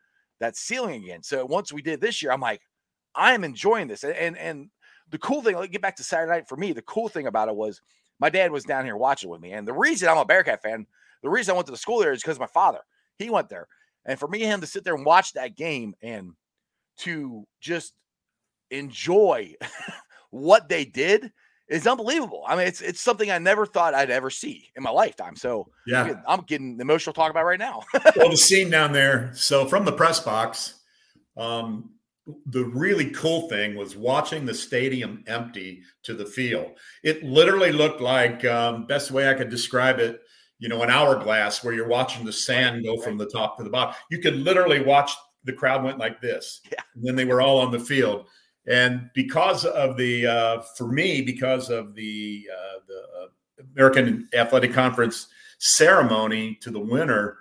that 0.41 0.57
ceiling 0.57 1.05
again. 1.05 1.23
So 1.23 1.47
once 1.47 1.73
we 1.73 1.81
did 1.81 2.01
this 2.01 2.23
year, 2.23 2.33
I'm 2.33 2.41
like, 2.41 2.61
I 3.15 3.33
am 3.33 3.45
enjoying 3.45 3.89
this, 3.89 4.05
and 4.05 4.15
and, 4.15 4.37
and 4.37 4.71
the 5.11 5.19
cool 5.19 5.41
thing, 5.41 5.57
like 5.57 5.71
get 5.71 5.81
back 5.81 5.97
to 5.97 6.05
Saturday 6.05 6.33
night 6.33 6.49
for 6.49 6.57
me, 6.57 6.73
the 6.73 6.83
cool 6.83 7.09
thing 7.09 7.27
about 7.27 7.49
it 7.49 7.57
was 7.57 7.81
my 8.19 8.29
dad 8.29 8.53
was 8.53 8.65
down 8.65 8.85
here 8.85 8.97
watching 8.97 9.31
with 9.31 9.41
me. 9.41 9.53
And 9.53 9.67
the 9.67 9.73
reason 9.73 10.09
I'm 10.09 10.19
a 10.19 10.25
Bearcat 10.25 10.63
fan, 10.63 10.87
the 11.23 11.31
reason 11.31 11.53
I 11.53 11.57
went 11.57 11.67
to 11.67 11.73
the 11.73 11.79
school 11.79 12.01
there 12.01 12.13
is 12.13 12.23
because 12.23 12.39
my 12.39 12.47
father, 12.47 12.81
he 13.19 13.31
went 13.31 13.49
there. 13.49 13.69
And 14.05 14.19
for 14.19 14.29
me 14.29 14.43
and 14.43 14.53
him 14.53 14.61
to 14.61 14.67
sit 14.67 14.85
there 14.85 14.95
and 14.95 15.05
watch 15.05 15.33
that 15.33 15.57
game 15.57 15.95
and 16.03 16.33
to 16.99 17.47
just 17.61 17.95
enjoy 18.73 19.55
what 20.31 20.69
they 20.69 20.85
did 20.85 21.33
is 21.69 21.87
unbelievable. 21.87 22.45
I 22.47 22.57
mean, 22.57 22.67
it's 22.67 22.81
it's 22.81 23.01
something 23.01 23.31
I 23.31 23.39
never 23.39 23.65
thought 23.65 23.95
I'd 23.95 24.11
ever 24.11 24.31
see 24.31 24.71
in 24.77 24.83
my 24.83 24.91
lifetime. 24.91 25.37
So 25.37 25.61
I'm 25.63 25.93
Yeah. 25.93 26.07
getting, 26.07 26.23
I'm 26.27 26.41
getting 26.43 26.81
emotional 26.81 27.15
talking 27.15 27.31
about 27.31 27.45
right 27.45 27.59
now. 27.59 27.83
well, 28.17 28.31
the 28.31 28.37
scene 28.37 28.71
down 28.71 28.93
there. 28.93 29.31
So 29.35 29.67
from 29.67 29.85
the 29.85 29.93
press 29.93 30.21
box, 30.21 30.81
um, 31.37 31.91
the 32.47 32.65
really 32.65 33.11
cool 33.11 33.49
thing 33.49 33.75
was 33.75 33.97
watching 33.97 34.45
the 34.45 34.55
stadium 34.55 35.25
empty 35.27 35.83
to 36.05 36.15
the 36.15 36.27
field. 36.27 36.73
It 37.03 37.23
literally 37.25 37.73
looked 37.73 38.01
like 38.01 38.45
um, 38.45 38.87
best 38.87 39.11
way 39.11 39.29
I 39.29 39.35
could 39.35 39.49
describe 39.49 39.99
it. 39.99 40.21
You 40.59 40.69
know, 40.69 40.83
an 40.83 40.91
hourglass 40.91 41.65
where 41.65 41.75
you're 41.75 41.89
watching 41.89 42.25
the 42.25 42.33
sand 42.33 42.85
go 42.85 42.97
from 42.97 43.19
the 43.19 43.27
top 43.27 43.57
to 43.57 43.65
the 43.65 43.71
bottom. 43.71 43.95
You 44.11 44.19
could 44.21 44.37
literally 44.37 44.81
watch 44.81 45.11
the 45.45 45.53
crowd 45.53 45.83
went 45.83 45.99
like 45.99 46.21
this. 46.21 46.61
Yeah. 46.71 46.83
And 46.95 47.05
then 47.05 47.17
they 47.17 47.25
were 47.25 47.41
all 47.41 47.59
on 47.59 47.73
the 47.73 47.81
field. 47.81 48.27
And 48.67 49.11
because 49.15 49.65
of 49.65 49.97
the, 49.97 50.27
uh, 50.27 50.61
for 50.77 50.87
me, 50.87 51.21
because 51.21 51.69
of 51.69 51.95
the 51.95 52.47
uh, 52.53 52.79
the 52.87 53.23
uh, 53.23 53.27
American 53.75 54.29
Athletic 54.35 54.73
Conference 54.73 55.29
ceremony 55.59 56.57
to 56.61 56.71
the 56.71 56.79
winner, 56.79 57.39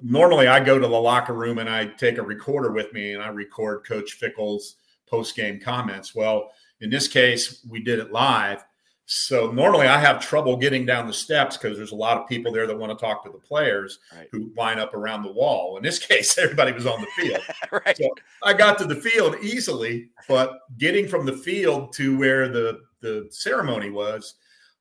normally 0.00 0.48
I 0.48 0.60
go 0.60 0.78
to 0.78 0.86
the 0.86 1.00
locker 1.00 1.34
room 1.34 1.58
and 1.58 1.68
I 1.68 1.86
take 1.86 2.18
a 2.18 2.22
recorder 2.22 2.72
with 2.72 2.92
me 2.92 3.12
and 3.12 3.22
I 3.22 3.28
record 3.28 3.84
Coach 3.86 4.12
Fickell's 4.12 4.76
post 5.06 5.36
game 5.36 5.60
comments. 5.60 6.14
Well, 6.14 6.52
in 6.80 6.90
this 6.90 7.06
case, 7.06 7.64
we 7.68 7.82
did 7.82 7.98
it 7.98 8.12
live. 8.12 8.64
So 9.06 9.50
normally 9.50 9.88
I 9.88 9.98
have 9.98 10.24
trouble 10.24 10.56
getting 10.56 10.86
down 10.86 11.06
the 11.06 11.12
steps 11.12 11.56
because 11.56 11.76
there's 11.76 11.92
a 11.92 11.96
lot 11.96 12.16
of 12.18 12.28
people 12.28 12.52
there 12.52 12.66
that 12.66 12.78
want 12.78 12.96
to 12.96 13.04
talk 13.04 13.24
to 13.24 13.30
the 13.30 13.38
players 13.38 13.98
Right. 14.16 14.28
who 14.30 14.52
line 14.56 14.78
up 14.78 14.94
around 14.94 15.22
the 15.22 15.32
wall. 15.32 15.76
In 15.76 15.82
this 15.82 15.98
case, 16.06 16.38
everybody 16.38 16.72
was 16.72 16.86
on 16.86 17.00
the 17.00 17.22
field. 17.22 17.42
right. 17.84 17.96
So 17.96 18.08
I 18.42 18.52
got 18.54 18.78
to 18.78 18.84
the 18.84 18.96
field 18.96 19.36
easily, 19.42 20.08
but 20.28 20.60
getting 20.78 21.08
from 21.08 21.26
the 21.26 21.36
field 21.36 21.92
to 21.94 22.16
where 22.16 22.48
the 22.48 22.80
the 23.00 23.26
ceremony 23.30 23.90
was, 23.90 24.34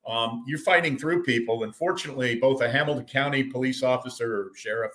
um, 0.07 0.43
you're 0.45 0.59
fighting 0.59 0.95
through 0.95 1.23
people. 1.23 1.63
And 1.63 1.75
fortunately, 1.75 2.35
both 2.35 2.61
a 2.61 2.69
Hamilton 2.69 3.05
County 3.05 3.43
police 3.43 3.81
officer 3.81 4.41
or 4.43 4.51
sheriff 4.55 4.91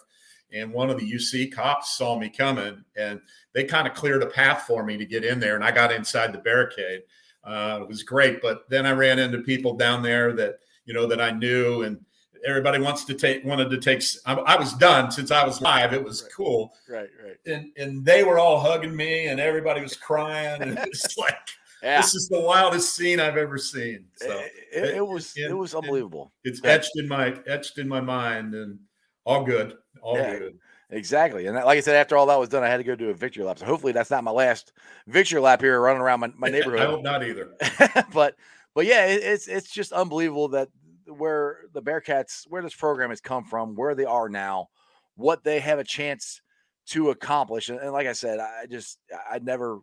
and 0.53 0.73
one 0.73 0.91
of 0.91 0.99
the 0.99 1.13
UC 1.13 1.53
cops 1.53 1.97
saw 1.97 2.19
me 2.19 2.29
coming, 2.29 2.85
and 2.97 3.21
they 3.53 3.65
kind 3.65 3.89
of 3.89 3.95
cleared 3.95 4.23
a 4.23 4.27
path 4.27 4.63
for 4.63 4.85
me 4.85 4.97
to 4.97 5.05
get 5.05 5.25
in 5.25 5.41
there. 5.41 5.57
And 5.57 5.65
I 5.65 5.73
got 5.73 5.93
inside 5.93 6.33
the 6.33 6.39
barricade. 6.39 7.03
Uh, 7.47 7.79
it 7.83 7.89
was 7.89 8.03
great, 8.03 8.43
but 8.43 8.69
then 8.69 8.85
I 8.87 8.91
ran 8.93 9.19
into 9.19 9.39
people 9.39 9.75
down 9.77 10.03
there 10.03 10.33
that 10.35 10.59
you 10.85 10.93
know 10.95 11.07
that 11.07 11.21
I 11.21 11.31
knew, 11.31 11.83
and 11.83 11.99
everybody 12.47 12.79
wants 12.81 13.05
to 13.05 13.15
take 13.15 13.45
wanted 13.45 13.71
to 13.71 13.79
take. 13.79 14.03
I, 14.27 14.35
I 14.35 14.57
was 14.59 14.73
done 14.75 15.11
since 15.11 15.31
I 15.31 15.45
was 15.47 15.61
live. 15.61 15.93
It 15.93 16.03
was 16.05 16.23
Right. 16.23 16.33
cool 16.37 16.73
Right. 16.89 17.09
Right. 17.25 17.37
and 17.47 17.71
and 17.77 18.05
they 18.05 18.25
were 18.25 18.39
all 18.39 18.59
hugging 18.61 18.95
me 18.95 19.27
and 19.29 19.41
everybody 19.41 19.81
was 19.81 19.97
crying 19.97 20.61
and 20.63 20.79
it's 20.83 21.17
like 21.19 21.37
Yeah. 21.83 22.01
this 22.01 22.15
is 22.15 22.29
the 22.29 22.41
wildest 22.41 22.95
scene 22.95 23.21
I've 23.21 23.37
ever 23.37 23.59
seen. 23.59 24.05
So 24.17 24.31
it, 24.39 24.53
it- 24.73 24.95
it 24.97 25.07
was 25.07 25.33
it 25.37 25.47
and- 25.47 25.59
was 25.59 25.75
unbelievable. 25.75 26.33
it's 26.45 26.61
etched 26.65 26.93
in 26.97 27.09
my 27.09 27.35
etched 27.47 27.79
in 27.79 27.89
my 27.89 28.01
mind 28.01 28.55
and 28.55 28.79
all 29.25 29.45
good, 29.45 29.77
all 30.03 30.17
Yeah. 30.17 30.39
good. 30.39 30.59
Exactly. 30.91 31.47
And 31.47 31.57
that- 31.57 31.67
like 31.67 31.79
I 31.79 31.81
said, 31.81 31.97
after 31.97 32.17
all 32.17 32.27
that 32.27 32.39
was 32.39 32.49
done, 32.49 32.63
I 32.63 32.69
had 32.69 32.77
to 32.79 32.85
go 32.85 32.95
do 32.95 33.11
a 33.11 33.15
victory 33.15 33.45
lap. 33.45 33.59
So 33.59 33.67
hopefully 33.67 33.93
that's 33.93 34.11
not 34.11 34.25
my 34.25 34.31
last 34.31 34.73
victory 35.07 35.41
lap 35.41 35.61
here 35.61 35.81
running 35.81 36.03
around 36.03 36.21
my, 36.21 36.33
my 36.37 36.49
neighborhood. 36.51 36.81
I 36.81 36.87
hope 36.87 37.03
not 37.03 37.25
either. 37.25 37.55
but 38.13 38.37
but 38.75 38.87
yeah, 38.87 39.07
it, 39.07 39.23
it's 39.23 39.49
it's 39.49 39.71
just 39.71 39.93
unbelievable 39.93 40.49
that 40.49 40.69
where 41.07 41.61
the 41.73 41.83
Bearcats, 41.83 42.45
where 42.49 42.63
this 42.63 42.75
program 42.75 43.11
has 43.11 43.21
come 43.21 43.45
from, 43.45 43.75
where 43.75 43.95
they 43.95 44.05
are 44.05 44.29
now, 44.29 44.69
what 45.15 45.45
they 45.45 45.61
have 45.61 45.79
a 45.79 45.85
chance 45.85 46.41
to 46.89 47.11
accomplish. 47.11 47.69
And, 47.69 47.81
and 47.81 47.93
like 47.93 48.07
I 48.07 48.13
said, 48.13 48.39
I 48.39 48.67
just 48.71 48.99
I 49.31 49.39
never 49.41 49.79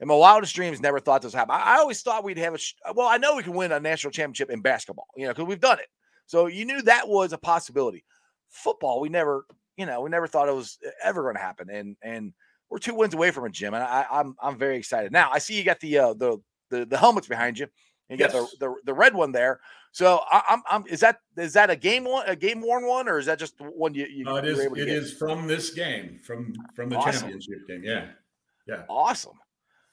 in 0.00 0.08
my 0.08 0.14
wildest 0.14 0.54
dreams 0.54 0.80
never 0.80 1.00
thought 1.00 1.22
this 1.22 1.32
would 1.32 1.38
happen. 1.38 1.54
I, 1.54 1.76
I 1.76 1.78
always 1.78 2.02
thought 2.02 2.24
we'd 2.24 2.38
have 2.38 2.54
a 2.54 2.58
sh- 2.58 2.74
well, 2.94 3.08
I 3.08 3.16
know 3.16 3.36
we 3.36 3.42
can 3.42 3.54
win 3.54 3.72
a 3.72 3.80
national 3.80 4.10
championship 4.10 4.50
in 4.50 4.60
basketball, 4.60 5.06
you 5.16 5.26
know, 5.26 5.32
because 5.32 5.46
we've 5.46 5.60
done 5.60 5.78
it. 5.78 5.86
So 6.26 6.46
you 6.46 6.64
knew 6.64 6.82
that 6.82 7.08
was 7.08 7.32
a 7.32 7.38
possibility. 7.38 8.04
Football, 8.50 9.00
we 9.00 9.08
never, 9.08 9.46
you 9.76 9.86
know, 9.86 10.00
we 10.00 10.10
never 10.10 10.26
thought 10.26 10.48
it 10.48 10.54
was 10.54 10.78
ever 11.02 11.22
going 11.22 11.34
to 11.36 11.40
happen. 11.40 11.68
And 11.70 11.96
and 12.02 12.32
we're 12.70 12.78
two 12.78 12.94
wins 12.94 13.14
away 13.14 13.30
from 13.30 13.46
it, 13.46 13.52
Jim. 13.52 13.74
And 13.74 13.82
I, 13.82 14.06
I'm 14.10 14.34
I'm 14.42 14.56
very 14.58 14.76
excited. 14.76 15.12
Now 15.12 15.30
I 15.32 15.38
see 15.38 15.54
you 15.54 15.64
got 15.64 15.80
the 15.80 15.98
uh, 15.98 16.14
the 16.14 16.38
the, 16.70 16.84
the 16.86 16.98
helmets 16.98 17.28
behind 17.28 17.58
you. 17.58 17.66
You 18.08 18.16
got 18.18 18.32
Yes. 18.34 18.50
the, 18.58 18.66
the 18.66 18.74
the 18.84 18.94
red 18.94 19.14
one 19.14 19.32
there. 19.32 19.60
So 19.92 20.20
I, 20.30 20.42
I'm 20.48 20.62
I'm 20.68 20.86
is 20.88 21.00
that 21.00 21.20
is 21.36 21.52
that 21.54 21.70
a 21.70 21.76
game 21.76 22.04
one 22.04 22.24
a 22.28 22.36
game 22.36 22.60
worn 22.60 22.86
one 22.86 23.08
or 23.08 23.18
is 23.18 23.26
that 23.26 23.38
just 23.38 23.54
one 23.60 23.94
you 23.94 24.06
you 24.06 24.28
Uh, 24.28 24.36
it 24.36 24.44
to 24.44 24.72
It 24.72 24.86
get? 24.86 24.88
is 24.88 25.12
from 25.12 25.46
this 25.46 25.70
game, 25.70 26.18
from 26.22 26.52
from 26.74 26.90
the 26.90 26.96
Awesome. 26.96 27.20
championship 27.20 27.66
game. 27.68 27.82
Yeah, 27.84 28.08
yeah. 28.66 28.82
awesome. 28.88 29.38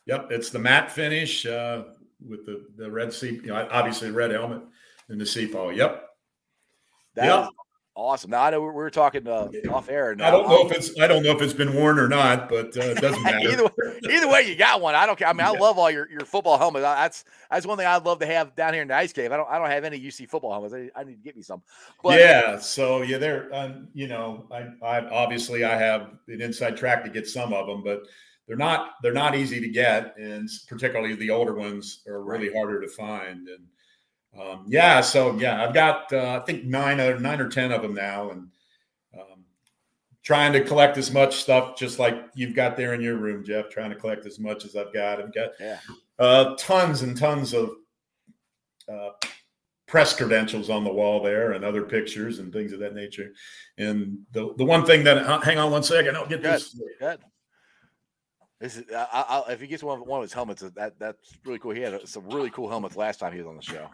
yep. 0.06 0.28
It's 0.32 0.50
the 0.50 0.60
matte 0.60 0.92
finish 0.92 1.46
uh, 1.46 1.84
with 2.28 2.46
the 2.46 2.66
the 2.78 2.90
red 2.90 3.14
seat. 3.14 3.42
You 3.44 3.48
know, 3.50 3.68
obviously 3.72 4.12
red 4.12 4.32
helmet 4.32 4.62
and 5.10 5.22
the 5.22 5.26
seat 5.26 5.54
ball. 5.54 5.72
Yep. 5.72 6.08
That 7.16 7.26
Yeah. 7.26 7.48
Awesome. 7.96 8.32
Now 8.32 8.44
I 8.44 8.50
know 8.50 8.62
we 8.62 8.68
we 8.68 8.74
were 8.74 8.90
talking 8.90 9.28
uh, 9.28 9.50
off 9.70 9.90
air. 9.90 10.12
And 10.12 10.22
I 10.22 10.32
don't 10.32 10.48
know 10.48 10.66
if 10.68 10.72
it's 10.72 11.00
I 11.00 11.08
don't 11.08 11.24
know 11.24 11.32
if 11.32 11.42
it's 11.42 11.54
been 11.54 11.74
worn 11.74 12.00
or 12.00 12.08
not, 12.08 12.50
but 12.50 12.76
uh, 12.78 12.82
it 12.82 12.98
doesn't 12.98 13.22
matter. 13.24 13.50
either, 13.50 13.64
way- 13.66 14.00
either 14.10 14.28
way, 14.28 14.48
you 14.50 14.56
got 14.56 14.82
one. 14.82 14.96
I 14.96 15.06
don't 15.06 15.18
care. 15.18 15.28
I 15.28 15.34
mean, 15.34 15.46
I 15.46 15.52
love 15.52 15.78
all 15.78 15.92
your, 15.92 16.10
your 16.10 16.22
football 16.22 16.58
helmets. 16.58 16.84
That's 16.84 17.24
that's 17.50 17.66
one 17.66 17.78
thing 17.78 17.88
I'd 17.88 18.06
love 18.06 18.20
to 18.20 18.26
have 18.26 18.56
down 18.56 18.74
here 18.74 18.82
in 18.82 18.88
the 18.88 18.96
ice 18.96 19.14
cave. 19.14 19.32
I 19.32 19.38
don't 19.38 19.50
I 19.50 19.58
don't 19.58 19.70
have 19.70 19.84
any 19.84 20.00
UC 20.00 20.30
football 20.30 20.52
helmets. 20.52 20.74
I, 20.74 20.90
I 21.00 21.04
need 21.04 21.16
to 21.16 21.24
get 21.24 21.36
me 21.36 21.42
some. 21.42 21.62
But 22.04 22.20
yeah, 22.20 22.60
so 22.60 23.02
yeah, 23.02 23.18
they're 23.18 23.54
um, 23.54 23.88
you 23.94 24.08
know, 24.08 24.48
I, 24.52 24.68
I 24.86 25.08
obviously 25.10 25.64
I 25.64 25.78
have 25.78 26.12
an 26.28 26.42
inside 26.42 26.78
track 26.78 27.04
to 27.04 27.10
get 27.10 27.28
some 27.28 27.54
of 27.54 27.68
them, 27.68 27.84
but 27.84 28.04
they're 28.48 28.58
not 28.58 28.96
they're 29.02 29.14
not 29.14 29.36
easy 29.36 29.60
to 29.62 29.70
get, 29.70 30.16
and 30.18 30.50
particularly 30.68 31.16
the 31.16 31.30
older 31.30 31.54
ones 31.54 32.02
are 32.08 32.24
really 32.24 32.52
harder 32.54 32.82
to 32.82 32.88
find. 32.88 33.48
And 33.48 33.66
um, 34.40 34.66
yeah, 34.68 35.02
so 35.02 35.38
yeah, 35.38 35.64
I've 35.64 35.74
got 35.74 36.12
uh, 36.14 36.40
I 36.42 36.46
think 36.46 36.66
nine 36.66 37.00
or 37.00 37.20
nine 37.20 37.42
or 37.42 37.50
ten 37.50 37.72
of 37.72 37.82
them 37.82 37.94
now, 37.94 38.30
and 38.32 38.48
um, 39.14 39.46
trying 40.24 40.54
to 40.54 40.64
collect 40.64 40.98
as 40.98 41.12
much 41.12 41.36
stuff 41.36 41.78
just 41.78 42.00
like 42.00 42.16
you've 42.34 42.56
got 42.56 42.78
there 42.78 42.94
in 42.94 43.02
your 43.02 43.18
room, 43.18 43.44
Jeff. 43.44 43.70
Trying 43.70 43.90
to 43.90 43.96
collect 43.96 44.26
as 44.26 44.40
much 44.40 44.66
as 44.66 44.76
I've 44.76 44.94
got. 44.94 45.20
I've 45.20 45.34
got 45.34 45.50
Yeah. 45.60 45.80
uh, 46.20 46.56
tons 46.58 47.02
and 47.02 47.18
tons 47.18 47.54
of 47.54 47.72
uh, 48.88 49.10
press 49.88 50.16
credentials 50.16 50.70
on 50.70 50.86
the 50.86 50.94
wall 50.94 51.22
there 51.22 51.52
and 51.52 51.66
other 51.66 51.84
pictures 51.84 52.40
and 52.40 52.54
things 52.54 52.72
of 52.72 52.80
that 52.80 52.96
nature. 52.96 53.34
And 53.78 54.20
the, 54.32 54.54
the 54.58 54.64
one 54.64 54.86
thing 54.86 55.04
that, 55.04 55.18
uh, 55.18 55.42
hang 55.42 55.58
on 55.58 55.72
one 55.72 55.84
second, 55.84 56.16
I'll 56.16 56.26
get 56.26 56.42
this. 56.42 56.80
Good. 57.00 57.20
This 58.62 58.78
is 58.78 58.84
I, 58.96 59.44
I, 59.48 59.52
if 59.54 59.60
he 59.60 59.68
gets 59.68 59.84
one 59.84 60.00
of, 60.00 60.08
one 60.08 60.20
of 60.20 60.24
his 60.24 60.34
helmets, 60.34 60.62
that 60.62 61.00
that's 61.00 61.34
really 61.44 61.58
cool. 61.60 61.72
He 61.72 61.82
had 61.82 62.08
some 62.08 62.30
really 62.30 62.52
cool 62.52 62.70
helmets 62.70 62.96
last 62.96 63.20
time 63.20 63.34
he 63.34 63.40
was 63.40 63.48
on 63.48 63.56
the 63.56 63.62
show. 63.62 63.90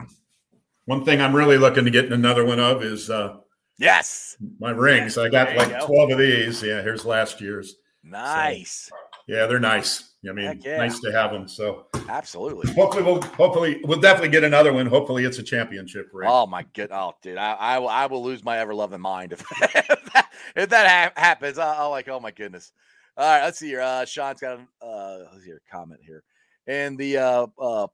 One 0.87 1.03
thing 1.03 1.19
I'm 1.21 1.35
really 1.35 1.57
looking 1.57 1.83
to 1.83 1.91
get 1.91 2.11
another 2.13 2.45
one 2.45 2.59
of 2.61 2.81
is 2.81 3.09
uh, 3.09 3.37
Yes, 3.77 4.37
my 4.59 4.71
rings. 4.71 5.17
I 5.17 5.29
got 5.29 5.49
There 5.49 5.57
like 5.57 5.79
go. 5.81 5.85
12 5.85 6.11
of 6.11 6.17
these. 6.17 6.63
Yeah, 6.63 6.81
here's 6.81 7.05
last 7.05 7.39
year's. 7.41 7.75
nice, 8.03 8.89
Yeah, 9.27 9.45
they're 9.47 9.59
nice. 9.59 10.13
I 10.27 10.31
mean, 10.31 10.61
yeah. 10.63 10.77
nice 10.77 10.99
to 11.01 11.11
have 11.11 11.31
them. 11.31 11.47
So 11.47 11.87
absolutely. 12.09 12.71
hopefully 12.73 13.03
we'll 13.03 13.21
hopefully 13.21 13.81
we'll 13.83 13.99
definitely 13.99 14.29
get 14.29 14.43
another 14.45 14.73
one. 14.73 14.85
Hopefully 14.87 15.25
it's 15.25 15.37
a 15.39 15.43
championship 15.43 16.09
ring. 16.13 16.29
Oh 16.31 16.47
my 16.47 16.65
good, 16.73 16.91
oh 16.91 17.13
dude, 17.21 17.37
I, 17.37 17.51
I 17.53 17.79
will 17.79 17.89
I 17.89 18.05
will 18.07 18.23
lose 18.23 18.43
my 18.43 18.57
ever 18.57 18.73
loving 18.73 19.01
mind 19.01 19.33
if, 19.33 19.41
if 19.61 19.83
that, 20.13 20.29
if 20.55 20.69
that 20.69 21.13
ha- 21.15 21.21
happens. 21.21 21.57
I, 21.57 21.75
I'll 21.75 21.89
like, 21.91 22.07
oh 22.07 22.19
my 22.19 22.31
goodness. 22.31 22.71
All 23.15 23.25
right, 23.25 23.43
let's 23.43 23.59
see 23.59 23.67
here. 23.67 23.81
Uh, 23.81 24.05
Sean's 24.05 24.39
got 24.39 24.59
a 24.59 24.85
uh, 24.85 25.17
let's 25.31 25.43
see 25.43 25.49
here, 25.49 25.61
comment 25.71 25.99
here, 26.03 26.23
and 26.65 26.97
the 26.97 27.17
uh, 27.17 27.47
uh, 27.59 27.87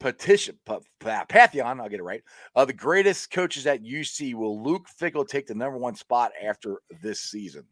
petition 0.00 0.58
pa- 0.64 0.80
pa- 0.98 1.26
Pantheon. 1.28 1.80
I'll 1.80 1.88
get 1.88 2.00
it 2.00 2.04
right. 2.04 2.22
The 2.56 2.72
greatest 2.72 3.30
coaches 3.30 3.66
at 3.66 3.84
UC 3.84 4.34
will 4.34 4.62
Luke 4.62 4.86
Fickell 5.00 5.28
take 5.28 5.46
the 5.46 5.54
number 5.54 5.78
one 5.78 5.94
spot 5.94 6.32
after 6.42 6.80
this 7.02 7.20
season? 7.20 7.64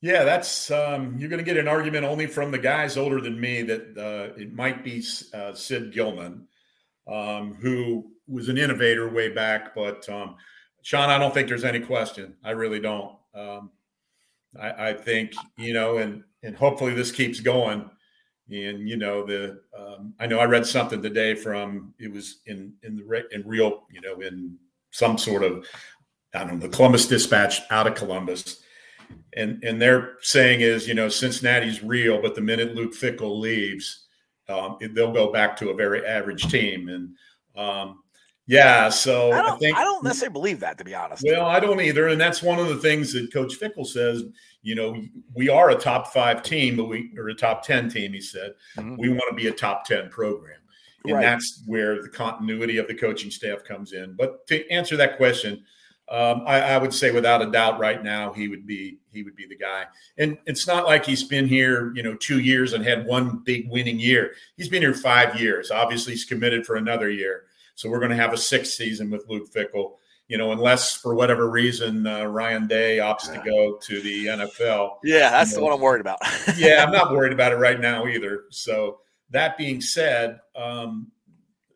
Yeah, 0.00 0.24
that's 0.24 0.70
um, 0.72 1.16
you're 1.16 1.28
going 1.28 1.44
to 1.44 1.44
get 1.44 1.56
an 1.56 1.68
argument 1.68 2.04
only 2.04 2.26
from 2.26 2.50
the 2.50 2.58
guys 2.58 2.96
older 2.96 3.20
than 3.20 3.40
me 3.40 3.62
that 3.62 3.96
uh, 3.96 4.40
it 4.40 4.52
might 4.52 4.82
be 4.82 5.04
uh, 5.32 5.52
Sid 5.54 5.92
Gilman, 5.92 6.48
um, 7.06 7.54
who 7.60 8.10
was 8.26 8.48
an 8.48 8.58
innovator 8.58 9.08
way 9.08 9.28
back. 9.28 9.76
But 9.76 10.08
um, 10.08 10.34
Sean, 10.82 11.08
I 11.08 11.18
don't 11.18 11.32
think 11.32 11.46
there's 11.46 11.62
any 11.62 11.78
question. 11.78 12.34
I 12.42 12.50
really 12.50 12.80
don't. 12.80 13.14
Um, 13.32 13.70
I, 14.60 14.88
I 14.88 14.94
think 14.94 15.34
you 15.56 15.72
know, 15.72 15.98
and 15.98 16.24
and 16.42 16.56
hopefully 16.56 16.94
this 16.94 17.12
keeps 17.12 17.38
going. 17.38 17.88
And 18.50 18.88
you 18.88 18.96
know, 18.96 19.24
the 19.24 19.60
um, 19.78 20.14
I 20.18 20.26
know 20.26 20.38
I 20.38 20.44
read 20.44 20.66
something 20.66 21.00
today 21.02 21.34
from 21.34 21.94
it 21.98 22.12
was 22.12 22.40
in 22.46 22.74
in 22.82 22.96
the 22.96 23.24
in 23.32 23.46
real 23.46 23.84
you 23.90 24.00
know 24.00 24.20
in 24.20 24.56
some 24.90 25.16
sort 25.16 25.42
of 25.42 25.66
I 26.34 26.40
don't 26.44 26.54
know 26.60 26.66
the 26.66 26.74
Columbus 26.74 27.06
Dispatch 27.06 27.60
out 27.70 27.86
of 27.86 27.94
Columbus 27.94 28.62
and 29.34 29.62
and 29.64 29.80
they're 29.80 30.16
saying 30.22 30.60
is 30.60 30.86
you 30.88 30.94
know 30.94 31.08
Cincinnati's 31.08 31.82
real, 31.82 32.20
but 32.20 32.34
the 32.34 32.40
minute 32.40 32.74
Luke 32.74 32.92
Fickell 32.92 33.38
leaves, 33.40 34.06
um, 34.48 34.76
it- 34.80 34.94
they'll 34.94 35.12
go 35.12 35.32
back 35.32 35.56
to 35.58 35.70
a 35.70 35.74
very 35.74 36.04
average 36.06 36.50
team. 36.50 36.88
And 36.88 37.14
um, 37.56 38.01
yeah, 38.46 38.88
so 38.88 39.30
I 39.30 39.38
I, 39.38 39.42
don't, 39.42 39.58
think 39.58 39.76
I 39.78 39.84
don't 39.84 40.02
necessarily 40.04 40.32
believe 40.32 40.60
that 40.60 40.78
to 40.78 40.84
be 40.84 40.94
honest. 40.94 41.22
well, 41.26 41.46
I 41.46 41.60
don't 41.60 41.80
either, 41.80 42.08
and 42.08 42.20
that's 42.20 42.42
one 42.42 42.58
of 42.58 42.68
the 42.68 42.76
things 42.76 43.12
that 43.12 43.32
Coach 43.32 43.58
Fickell 43.58 43.86
says. 43.86 44.24
You 44.62 44.74
know, 44.76 44.96
we 45.34 45.48
are 45.48 45.70
a 45.70 45.74
top 45.74 46.12
five 46.12 46.42
team, 46.42 46.76
but 46.76 46.84
we 46.84 47.12
are 47.18 47.28
a 47.28 47.34
top 47.34 47.64
ten 47.64 47.88
team. 47.88 48.12
He 48.12 48.20
said 48.20 48.54
Mhm. 48.76 48.96
we 48.98 49.08
want 49.08 49.24
to 49.30 49.34
be 49.34 49.48
a 49.48 49.52
top 49.52 49.84
ten 49.84 50.08
program, 50.08 50.60
and 51.04 51.14
Right. 51.14 51.22
that's 51.22 51.62
where 51.66 52.00
the 52.00 52.08
continuity 52.08 52.78
of 52.78 52.86
the 52.86 52.94
coaching 52.94 53.30
staff 53.30 53.64
comes 53.64 53.92
in. 53.92 54.14
But 54.16 54.46
to 54.48 54.68
answer 54.70 54.96
that 54.98 55.16
question, 55.16 55.64
um, 56.08 56.42
I, 56.46 56.60
I 56.60 56.78
would 56.78 56.92
say 56.92 57.10
without 57.10 57.42
a 57.42 57.50
doubt, 57.50 57.78
right 57.80 58.02
now 58.04 58.32
he 58.32 58.46
would 58.48 58.66
be 58.66 58.98
he 59.12 59.22
would 59.22 59.34
be 59.36 59.46
the 59.46 59.56
guy. 59.56 59.84
And 60.18 60.38
it's 60.46 60.66
not 60.66 60.84
like 60.86 61.04
he's 61.06 61.22
been 61.24 61.46
here, 61.46 61.92
you 61.94 62.02
know, 62.02 62.14
two 62.16 62.40
years 62.40 62.72
and 62.72 62.84
had 62.84 63.04
one 63.06 63.38
big 63.44 63.68
winning 63.70 63.98
year. 63.98 64.34
He's 64.56 64.68
been 64.68 64.82
here 64.82 64.94
five 64.94 65.40
years. 65.40 65.70
Obviously, 65.70 66.12
he's 66.12 66.24
committed 66.24 66.66
for 66.66 66.76
another 66.76 67.10
year. 67.10 67.44
So 67.74 67.88
we're 67.88 67.98
going 67.98 68.10
to 68.10 68.16
have 68.16 68.32
a 68.32 68.38
sixth 68.38 68.72
season 68.72 69.10
with 69.10 69.24
Luke 69.28 69.52
Fickell. 69.52 69.94
You 70.28 70.38
know, 70.38 70.52
unless 70.52 70.94
for 70.94 71.14
whatever 71.14 71.50
reason 71.50 72.06
uh, 72.06 72.24
Ryan 72.24 72.66
Day 72.66 72.98
opts 72.98 73.30
to 73.32 73.42
go 73.44 73.76
to 73.76 74.00
the 74.00 74.26
NFL. 74.26 74.96
yeah, 75.04 75.30
that's 75.30 75.54
the 75.54 75.60
one 75.60 75.72
I'm 75.72 75.80
worried 75.80 76.00
about. 76.00 76.20
Yeah, 76.56 76.82
I'm 76.82 76.92
not 76.92 77.12
worried 77.12 77.32
about 77.32 77.52
it 77.52 77.56
right 77.56 77.78
now 77.78 78.06
either. 78.06 78.44
So 78.50 79.00
that 79.30 79.58
being 79.58 79.80
said, 79.80 80.38
um, 80.56 81.10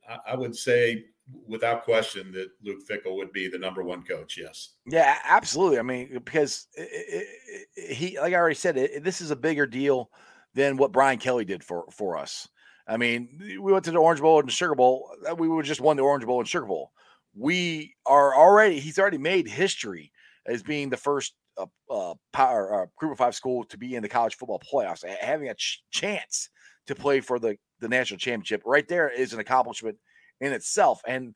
I, 0.09 0.33
I 0.33 0.37
would 0.37 0.57
say 0.57 1.05
without 1.47 1.85
question 1.85 2.33
that 2.33 2.49
Luke 2.63 2.87
Fickell 2.89 3.17
would 3.17 3.33
be 3.33 3.49
the 3.49 3.59
number 3.59 3.83
one 3.83 4.03
coach. 4.03 4.39
Yes. 4.41 4.71
Yeah, 4.87 5.19
absolutely. 5.25 5.79
I 5.79 5.83
mean, 5.83 6.21
because 6.25 6.69
i 6.79 6.83
i 6.83 6.87
i 6.87 7.93
he, 7.93 8.19
like 8.19 8.33
I 8.33 8.37
already 8.37 8.55
said, 8.55 8.77
it, 8.77 9.05
this 9.05 9.21
is 9.21 9.31
a 9.31 9.37
bigger 9.37 9.67
deal 9.67 10.11
than 10.55 10.77
what 10.77 10.93
Brian 10.93 11.19
Kelly 11.19 11.45
did 11.45 11.63
for 11.63 11.85
for 11.91 12.17
us. 12.17 12.49
I 12.89 12.97
mean, 12.97 13.29
we 13.61 13.73
went 13.73 13.85
to 13.87 13.91
the 13.91 13.99
Orange 13.99 14.21
Bowl 14.21 14.39
and 14.39 14.49
the 14.49 14.53
Sugar 14.53 14.75
Bowl. 14.75 15.11
uh, 15.29 15.35
We 15.35 15.49
would 15.49 15.65
just 15.65 15.81
won 15.81 15.97
the 15.97 16.03
Orange 16.05 16.25
Bowl 16.25 16.39
and 16.41 16.49
Sugar 16.49 16.67
Bowl. 16.67 16.93
We 17.35 17.95
are 18.07 18.35
already. 18.35 18.79
He's 18.81 18.99
already 18.99 19.19
made 19.19 19.49
history 19.49 20.13
as 20.47 20.63
being 20.63 20.89
the 20.91 20.97
first 20.97 21.35
uh, 21.59 21.67
uh, 21.91 22.15
power 22.33 22.83
uh, 22.83 22.87
group 22.97 23.13
of 23.13 23.19
five 23.19 23.35
school 23.35 23.65
to 23.65 23.77
be 23.79 23.95
in 23.95 24.03
the 24.03 24.09
college 24.09 24.37
football 24.37 24.61
playoffs, 24.73 25.05
having 25.05 25.49
a 25.49 25.55
ch- 25.55 25.83
chance 25.91 26.49
to 26.87 26.95
play 26.95 27.21
for 27.21 27.39
the 27.39 27.57
the 27.81 27.89
national 27.89 28.19
championship. 28.19 28.63
Right 28.65 28.87
there 28.89 29.09
is 29.09 29.33
an 29.33 29.41
accomplishment 29.41 29.97
in 30.41 30.53
itself. 30.53 31.01
And 31.07 31.35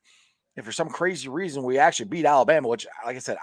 if 0.57 0.65
for 0.65 0.73
some 0.73 0.89
crazy 0.89 1.29
reason 1.29 1.63
we 1.65 1.79
actually 1.79 2.07
beat 2.07 2.25
Alabama, 2.27 2.69
which, 2.69 2.87
like 3.05 3.17
I 3.17 3.19
said, 3.21 3.37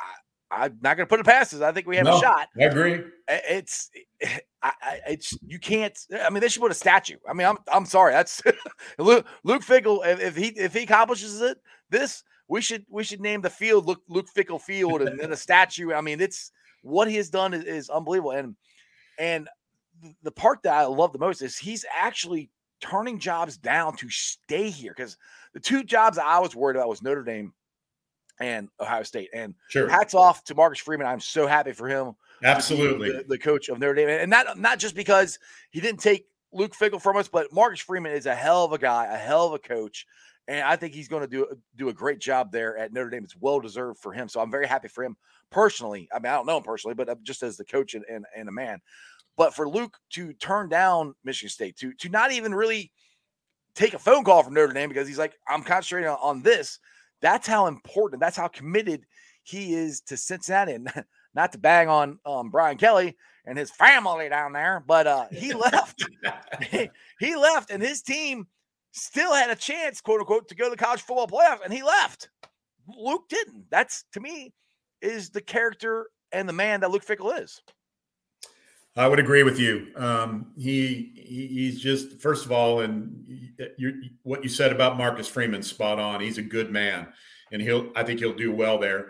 I, 0.50 0.64
I'm 0.66 0.78
not 0.82 0.98
going 0.98 1.06
to 1.06 1.10
put 1.10 1.20
it 1.20 1.26
past 1.26 1.54
us. 1.54 1.62
I 1.62 1.72
think 1.74 1.88
we 1.88 1.98
have 1.98 2.06
No. 2.06 2.18
a 2.18 2.22
shot. 2.22 2.48
I 2.60 2.64
agree. 2.64 3.02
It's, 3.28 3.90
I, 4.68 4.72
I, 4.82 5.00
it's 5.10 5.38
you 5.46 5.60
can't. 5.60 5.98
I 6.22 6.30
mean, 6.30 6.42
they 6.42 6.48
should 6.48 6.62
put 6.62 6.72
a 6.72 6.76
statue. 6.76 7.18
I 7.28 7.34
mean, 7.34 7.48
I'm, 7.48 7.58
I'm 7.72 7.86
sorry. 7.86 8.14
That's 8.14 8.42
Luke, 9.00 9.26
Luke 9.44 9.64
Fickell. 9.64 10.06
If, 10.06 10.20
if 10.20 10.36
he, 10.36 10.48
if 10.48 10.74
he 10.74 10.84
accomplishes 10.84 11.42
it, 11.42 11.58
this 11.90 12.24
we 12.48 12.62
should, 12.62 12.86
we 12.90 13.04
should 13.04 13.22
name 13.22 13.42
the 13.42 13.50
field 13.50 13.86
Luke, 13.88 14.02
Luke 14.08 14.28
Fickell 14.36 14.62
Field 14.62 15.02
and 15.02 15.20
then 15.20 15.32
a 15.32 15.38
statue. 15.38 15.94
I 15.94 16.02
mean, 16.02 16.22
it's 16.22 16.52
what 16.82 17.10
he 17.10 17.16
has 17.18 17.30
done 17.30 17.54
is, 17.54 17.64
is 17.64 17.90
unbelievable. 17.90 18.32
And, 18.32 18.56
and 19.20 19.50
the 20.24 20.32
part 20.32 20.64
that 20.64 20.74
I 20.74 20.86
love 20.86 21.12
the 21.12 21.20
most 21.20 21.42
is 21.42 21.58
he's 21.58 21.86
actually 21.94 22.50
turning 22.80 23.20
jobs 23.20 23.58
down 23.58 23.96
to 23.98 24.10
stay 24.10 24.70
here 24.70 24.94
because 24.96 25.18
the 25.54 25.60
two 25.60 25.84
jobs 25.84 26.18
I 26.18 26.40
was 26.40 26.56
worried 26.56 26.78
about 26.78 26.90
was 26.90 27.02
Notre 27.02 27.24
Dame 27.24 27.54
and 28.40 28.70
Ohio 28.80 29.04
State. 29.04 29.30
And 29.34 29.56
Sure. 29.70 29.90
hats 29.90 30.14
off 30.14 30.44
to 30.46 30.56
Marcus 30.56 30.80
Freeman. 30.80 31.08
I'm 31.08 31.20
so 31.20 31.48
happy 31.48 31.74
for 31.74 31.88
him. 31.88 32.16
Absolutely. 32.44 33.12
the, 33.12 33.26
the 33.28 33.38
coach 33.38 33.70
of 33.70 33.80
Notre 33.80 33.96
Dame, 33.96 34.10
and 34.10 34.30
not 34.30 34.58
not 34.58 34.80
just 34.80 34.96
because 34.96 35.40
he 35.72 35.82
didn't 35.82 36.00
take 36.00 36.26
Luke 36.52 36.74
Fickell 36.74 37.02
from 37.02 37.18
us, 37.18 37.28
but 37.28 37.52
Marcus 37.52 37.80
Freeman 37.80 38.12
is 38.12 38.26
a 38.26 38.36
hell 38.36 38.66
of 38.66 38.74
a 38.74 38.78
guy, 38.78 39.06
a 39.06 39.18
hell 39.18 39.48
of 39.48 39.54
a 39.54 39.60
coach, 39.60 40.06
and 40.48 40.62
I 40.62 40.76
think 40.76 40.94
he's 40.94 41.08
going 41.08 41.24
to 41.24 41.28
do 41.28 41.48
do 41.76 41.90
a 41.90 41.94
great 41.94 42.20
job 42.20 42.52
there 42.52 42.78
at 42.78 42.94
Notre 42.94 43.10
Dame. 43.10 43.24
It's 43.24 43.36
well 43.36 43.60
deserved 43.60 44.00
for 44.00 44.14
him, 44.14 44.30
so 44.30 44.40
I'm 44.40 44.52
very 44.52 44.68
happy 44.68 44.88
for 44.88 45.04
him 45.04 45.18
personally. 45.52 46.08
I 46.14 46.20
mean, 46.20 46.32
I 46.32 46.36
don't 46.36 46.46
know 46.46 46.58
him 46.58 46.64
personally, 46.64 46.96
but 46.96 47.10
uh, 47.10 47.16
just 47.24 47.44
as 47.44 47.58
the 47.58 47.66
coach 47.66 47.94
and, 47.94 48.06
and, 48.10 48.26
and 48.36 48.50
a 48.50 48.52
man. 48.52 48.80
But 49.36 49.54
for 49.54 49.70
Luke 49.70 49.98
to 50.12 50.34
turn 50.34 50.70
down 50.70 51.16
Michigan 51.24 51.50
State, 51.50 51.78
to 51.78 51.94
to 51.94 52.10
not 52.10 52.32
even 52.32 52.54
really 52.54 52.92
take 53.76 53.94
a 53.94 54.00
phone 54.00 54.24
call 54.24 54.44
from 54.44 54.54
Notre 54.54 54.74
Dame 54.74 54.90
because 54.90 55.08
he's 55.08 55.20
like, 55.20 55.36
I'm 55.48 55.64
concentrating 55.64 56.10
on, 56.10 56.18
on 56.22 56.42
this. 56.42 56.80
That's 57.22 57.48
how 57.48 57.68
important. 57.68 58.20
That's 58.20 58.38
how 58.38 58.48
committed 58.48 59.06
he 59.44 59.74
is 59.74 60.02
to 60.02 60.18
Cincinnati. 60.18 60.74
And 60.74 60.92
not 61.38 61.52
to 61.54 61.58
bang 61.60 61.88
on 61.88 62.20
um, 62.26 62.50
Brian 62.50 62.78
Kelly 62.78 63.16
and 63.46 63.58
his 63.58 63.72
family 63.72 64.28
down 64.28 64.52
there. 64.52 64.84
But 64.86 65.08
uh, 65.08 65.28
he 65.32 65.54
left. 65.54 66.04
he 67.20 67.36
left, 67.38 67.72
and 67.72 67.82
his 67.82 68.02
team 68.02 68.48
still 68.92 69.34
had 69.34 69.50
a 69.50 69.56
chance, 69.56 70.02
quote 70.02 70.20
unquote, 70.20 70.50
to 70.50 70.56
go 70.56 70.66
to 70.66 70.72
the 70.72 70.84
college 70.84 71.02
football 71.02 71.28
playoffs, 71.28 71.64
and 71.64 71.72
he 71.72 71.84
left. 71.84 72.30
Luke 72.98 73.30
didn't. 73.30 73.66
That's 73.70 74.04
to 74.14 74.20
me 74.20 74.54
is 75.02 75.30
the 75.30 75.42
character 75.42 76.10
and 76.32 76.50
the 76.50 76.54
man 76.54 76.82
that 76.82 76.92
Luke 76.92 77.06
Fickell 77.06 77.42
is. 77.42 77.62
I 78.96 79.08
would 79.08 79.20
agree 79.20 79.44
with 79.44 79.60
you. 79.60 79.90
Um, 79.96 80.54
he, 80.58 81.12
he, 81.16 81.48
he's 81.48 81.80
just 81.80 82.20
first 82.20 82.46
of 82.46 82.52
all, 82.52 82.80
and 82.80 83.54
what 84.24 84.42
you 84.42 84.50
said 84.50 84.72
about 84.72 84.98
Marcus 84.98 85.28
Freeman, 85.28 85.62
spot 85.62 86.00
on. 86.00 86.20
He's 86.20 86.40
a 86.40 86.42
good 86.42 86.72
man, 86.72 87.08
and 87.52 87.62
he'll 87.62 87.92
I 87.96 88.02
think 88.02 88.20
he'll 88.20 88.34
do 88.34 88.52
well 88.52 88.80
there. 88.80 89.10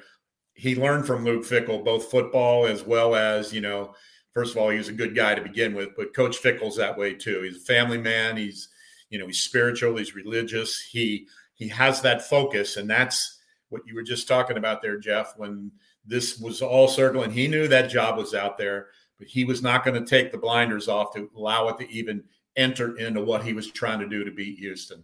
He 0.57 0.75
learned 0.75 1.05
from 1.05 1.23
Luke 1.23 1.45
Fickell 1.45 1.83
both 1.83 2.09
football 2.11 2.65
as 2.65 2.83
well 2.83 3.15
as 3.15 3.53
you 3.53 3.61
know. 3.61 3.93
First 4.33 4.51
of 4.51 4.61
all, 4.61 4.69
he 4.69 4.77
was 4.77 4.89
a 4.89 4.93
good 4.93 5.15
guy 5.15 5.33
to 5.33 5.41
begin 5.41 5.73
with, 5.73 5.89
but 5.95 6.13
Coach 6.13 6.37
Fickell's 6.37 6.77
that 6.77 6.97
way 6.97 7.13
too. 7.13 7.41
He's 7.41 7.57
a 7.57 7.65
family 7.65 7.97
man. 7.97 8.37
He's 8.37 8.69
you 9.09 9.19
know 9.19 9.27
he's 9.27 9.43
spiritual. 9.43 9.95
He's 9.97 10.15
religious. 10.15 10.79
He 10.91 11.27
he 11.53 11.67
has 11.69 12.01
that 12.01 12.27
focus, 12.27 12.77
and 12.77 12.89
that's 12.89 13.39
what 13.69 13.81
you 13.85 13.95
were 13.95 14.03
just 14.03 14.27
talking 14.27 14.57
about 14.57 14.81
there, 14.81 14.99
Jeff. 14.99 15.33
When 15.37 15.71
this 16.05 16.39
was 16.39 16.61
all 16.61 16.87
circling, 16.87 17.31
he 17.31 17.47
knew 17.47 17.67
that 17.67 17.89
job 17.89 18.17
was 18.17 18.33
out 18.33 18.57
there 18.57 18.87
but 19.17 19.27
he 19.27 19.43
was 19.43 19.61
not 19.61 19.83
going 19.83 20.01
to 20.01 20.07
take 20.07 20.31
the 20.31 20.37
blinders 20.37 20.87
off 20.87 21.13
to 21.13 21.29
allow 21.35 21.67
it 21.69 21.77
to 21.79 21.91
even 21.91 22.23
enter 22.55 22.97
into 22.97 23.21
what 23.21 23.43
he 23.43 23.53
was 23.53 23.71
trying 23.71 23.99
to 23.99 24.07
do 24.07 24.23
to 24.23 24.31
beat 24.31 24.59
Houston. 24.59 25.03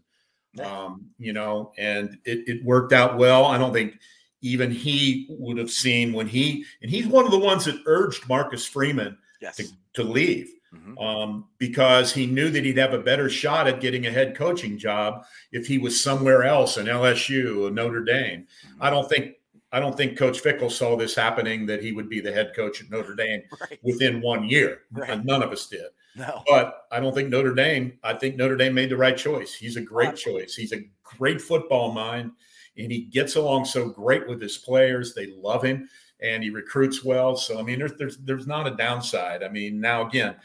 Um, 0.64 1.08
you 1.18 1.34
know, 1.34 1.72
and 1.78 2.18
it, 2.26 2.48
it 2.48 2.64
worked 2.64 2.94
out 2.94 3.18
well. 3.18 3.46
I 3.46 3.58
don't 3.58 3.74
think 3.74 3.98
even 4.44 4.70
he 4.70 5.26
would 5.30 5.58
have 5.58 5.72
seen 5.72 6.14
when 6.14 6.28
he 6.28 6.66
and 6.82 6.92
he's 6.92 7.08
one 7.08 7.26
of 7.26 7.32
the 7.32 7.40
ones 7.40 7.66
that 7.66 7.82
urged 7.86 8.28
Marcus 8.30 8.66
Freeman 8.66 9.18
yes. 9.42 9.58
to, 9.58 9.66
to 9.94 10.04
leave. 10.04 10.54
Mm-hmm. 10.74 10.98
Um, 10.98 11.50
because 11.60 12.12
he 12.12 12.26
knew 12.26 12.50
that 12.50 12.66
he'd 12.66 12.80
have 12.80 12.96
a 12.96 13.00
better 13.00 13.30
shot 13.30 13.68
at 13.68 13.80
getting 13.80 14.08
a 14.08 14.12
head 14.12 14.36
coaching 14.36 14.76
job 14.76 15.24
if 15.52 15.68
he 15.68 15.78
was 15.78 16.02
somewhere 16.02 16.44
else 16.44 16.78
in 16.78 16.88
LSU 16.88 17.68
or 17.68 17.70
Notre 17.72 18.04
Dame. 18.04 18.48
Mm-hmm. 18.66 18.82
I 18.84 18.90
don't 18.90 19.08
think 19.08 19.36
I 19.72 19.80
don't 19.80 19.96
think 19.96 20.18
Coach 20.18 20.42
Fickell 20.42 20.72
saw 20.72 20.96
this 20.96 21.16
happening 21.16 21.68
that 21.68 21.82
he 21.82 21.92
would 21.92 22.10
be 22.10 22.22
the 22.22 22.32
head 22.32 22.54
coach 22.56 22.82
at 22.82 22.90
Notre 22.90 23.16
Dame 23.16 23.44
right. 23.62 23.80
within 23.84 24.20
one 24.20 24.50
year. 24.50 24.82
Right. 24.92 25.24
None 25.24 25.44
of 25.44 25.52
us 25.52 25.68
did. 25.68 25.88
No. 26.16 26.44
But 26.48 26.86
I 26.92 27.00
don't 27.00 27.14
think 27.14 27.30
Notre 27.30 27.56
Dame, 27.56 27.94
I 28.04 28.14
think 28.14 28.36
Notre 28.36 28.56
Dame 28.56 28.74
made 28.74 28.90
the 28.90 28.98
right 28.98 29.18
choice. 29.18 29.54
He's 29.54 29.78
a 29.78 29.82
great 29.82 30.16
choice. 30.16 30.56
He's 30.56 30.74
a 30.74 30.84
great 31.04 31.42
football 31.42 31.92
mind 31.92 32.32
and 32.78 32.92
he 32.92 33.02
gets 33.02 33.36
along 33.36 33.66
so 33.66 33.90
great 33.90 34.28
with 34.28 34.42
his 34.42 34.58
players. 34.58 35.14
They 35.14 35.28
love 35.28 35.64
him 35.64 35.90
and 36.22 36.44
he 36.44 36.50
recruits 36.50 37.04
well. 37.04 37.36
So 37.36 37.60
I 37.60 37.64
mean 37.64 37.80
there's 37.80 37.96
there's 37.98 38.18
there's 38.18 38.48
not 38.48 38.68
a 38.68 38.76
downside. 38.76 39.44
I 39.44 39.50
mean, 39.50 39.80
now 39.80 40.08
again, 40.08 40.36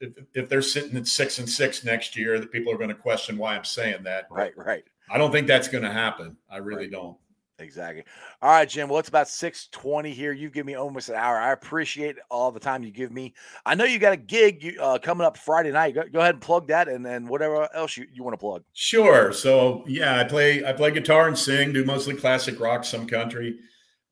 if, 0.00 0.16
if 0.34 0.48
they're 0.48 0.62
sitting 0.62 0.96
at 0.96 1.06
six 1.06 1.38
and 1.38 1.48
six 1.48 1.84
next 1.84 2.16
year, 2.16 2.40
the 2.40 2.46
people 2.46 2.72
are 2.72 2.78
going 2.78 2.88
to 2.88 2.94
question 2.94 3.36
why 3.36 3.54
I'm 3.54 3.64
saying 3.64 4.02
that. 4.04 4.26
Right, 4.30 4.56
right. 4.56 4.84
I 5.10 5.18
don't 5.18 5.32
think 5.32 5.46
that's 5.46 5.68
going 5.68 5.84
to 5.84 5.92
happen. 5.92 6.36
I 6.50 6.58
really 6.58 6.84
right. 6.84 6.92
don't. 6.92 7.16
Exactly. 7.60 8.04
All 8.42 8.50
right, 8.50 8.68
Jim. 8.68 8.88
Well, 8.88 8.98
it's 8.98 9.08
about 9.08 9.28
620 9.28 10.10
here. 10.10 10.32
You 10.32 10.50
give 10.50 10.66
me 10.66 10.74
almost 10.74 11.08
an 11.08 11.16
hour. 11.16 11.36
I 11.36 11.52
appreciate 11.52 12.16
all 12.30 12.50
the 12.50 12.60
time 12.60 12.82
you 12.82 12.90
give 12.90 13.12
me. 13.12 13.34
I 13.64 13.74
know 13.74 13.84
you 13.84 13.98
got 13.98 14.12
a 14.12 14.16
gig 14.16 14.76
uh, 14.80 14.98
coming 14.98 15.26
up 15.26 15.36
Friday 15.36 15.70
night. 15.70 15.94
Go, 15.94 16.02
go, 16.12 16.20
ahead 16.20 16.34
and 16.34 16.42
plug 16.42 16.68
that 16.68 16.88
and 16.88 17.04
then 17.04 17.26
whatever 17.26 17.68
else 17.74 17.96
you, 17.96 18.06
you 18.12 18.22
want 18.22 18.34
to 18.34 18.38
plug. 18.38 18.62
Sure. 18.72 19.32
So 19.32 19.84
yeah, 19.86 20.18
I 20.18 20.24
play 20.24 20.64
I 20.64 20.72
play 20.72 20.90
guitar 20.90 21.28
and 21.28 21.38
sing, 21.38 21.72
do 21.72 21.84
mostly 21.84 22.14
classic 22.14 22.58
rock, 22.58 22.84
some 22.84 23.06
country. 23.06 23.58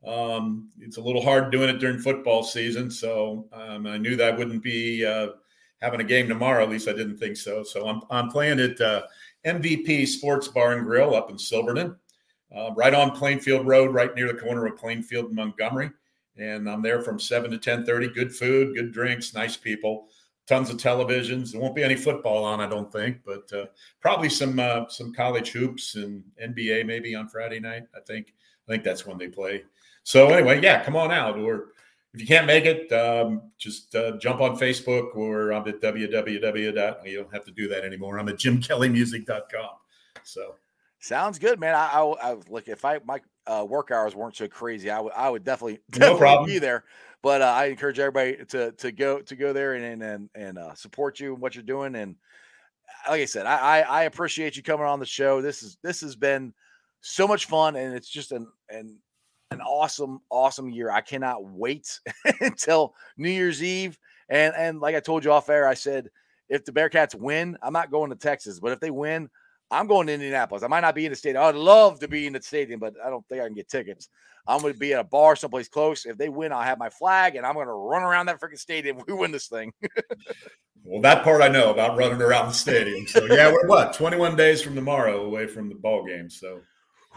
Um, 0.06 0.68
it's 0.80 0.96
a 0.96 1.02
little 1.02 1.22
hard 1.22 1.50
doing 1.50 1.68
it 1.68 1.78
during 1.78 1.98
football 1.98 2.42
season. 2.42 2.90
So 2.90 3.48
um, 3.52 3.86
I 3.86 3.98
knew 3.98 4.16
that 4.16 4.34
I 4.34 4.36
wouldn't 4.36 4.62
be 4.62 5.04
uh, 5.04 5.28
having 5.80 6.00
a 6.00 6.04
game 6.04 6.28
tomorrow. 6.28 6.62
At 6.62 6.70
least 6.70 6.88
I 6.88 6.92
didn't 6.92 7.18
think 7.18 7.36
so. 7.36 7.62
So 7.62 7.86
I'm, 7.88 8.02
I'm 8.10 8.28
playing 8.28 8.60
at 8.60 8.80
uh, 8.80 9.02
MVP 9.44 10.06
Sports 10.06 10.48
Bar 10.48 10.74
and 10.74 10.86
Grill 10.86 11.14
up 11.14 11.30
in 11.30 11.38
Silverton 11.38 11.96
uh, 12.54 12.70
right 12.76 12.94
on 12.94 13.10
Plainfield 13.10 13.66
Road, 13.66 13.92
right 13.92 14.14
near 14.14 14.32
the 14.32 14.38
corner 14.38 14.66
of 14.66 14.76
Plainfield 14.76 15.26
and 15.26 15.34
Montgomery. 15.34 15.90
And 16.36 16.68
I'm 16.68 16.82
there 16.82 17.02
from 17.02 17.18
seven 17.18 17.50
to 17.50 17.58
ten 17.58 17.84
thirty. 17.84 18.08
Good 18.08 18.34
food, 18.34 18.74
good 18.74 18.92
drinks, 18.92 19.34
nice 19.34 19.56
people, 19.56 20.08
tons 20.46 20.70
of 20.70 20.76
televisions. 20.76 21.52
There 21.52 21.60
won't 21.60 21.74
be 21.74 21.82
any 21.82 21.96
football 21.96 22.44
on, 22.44 22.60
I 22.60 22.68
don't 22.68 22.92
think, 22.92 23.18
but 23.26 23.52
uh, 23.52 23.66
probably 24.00 24.28
some 24.28 24.58
uh, 24.58 24.88
some 24.88 25.12
college 25.12 25.50
hoops 25.50 25.96
and 25.96 26.22
NBA 26.42 26.86
maybe 26.86 27.14
on 27.14 27.28
Friday 27.28 27.60
night. 27.60 27.84
I 27.94 28.00
think 28.00 28.34
I 28.68 28.72
think 28.72 28.84
that's 28.84 29.04
when 29.04 29.18
they 29.18 29.28
play. 29.28 29.64
So 30.04 30.28
anyway, 30.28 30.62
yeah, 30.62 30.84
come 30.84 30.96
on 30.96 31.10
out. 31.10 31.38
Or 31.38 31.72
if 32.14 32.20
you 32.20 32.26
can't 32.26 32.46
make 32.46 32.64
it, 32.64 32.90
um, 32.92 33.50
just 33.58 33.94
uh, 33.94 34.16
jump 34.18 34.40
on 34.40 34.56
Facebook 34.56 35.14
or 35.16 35.52
I'm 35.52 35.68
at 35.68 35.80
www. 35.80 37.04
You 37.04 37.18
don't 37.18 37.34
have 37.34 37.44
to 37.44 37.52
do 37.52 37.68
that 37.68 37.84
anymore. 37.84 38.18
I'm 38.18 38.28
at 38.28 38.36
jimkellymusic.com. 38.36 39.70
So. 40.22 40.54
Sounds 41.00 41.38
good, 41.38 41.60
man. 41.60 41.74
I, 41.74 41.86
I, 41.86 42.30
I 42.30 42.36
look 42.48 42.68
if 42.68 42.84
I 42.84 42.98
my 43.04 43.20
uh, 43.46 43.64
work 43.68 43.90
hours 43.90 44.14
weren't 44.14 44.36
so 44.36 44.48
crazy, 44.48 44.90
I 44.90 45.00
would 45.00 45.12
I 45.12 45.30
would 45.30 45.44
definitely, 45.44 45.80
definitely 45.90 46.14
no 46.14 46.18
problem. 46.18 46.46
be 46.46 46.58
there. 46.58 46.84
But 47.22 47.42
uh, 47.42 47.46
I 47.46 47.66
encourage 47.66 47.98
everybody 47.98 48.44
to 48.46 48.72
to 48.72 48.92
go 48.92 49.20
to 49.20 49.36
go 49.36 49.52
there 49.52 49.74
and 49.74 50.02
and 50.02 50.30
and 50.34 50.58
uh, 50.58 50.74
support 50.74 51.20
you 51.20 51.34
and 51.34 51.42
what 51.42 51.54
you're 51.54 51.64
doing. 51.64 51.94
And 51.94 52.16
uh, 53.06 53.12
like 53.12 53.22
I 53.22 53.26
said, 53.26 53.46
I, 53.46 53.56
I, 53.56 53.80
I 53.80 54.02
appreciate 54.04 54.56
you 54.56 54.62
coming 54.62 54.86
on 54.86 54.98
the 54.98 55.06
show. 55.06 55.40
This 55.40 55.62
is 55.62 55.78
this 55.82 56.00
has 56.00 56.16
been 56.16 56.52
so 57.00 57.28
much 57.28 57.46
fun, 57.46 57.76
and 57.76 57.94
it's 57.94 58.08
just 58.08 58.32
an 58.32 58.48
an 58.68 58.96
an 59.50 59.60
awesome 59.60 60.20
awesome 60.30 60.68
year. 60.70 60.90
I 60.90 61.00
cannot 61.00 61.44
wait 61.44 62.00
until 62.40 62.94
New 63.16 63.30
Year's 63.30 63.62
Eve. 63.62 63.98
And 64.28 64.54
and 64.56 64.80
like 64.80 64.94
I 64.94 65.00
told 65.00 65.24
you 65.24 65.32
off 65.32 65.48
air, 65.48 65.66
I 65.66 65.74
said 65.74 66.10
if 66.48 66.64
the 66.64 66.72
Bearcats 66.72 67.14
win, 67.14 67.56
I'm 67.62 67.72
not 67.72 67.90
going 67.90 68.10
to 68.10 68.16
Texas, 68.16 68.60
but 68.60 68.72
if 68.72 68.80
they 68.80 68.90
win, 68.90 69.30
I'm 69.70 69.86
going 69.86 70.06
to 70.06 70.12
Indianapolis. 70.12 70.62
I 70.62 70.68
might 70.68 70.80
not 70.80 70.94
be 70.94 71.04
in 71.06 71.12
the 71.12 71.16
stadium. 71.16 71.44
I'd 71.44 71.54
love 71.54 72.00
to 72.00 72.08
be 72.08 72.26
in 72.26 72.32
the 72.32 72.42
stadium, 72.42 72.80
but 72.80 72.94
I 73.04 73.10
don't 73.10 73.26
think 73.28 73.42
I 73.42 73.46
can 73.46 73.54
get 73.54 73.68
tickets. 73.68 74.08
I'm 74.46 74.62
going 74.62 74.72
to 74.72 74.78
be 74.78 74.94
at 74.94 75.00
a 75.00 75.04
bar 75.04 75.36
someplace 75.36 75.68
close. 75.68 76.06
If 76.06 76.16
they 76.16 76.30
win, 76.30 76.52
I'll 76.52 76.62
have 76.62 76.78
my 76.78 76.88
flag 76.88 77.36
and 77.36 77.44
I'm 77.44 77.54
going 77.54 77.66
to 77.66 77.72
run 77.72 78.02
around 78.02 78.26
that 78.26 78.40
freaking 78.40 78.58
stadium. 78.58 79.02
We 79.06 79.12
win 79.12 79.30
this 79.30 79.46
thing. 79.46 79.72
well, 80.84 81.02
that 81.02 81.22
part 81.22 81.42
I 81.42 81.48
know 81.48 81.70
about 81.70 81.98
running 81.98 82.22
around 82.22 82.48
the 82.48 82.54
stadium. 82.54 83.06
So 83.06 83.26
yeah, 83.26 83.52
we're 83.52 83.66
what 83.66 83.92
21 83.92 84.36
days 84.36 84.62
from 84.62 84.74
tomorrow 84.74 85.24
away 85.26 85.46
from 85.46 85.68
the 85.68 85.74
ball 85.74 86.04
game. 86.06 86.30
So. 86.30 86.60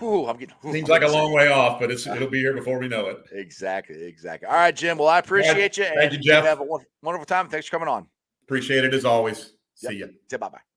Ooh, 0.04 0.26
I'm 0.26 0.38
getting, 0.38 0.56
ooh, 0.66 0.74
Seems 0.74 0.90
I'm 0.90 1.02
like 1.02 1.10
a 1.10 1.12
long 1.12 1.32
way 1.32 1.50
off, 1.50 1.80
but 1.80 1.92
it's 1.92 2.08
it'll 2.08 2.30
be 2.30 2.40
here 2.40 2.54
before 2.54 2.80
we 2.80 2.88
know 2.88 3.08
it. 3.08 3.20
Exactly, 3.32 4.04
exactly. 4.04 4.48
All 4.48 4.56
right, 4.56 4.76
Jim. 4.76 4.98
Well, 4.98 5.08
I 5.08 5.20
appreciate 5.20 5.78
yeah, 5.78 5.90
you. 5.90 5.96
Thank 5.96 6.14
you, 6.14 6.20
Jeff. 6.20 6.44
have 6.44 6.60
a 6.60 6.66
wonderful 7.02 7.26
time. 7.26 7.50
Thanks 7.50 7.68
for 7.68 7.72
coming 7.72 7.88
on. 7.88 8.08
Appreciate 8.44 8.84
it 8.84 8.94
as 8.94 9.06
always. 9.06 9.54
See 9.76 9.94
yep. 9.94 10.12
you. 10.30 10.38
Bye 10.38 10.50
bye. 10.50 10.71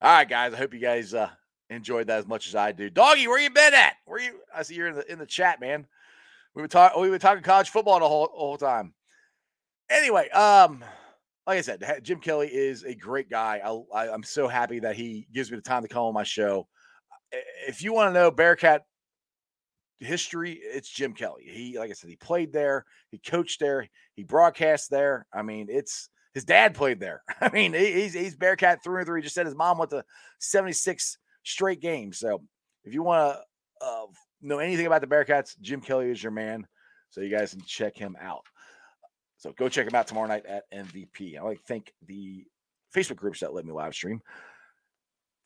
All 0.00 0.12
right, 0.12 0.28
guys. 0.28 0.54
I 0.54 0.56
hope 0.56 0.72
you 0.72 0.78
guys 0.78 1.12
uh, 1.12 1.28
enjoyed 1.70 2.06
that 2.06 2.20
as 2.20 2.26
much 2.26 2.46
as 2.46 2.54
I 2.54 2.70
do. 2.70 2.88
Doggy, 2.88 3.26
where 3.26 3.40
you 3.40 3.50
been 3.50 3.74
at? 3.74 3.94
Where 4.04 4.20
you? 4.20 4.38
I 4.54 4.62
see 4.62 4.76
you're 4.76 4.86
in 4.86 4.94
the 4.94 5.10
in 5.10 5.18
the 5.18 5.26
chat, 5.26 5.60
man. 5.60 5.88
We 6.54 6.62
were 6.62 6.68
talking. 6.68 7.02
We 7.02 7.10
were 7.10 7.18
talking 7.18 7.42
college 7.42 7.70
football 7.70 7.98
the 7.98 8.08
whole 8.08 8.30
whole 8.32 8.56
time. 8.56 8.94
Anyway, 9.90 10.28
um, 10.30 10.84
like 11.48 11.58
I 11.58 11.62
said, 11.62 11.82
Jim 12.04 12.20
Kelly 12.20 12.46
is 12.46 12.84
a 12.84 12.94
great 12.94 13.28
guy. 13.28 13.60
I, 13.64 13.70
I 13.92 14.12
I'm 14.12 14.22
so 14.22 14.46
happy 14.46 14.78
that 14.80 14.94
he 14.94 15.26
gives 15.34 15.50
me 15.50 15.56
the 15.56 15.62
time 15.62 15.82
to 15.82 15.88
come 15.88 16.04
on 16.04 16.14
my 16.14 16.22
show. 16.22 16.68
If 17.66 17.82
you 17.82 17.92
want 17.92 18.10
to 18.10 18.20
know 18.20 18.30
Bearcat 18.30 18.82
history, 19.98 20.60
it's 20.62 20.88
Jim 20.88 21.12
Kelly. 21.12 21.42
He, 21.44 21.76
like 21.76 21.90
I 21.90 21.94
said, 21.94 22.08
he 22.08 22.16
played 22.16 22.52
there, 22.52 22.84
he 23.10 23.18
coached 23.18 23.58
there, 23.58 23.88
he 24.14 24.22
broadcast 24.22 24.90
there. 24.90 25.26
I 25.32 25.42
mean, 25.42 25.66
it's 25.68 26.08
his 26.38 26.44
dad 26.44 26.72
played 26.72 27.00
there. 27.00 27.22
I 27.40 27.50
mean, 27.50 27.72
he's 27.72 28.14
he's 28.14 28.36
Bearcat 28.36 28.84
through 28.84 28.98
and 28.98 29.06
through. 29.06 29.16
He 29.16 29.22
just 29.22 29.34
said 29.34 29.44
his 29.44 29.56
mom 29.56 29.76
went 29.76 29.90
to 29.90 30.04
76 30.38 31.18
straight 31.42 31.80
games. 31.80 32.20
So 32.20 32.42
if 32.84 32.94
you 32.94 33.02
want 33.02 33.36
to 33.80 33.84
uh, 33.84 34.06
know 34.40 34.60
anything 34.60 34.86
about 34.86 35.00
the 35.00 35.08
Bearcats, 35.08 35.58
Jim 35.60 35.80
Kelly 35.80 36.10
is 36.10 36.22
your 36.22 36.30
man. 36.30 36.64
So 37.10 37.22
you 37.22 37.28
guys 37.28 37.50
can 37.50 37.62
check 37.66 37.96
him 37.96 38.16
out. 38.20 38.44
So 39.38 39.52
go 39.58 39.68
check 39.68 39.88
him 39.88 39.96
out 39.96 40.06
tomorrow 40.06 40.28
night 40.28 40.46
at 40.46 40.70
MVP. 40.72 41.36
I 41.36 41.42
like 41.42 41.58
to 41.58 41.64
thank 41.64 41.92
the 42.06 42.44
Facebook 42.94 43.16
groups 43.16 43.40
that 43.40 43.52
let 43.52 43.64
me 43.64 43.72
live 43.72 43.94
stream. 43.94 44.20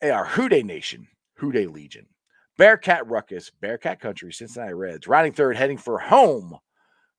They 0.02 0.10
are 0.10 0.26
Who 0.26 0.50
Dey 0.50 0.62
Nation, 0.62 1.08
Who 1.36 1.52
Dey 1.52 1.66
Legion, 1.66 2.06
Bearcat 2.58 3.08
Ruckus, 3.08 3.50
Bearcat 3.62 3.98
Country, 3.98 4.30
Cincinnati 4.30 4.74
Reds, 4.74 5.08
riding 5.08 5.32
third, 5.32 5.56
heading 5.56 5.78
for 5.78 5.98
home 5.98 6.58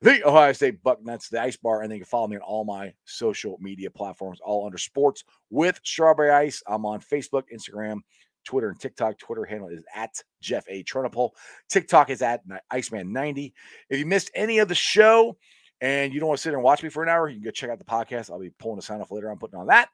the 0.04 0.28
Ohio 0.28 0.52
State 0.52 0.84
Bucknuts, 0.84 1.30
the 1.30 1.42
Ice 1.42 1.56
Bar, 1.56 1.82
and 1.82 1.90
then 1.90 1.96
you 1.98 2.04
can 2.04 2.10
follow 2.10 2.28
me 2.28 2.36
on 2.36 2.42
all 2.42 2.66
my 2.66 2.94
social 3.06 3.58
media 3.62 3.90
platforms, 3.90 4.40
all 4.44 4.66
under 4.66 4.78
sports 4.78 5.24
with 5.50 5.80
Strawberry 5.86 6.30
Ice. 6.30 6.62
I'm 6.68 6.86
on 6.86 7.00
Facebook, 7.00 7.44
Instagram, 7.54 8.00
Twitter, 8.44 8.68
and 8.68 8.78
TikTok. 8.78 9.18
Twitter 9.18 9.46
handle 9.46 9.70
is 9.70 9.86
at 9.96 10.12
Jeff 10.42 10.66
A. 10.68 10.84
Turnipole. 10.84 11.30
TikTok 11.70 12.10
is 12.10 12.22
at 12.22 12.42
Iceman90. 12.74 13.54
If 13.90 13.98
you 13.98 14.06
missed 14.06 14.30
any 14.36 14.60
of 14.60 14.68
the 14.68 14.76
show 14.76 15.38
and 15.80 16.14
you 16.14 16.20
don't 16.20 16.28
want 16.28 16.38
to 16.38 16.44
sit 16.44 16.54
and 16.54 16.62
watch 16.62 16.84
me 16.84 16.90
for 16.90 17.02
an 17.02 17.08
hour, 17.08 17.30
you 17.30 17.38
can 17.38 17.46
go 17.46 17.52
check 17.52 17.70
out 17.70 17.80
the 17.80 17.86
podcast. 17.86 18.30
I'll 18.30 18.42
be 18.42 18.50
pulling 18.60 18.80
a 18.80 18.82
sign 18.82 19.00
off 19.00 19.10
later. 19.10 19.32
I'm 19.32 19.40
putting 19.40 19.58
on 19.58 19.68
that. 19.68 19.88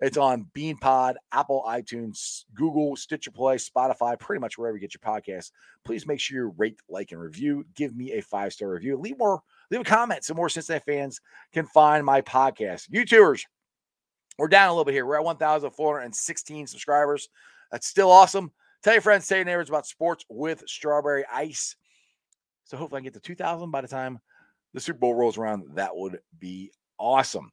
It's 0.00 0.16
on 0.16 0.46
BeanPod, 0.54 1.14
Apple, 1.32 1.64
iTunes, 1.66 2.44
Google, 2.54 2.94
Stitcher 2.94 3.32
Play, 3.32 3.56
Spotify, 3.56 4.18
pretty 4.18 4.40
much 4.40 4.56
wherever 4.56 4.76
you 4.76 4.80
get 4.80 4.94
your 4.94 5.00
podcasts. 5.00 5.50
Please 5.84 6.06
make 6.06 6.20
sure 6.20 6.36
you 6.36 6.54
rate, 6.56 6.78
like, 6.88 7.10
and 7.10 7.20
review. 7.20 7.64
Give 7.74 7.96
me 7.96 8.12
a 8.12 8.22
five 8.22 8.52
star 8.52 8.70
review. 8.70 8.96
Leave 8.96 9.18
more 9.18 9.42
leave 9.70 9.80
a 9.80 9.84
comment 9.84 10.24
so 10.24 10.34
more 10.34 10.48
Cincinnati 10.48 10.84
fans 10.86 11.20
can 11.52 11.66
find 11.66 12.04
my 12.04 12.20
podcast. 12.20 12.88
YouTubers, 12.90 13.42
we're 14.38 14.48
down 14.48 14.68
a 14.68 14.72
little 14.72 14.84
bit 14.84 14.94
here. 14.94 15.04
We're 15.04 15.18
at 15.18 15.24
1,416 15.24 16.66
subscribers. 16.68 17.28
That's 17.72 17.86
still 17.86 18.10
awesome. 18.10 18.52
Tell 18.84 18.94
your 18.94 19.02
friends, 19.02 19.26
tell 19.26 19.38
your 19.38 19.44
neighbors 19.44 19.68
about 19.68 19.86
sports 19.86 20.24
with 20.28 20.62
strawberry 20.66 21.24
ice. 21.32 21.74
So 22.64 22.76
hopefully 22.76 23.00
I 23.00 23.04
get 23.04 23.14
to 23.14 23.20
2,000 23.20 23.70
by 23.72 23.80
the 23.80 23.88
time 23.88 24.20
the 24.74 24.80
Super 24.80 25.00
Bowl 25.00 25.14
rolls 25.14 25.38
around. 25.38 25.64
That 25.74 25.96
would 25.96 26.20
be 26.38 26.70
awesome. 26.98 27.50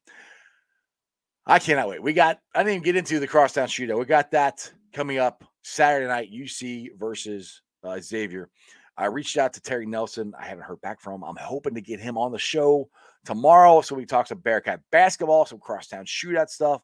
I 1.46 1.60
cannot 1.60 1.88
wait. 1.88 2.02
We 2.02 2.12
got, 2.12 2.40
I 2.54 2.60
didn't 2.60 2.72
even 2.72 2.82
get 2.82 2.96
into 2.96 3.20
the 3.20 3.26
crosstown 3.28 3.68
shootout. 3.68 3.98
We 3.98 4.04
got 4.04 4.32
that 4.32 4.70
coming 4.92 5.18
up 5.18 5.44
Saturday 5.62 6.06
night, 6.08 6.32
UC 6.32 6.98
versus 6.98 7.62
uh, 7.84 8.00
Xavier. 8.00 8.50
I 8.96 9.06
reached 9.06 9.36
out 9.36 9.52
to 9.52 9.60
Terry 9.60 9.86
Nelson. 9.86 10.32
I 10.38 10.46
haven't 10.46 10.64
heard 10.64 10.80
back 10.80 11.00
from 11.00 11.14
him. 11.14 11.24
I'm 11.24 11.36
hoping 11.36 11.74
to 11.74 11.80
get 11.80 12.00
him 12.00 12.18
on 12.18 12.32
the 12.32 12.38
show 12.38 12.88
tomorrow. 13.24 13.80
So 13.80 13.94
we 13.94 14.06
talk 14.06 14.26
some 14.26 14.38
Bearcat 14.38 14.80
basketball, 14.90 15.46
some 15.46 15.60
crosstown 15.60 16.04
shootout 16.04 16.48
stuff, 16.48 16.82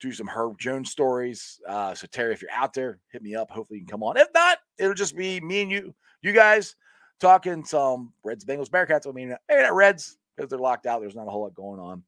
do 0.00 0.12
some 0.12 0.28
Herb 0.28 0.58
Jones 0.58 0.90
stories. 0.90 1.60
Uh, 1.68 1.94
so 1.94 2.06
Terry, 2.06 2.32
if 2.32 2.40
you're 2.40 2.50
out 2.52 2.72
there, 2.72 2.98
hit 3.10 3.22
me 3.22 3.34
up. 3.34 3.50
Hopefully 3.50 3.80
you 3.80 3.84
can 3.84 3.90
come 3.90 4.02
on. 4.02 4.16
If 4.16 4.28
not, 4.32 4.58
it'll 4.78 4.94
just 4.94 5.16
be 5.16 5.40
me 5.40 5.62
and 5.62 5.70
you, 5.70 5.94
you 6.22 6.32
guys 6.32 6.76
talking 7.20 7.64
some 7.64 8.14
Reds, 8.24 8.44
Bengals, 8.44 8.70
Bearcats. 8.70 9.06
I 9.06 9.12
mean, 9.12 9.36
hey, 9.48 9.62
not 9.62 9.74
Reds 9.74 10.16
because 10.36 10.48
they're 10.48 10.58
locked 10.58 10.86
out. 10.86 11.00
There's 11.00 11.16
not 11.16 11.26
a 11.26 11.30
whole 11.30 11.42
lot 11.42 11.54
going 11.54 11.80
on. 11.80 12.04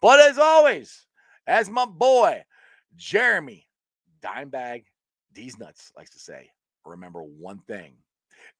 But 0.00 0.20
as 0.20 0.38
always, 0.38 1.06
as 1.48 1.68
my 1.70 1.86
boy 1.86 2.44
Jeremy 2.96 3.66
Dimebag 4.22 4.84
D's 5.32 5.58
nuts 5.58 5.90
likes 5.96 6.10
to 6.10 6.18
say, 6.18 6.50
remember 6.84 7.22
one 7.22 7.58
thing 7.66 7.94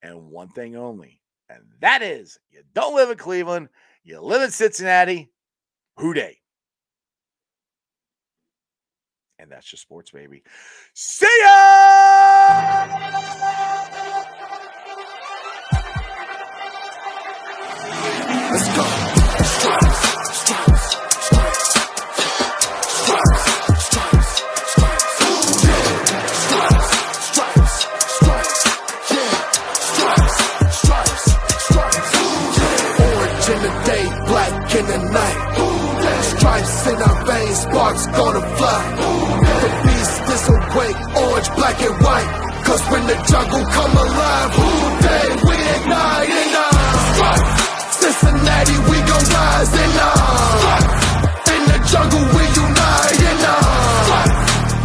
and 0.02 0.30
one 0.30 0.48
thing 0.48 0.76
only, 0.76 1.20
and 1.48 1.60
that 1.80 2.02
is 2.02 2.38
you 2.50 2.62
don't 2.74 2.96
live 2.96 3.10
in 3.10 3.18
Cleveland, 3.18 3.68
you 4.02 4.20
live 4.20 4.42
in 4.42 4.50
Cincinnati. 4.50 5.30
Who 5.98 6.14
day? 6.14 6.38
And 9.40 9.50
that's 9.50 9.66
just 9.66 9.82
sports, 9.82 10.10
baby. 10.10 10.42
See 10.94 11.26
ya! 11.40 11.48
Let's 18.50 18.76
go. 18.76 18.84
Stripes, 19.44 20.17
in 34.78 34.86
the 34.86 34.98
night. 35.10 35.38
Stripes 36.22 36.86
in 36.86 36.98
our 37.02 37.18
veins, 37.26 37.58
sparks 37.66 38.06
gonna 38.14 38.42
fly. 38.58 38.82
The 39.62 39.70
beast 39.84 40.16
disobey, 40.28 40.92
orange, 41.18 41.50
black 41.58 41.78
and 41.82 41.96
white. 42.04 42.30
Cause 42.62 42.82
when 42.90 43.04
the 43.10 43.18
jungle 43.26 43.64
come 43.74 43.94
alive, 44.06 44.50
who 44.54 44.70
day 45.02 45.28
we 45.48 45.56
ignite 45.74 46.30
and 46.30 46.54
uh, 46.54 46.70
stripes. 47.10 47.50
Cincinnati, 47.98 48.76
we 48.90 48.98
gon' 49.08 49.26
rise 49.34 49.72
and 49.82 49.96
uh, 49.98 51.52
in 51.54 51.62
the 51.72 51.78
jungle 51.90 52.24
we 52.36 52.44
unite 52.62 53.22
and 53.30 53.42
uh, 53.50 54.22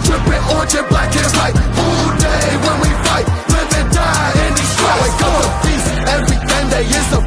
dripping 0.06 0.44
orange 0.58 0.76
and 0.80 0.88
black 0.90 1.12
and 1.22 1.30
white. 1.38 1.58
All 1.84 2.10
day 2.18 2.48
when 2.66 2.78
we 2.82 2.90
fight, 3.06 3.28
live 3.54 3.72
and 3.78 3.90
die 3.94 4.34
in 4.42 4.52
these 4.58 4.74
stripes. 4.74 5.02
Wake 5.06 5.22
up 5.28 5.36
the 5.44 5.50
beast, 5.62 5.88
every 6.18 6.40
game 6.50 6.68
day 6.74 6.86
is 6.88 7.10
a 7.14 7.23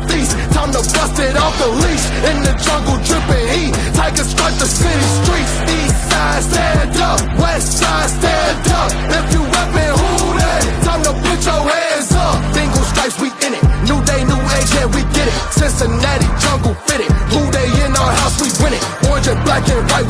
feast. 0.86 0.96
Time 0.96 1.10
to 1.14 1.22
bust 1.22 1.36
off 1.36 1.58
the 1.58 1.68
leash 1.68 2.06
in 2.30 2.42
the 2.42 2.54
jungle, 2.62 2.98
dripping 3.04 3.48
heat. 3.48 3.74
Tigers 3.94 4.28
strike 4.30 4.58
the 4.58 4.66
city 4.66 5.08
streets. 5.22 5.54
East 5.70 6.10
side, 6.10 6.42
stand 6.42 6.96
up. 6.96 7.20
West 7.38 7.78
side, 7.78 8.10
stand 8.10 8.68
up. 8.72 8.90
If 9.10 9.32
you 9.34 9.42
reppin' 9.42 9.94
who 9.96 10.38
they, 10.38 10.60
time 10.84 11.02
to 11.02 11.12
put 11.12 11.38
your 11.44 11.62
hands 11.66 12.12
up. 12.12 12.36
Dingle 12.54 12.84
stripes, 12.84 13.18
we 13.20 13.28
in 13.46 13.54
it. 13.54 13.64
New 13.86 14.00
day, 14.04 14.22
new 14.24 14.40
age, 14.56 14.70
yeah, 14.74 14.86
we 14.86 15.02
get 15.14 15.28
it. 15.28 15.34
Cincinnati 15.52 16.28
jungle 16.42 16.74
fitted. 16.86 17.10
Who 17.32 17.40
they 17.50 17.68
in 17.84 17.92
our 17.96 18.12
house, 18.22 18.36
we 18.40 18.48
win 18.62 18.74
it. 18.74 18.82
Orange 19.08 19.28
and 19.28 19.40
black 19.44 19.66
and 19.68 19.84
white, 19.90 20.05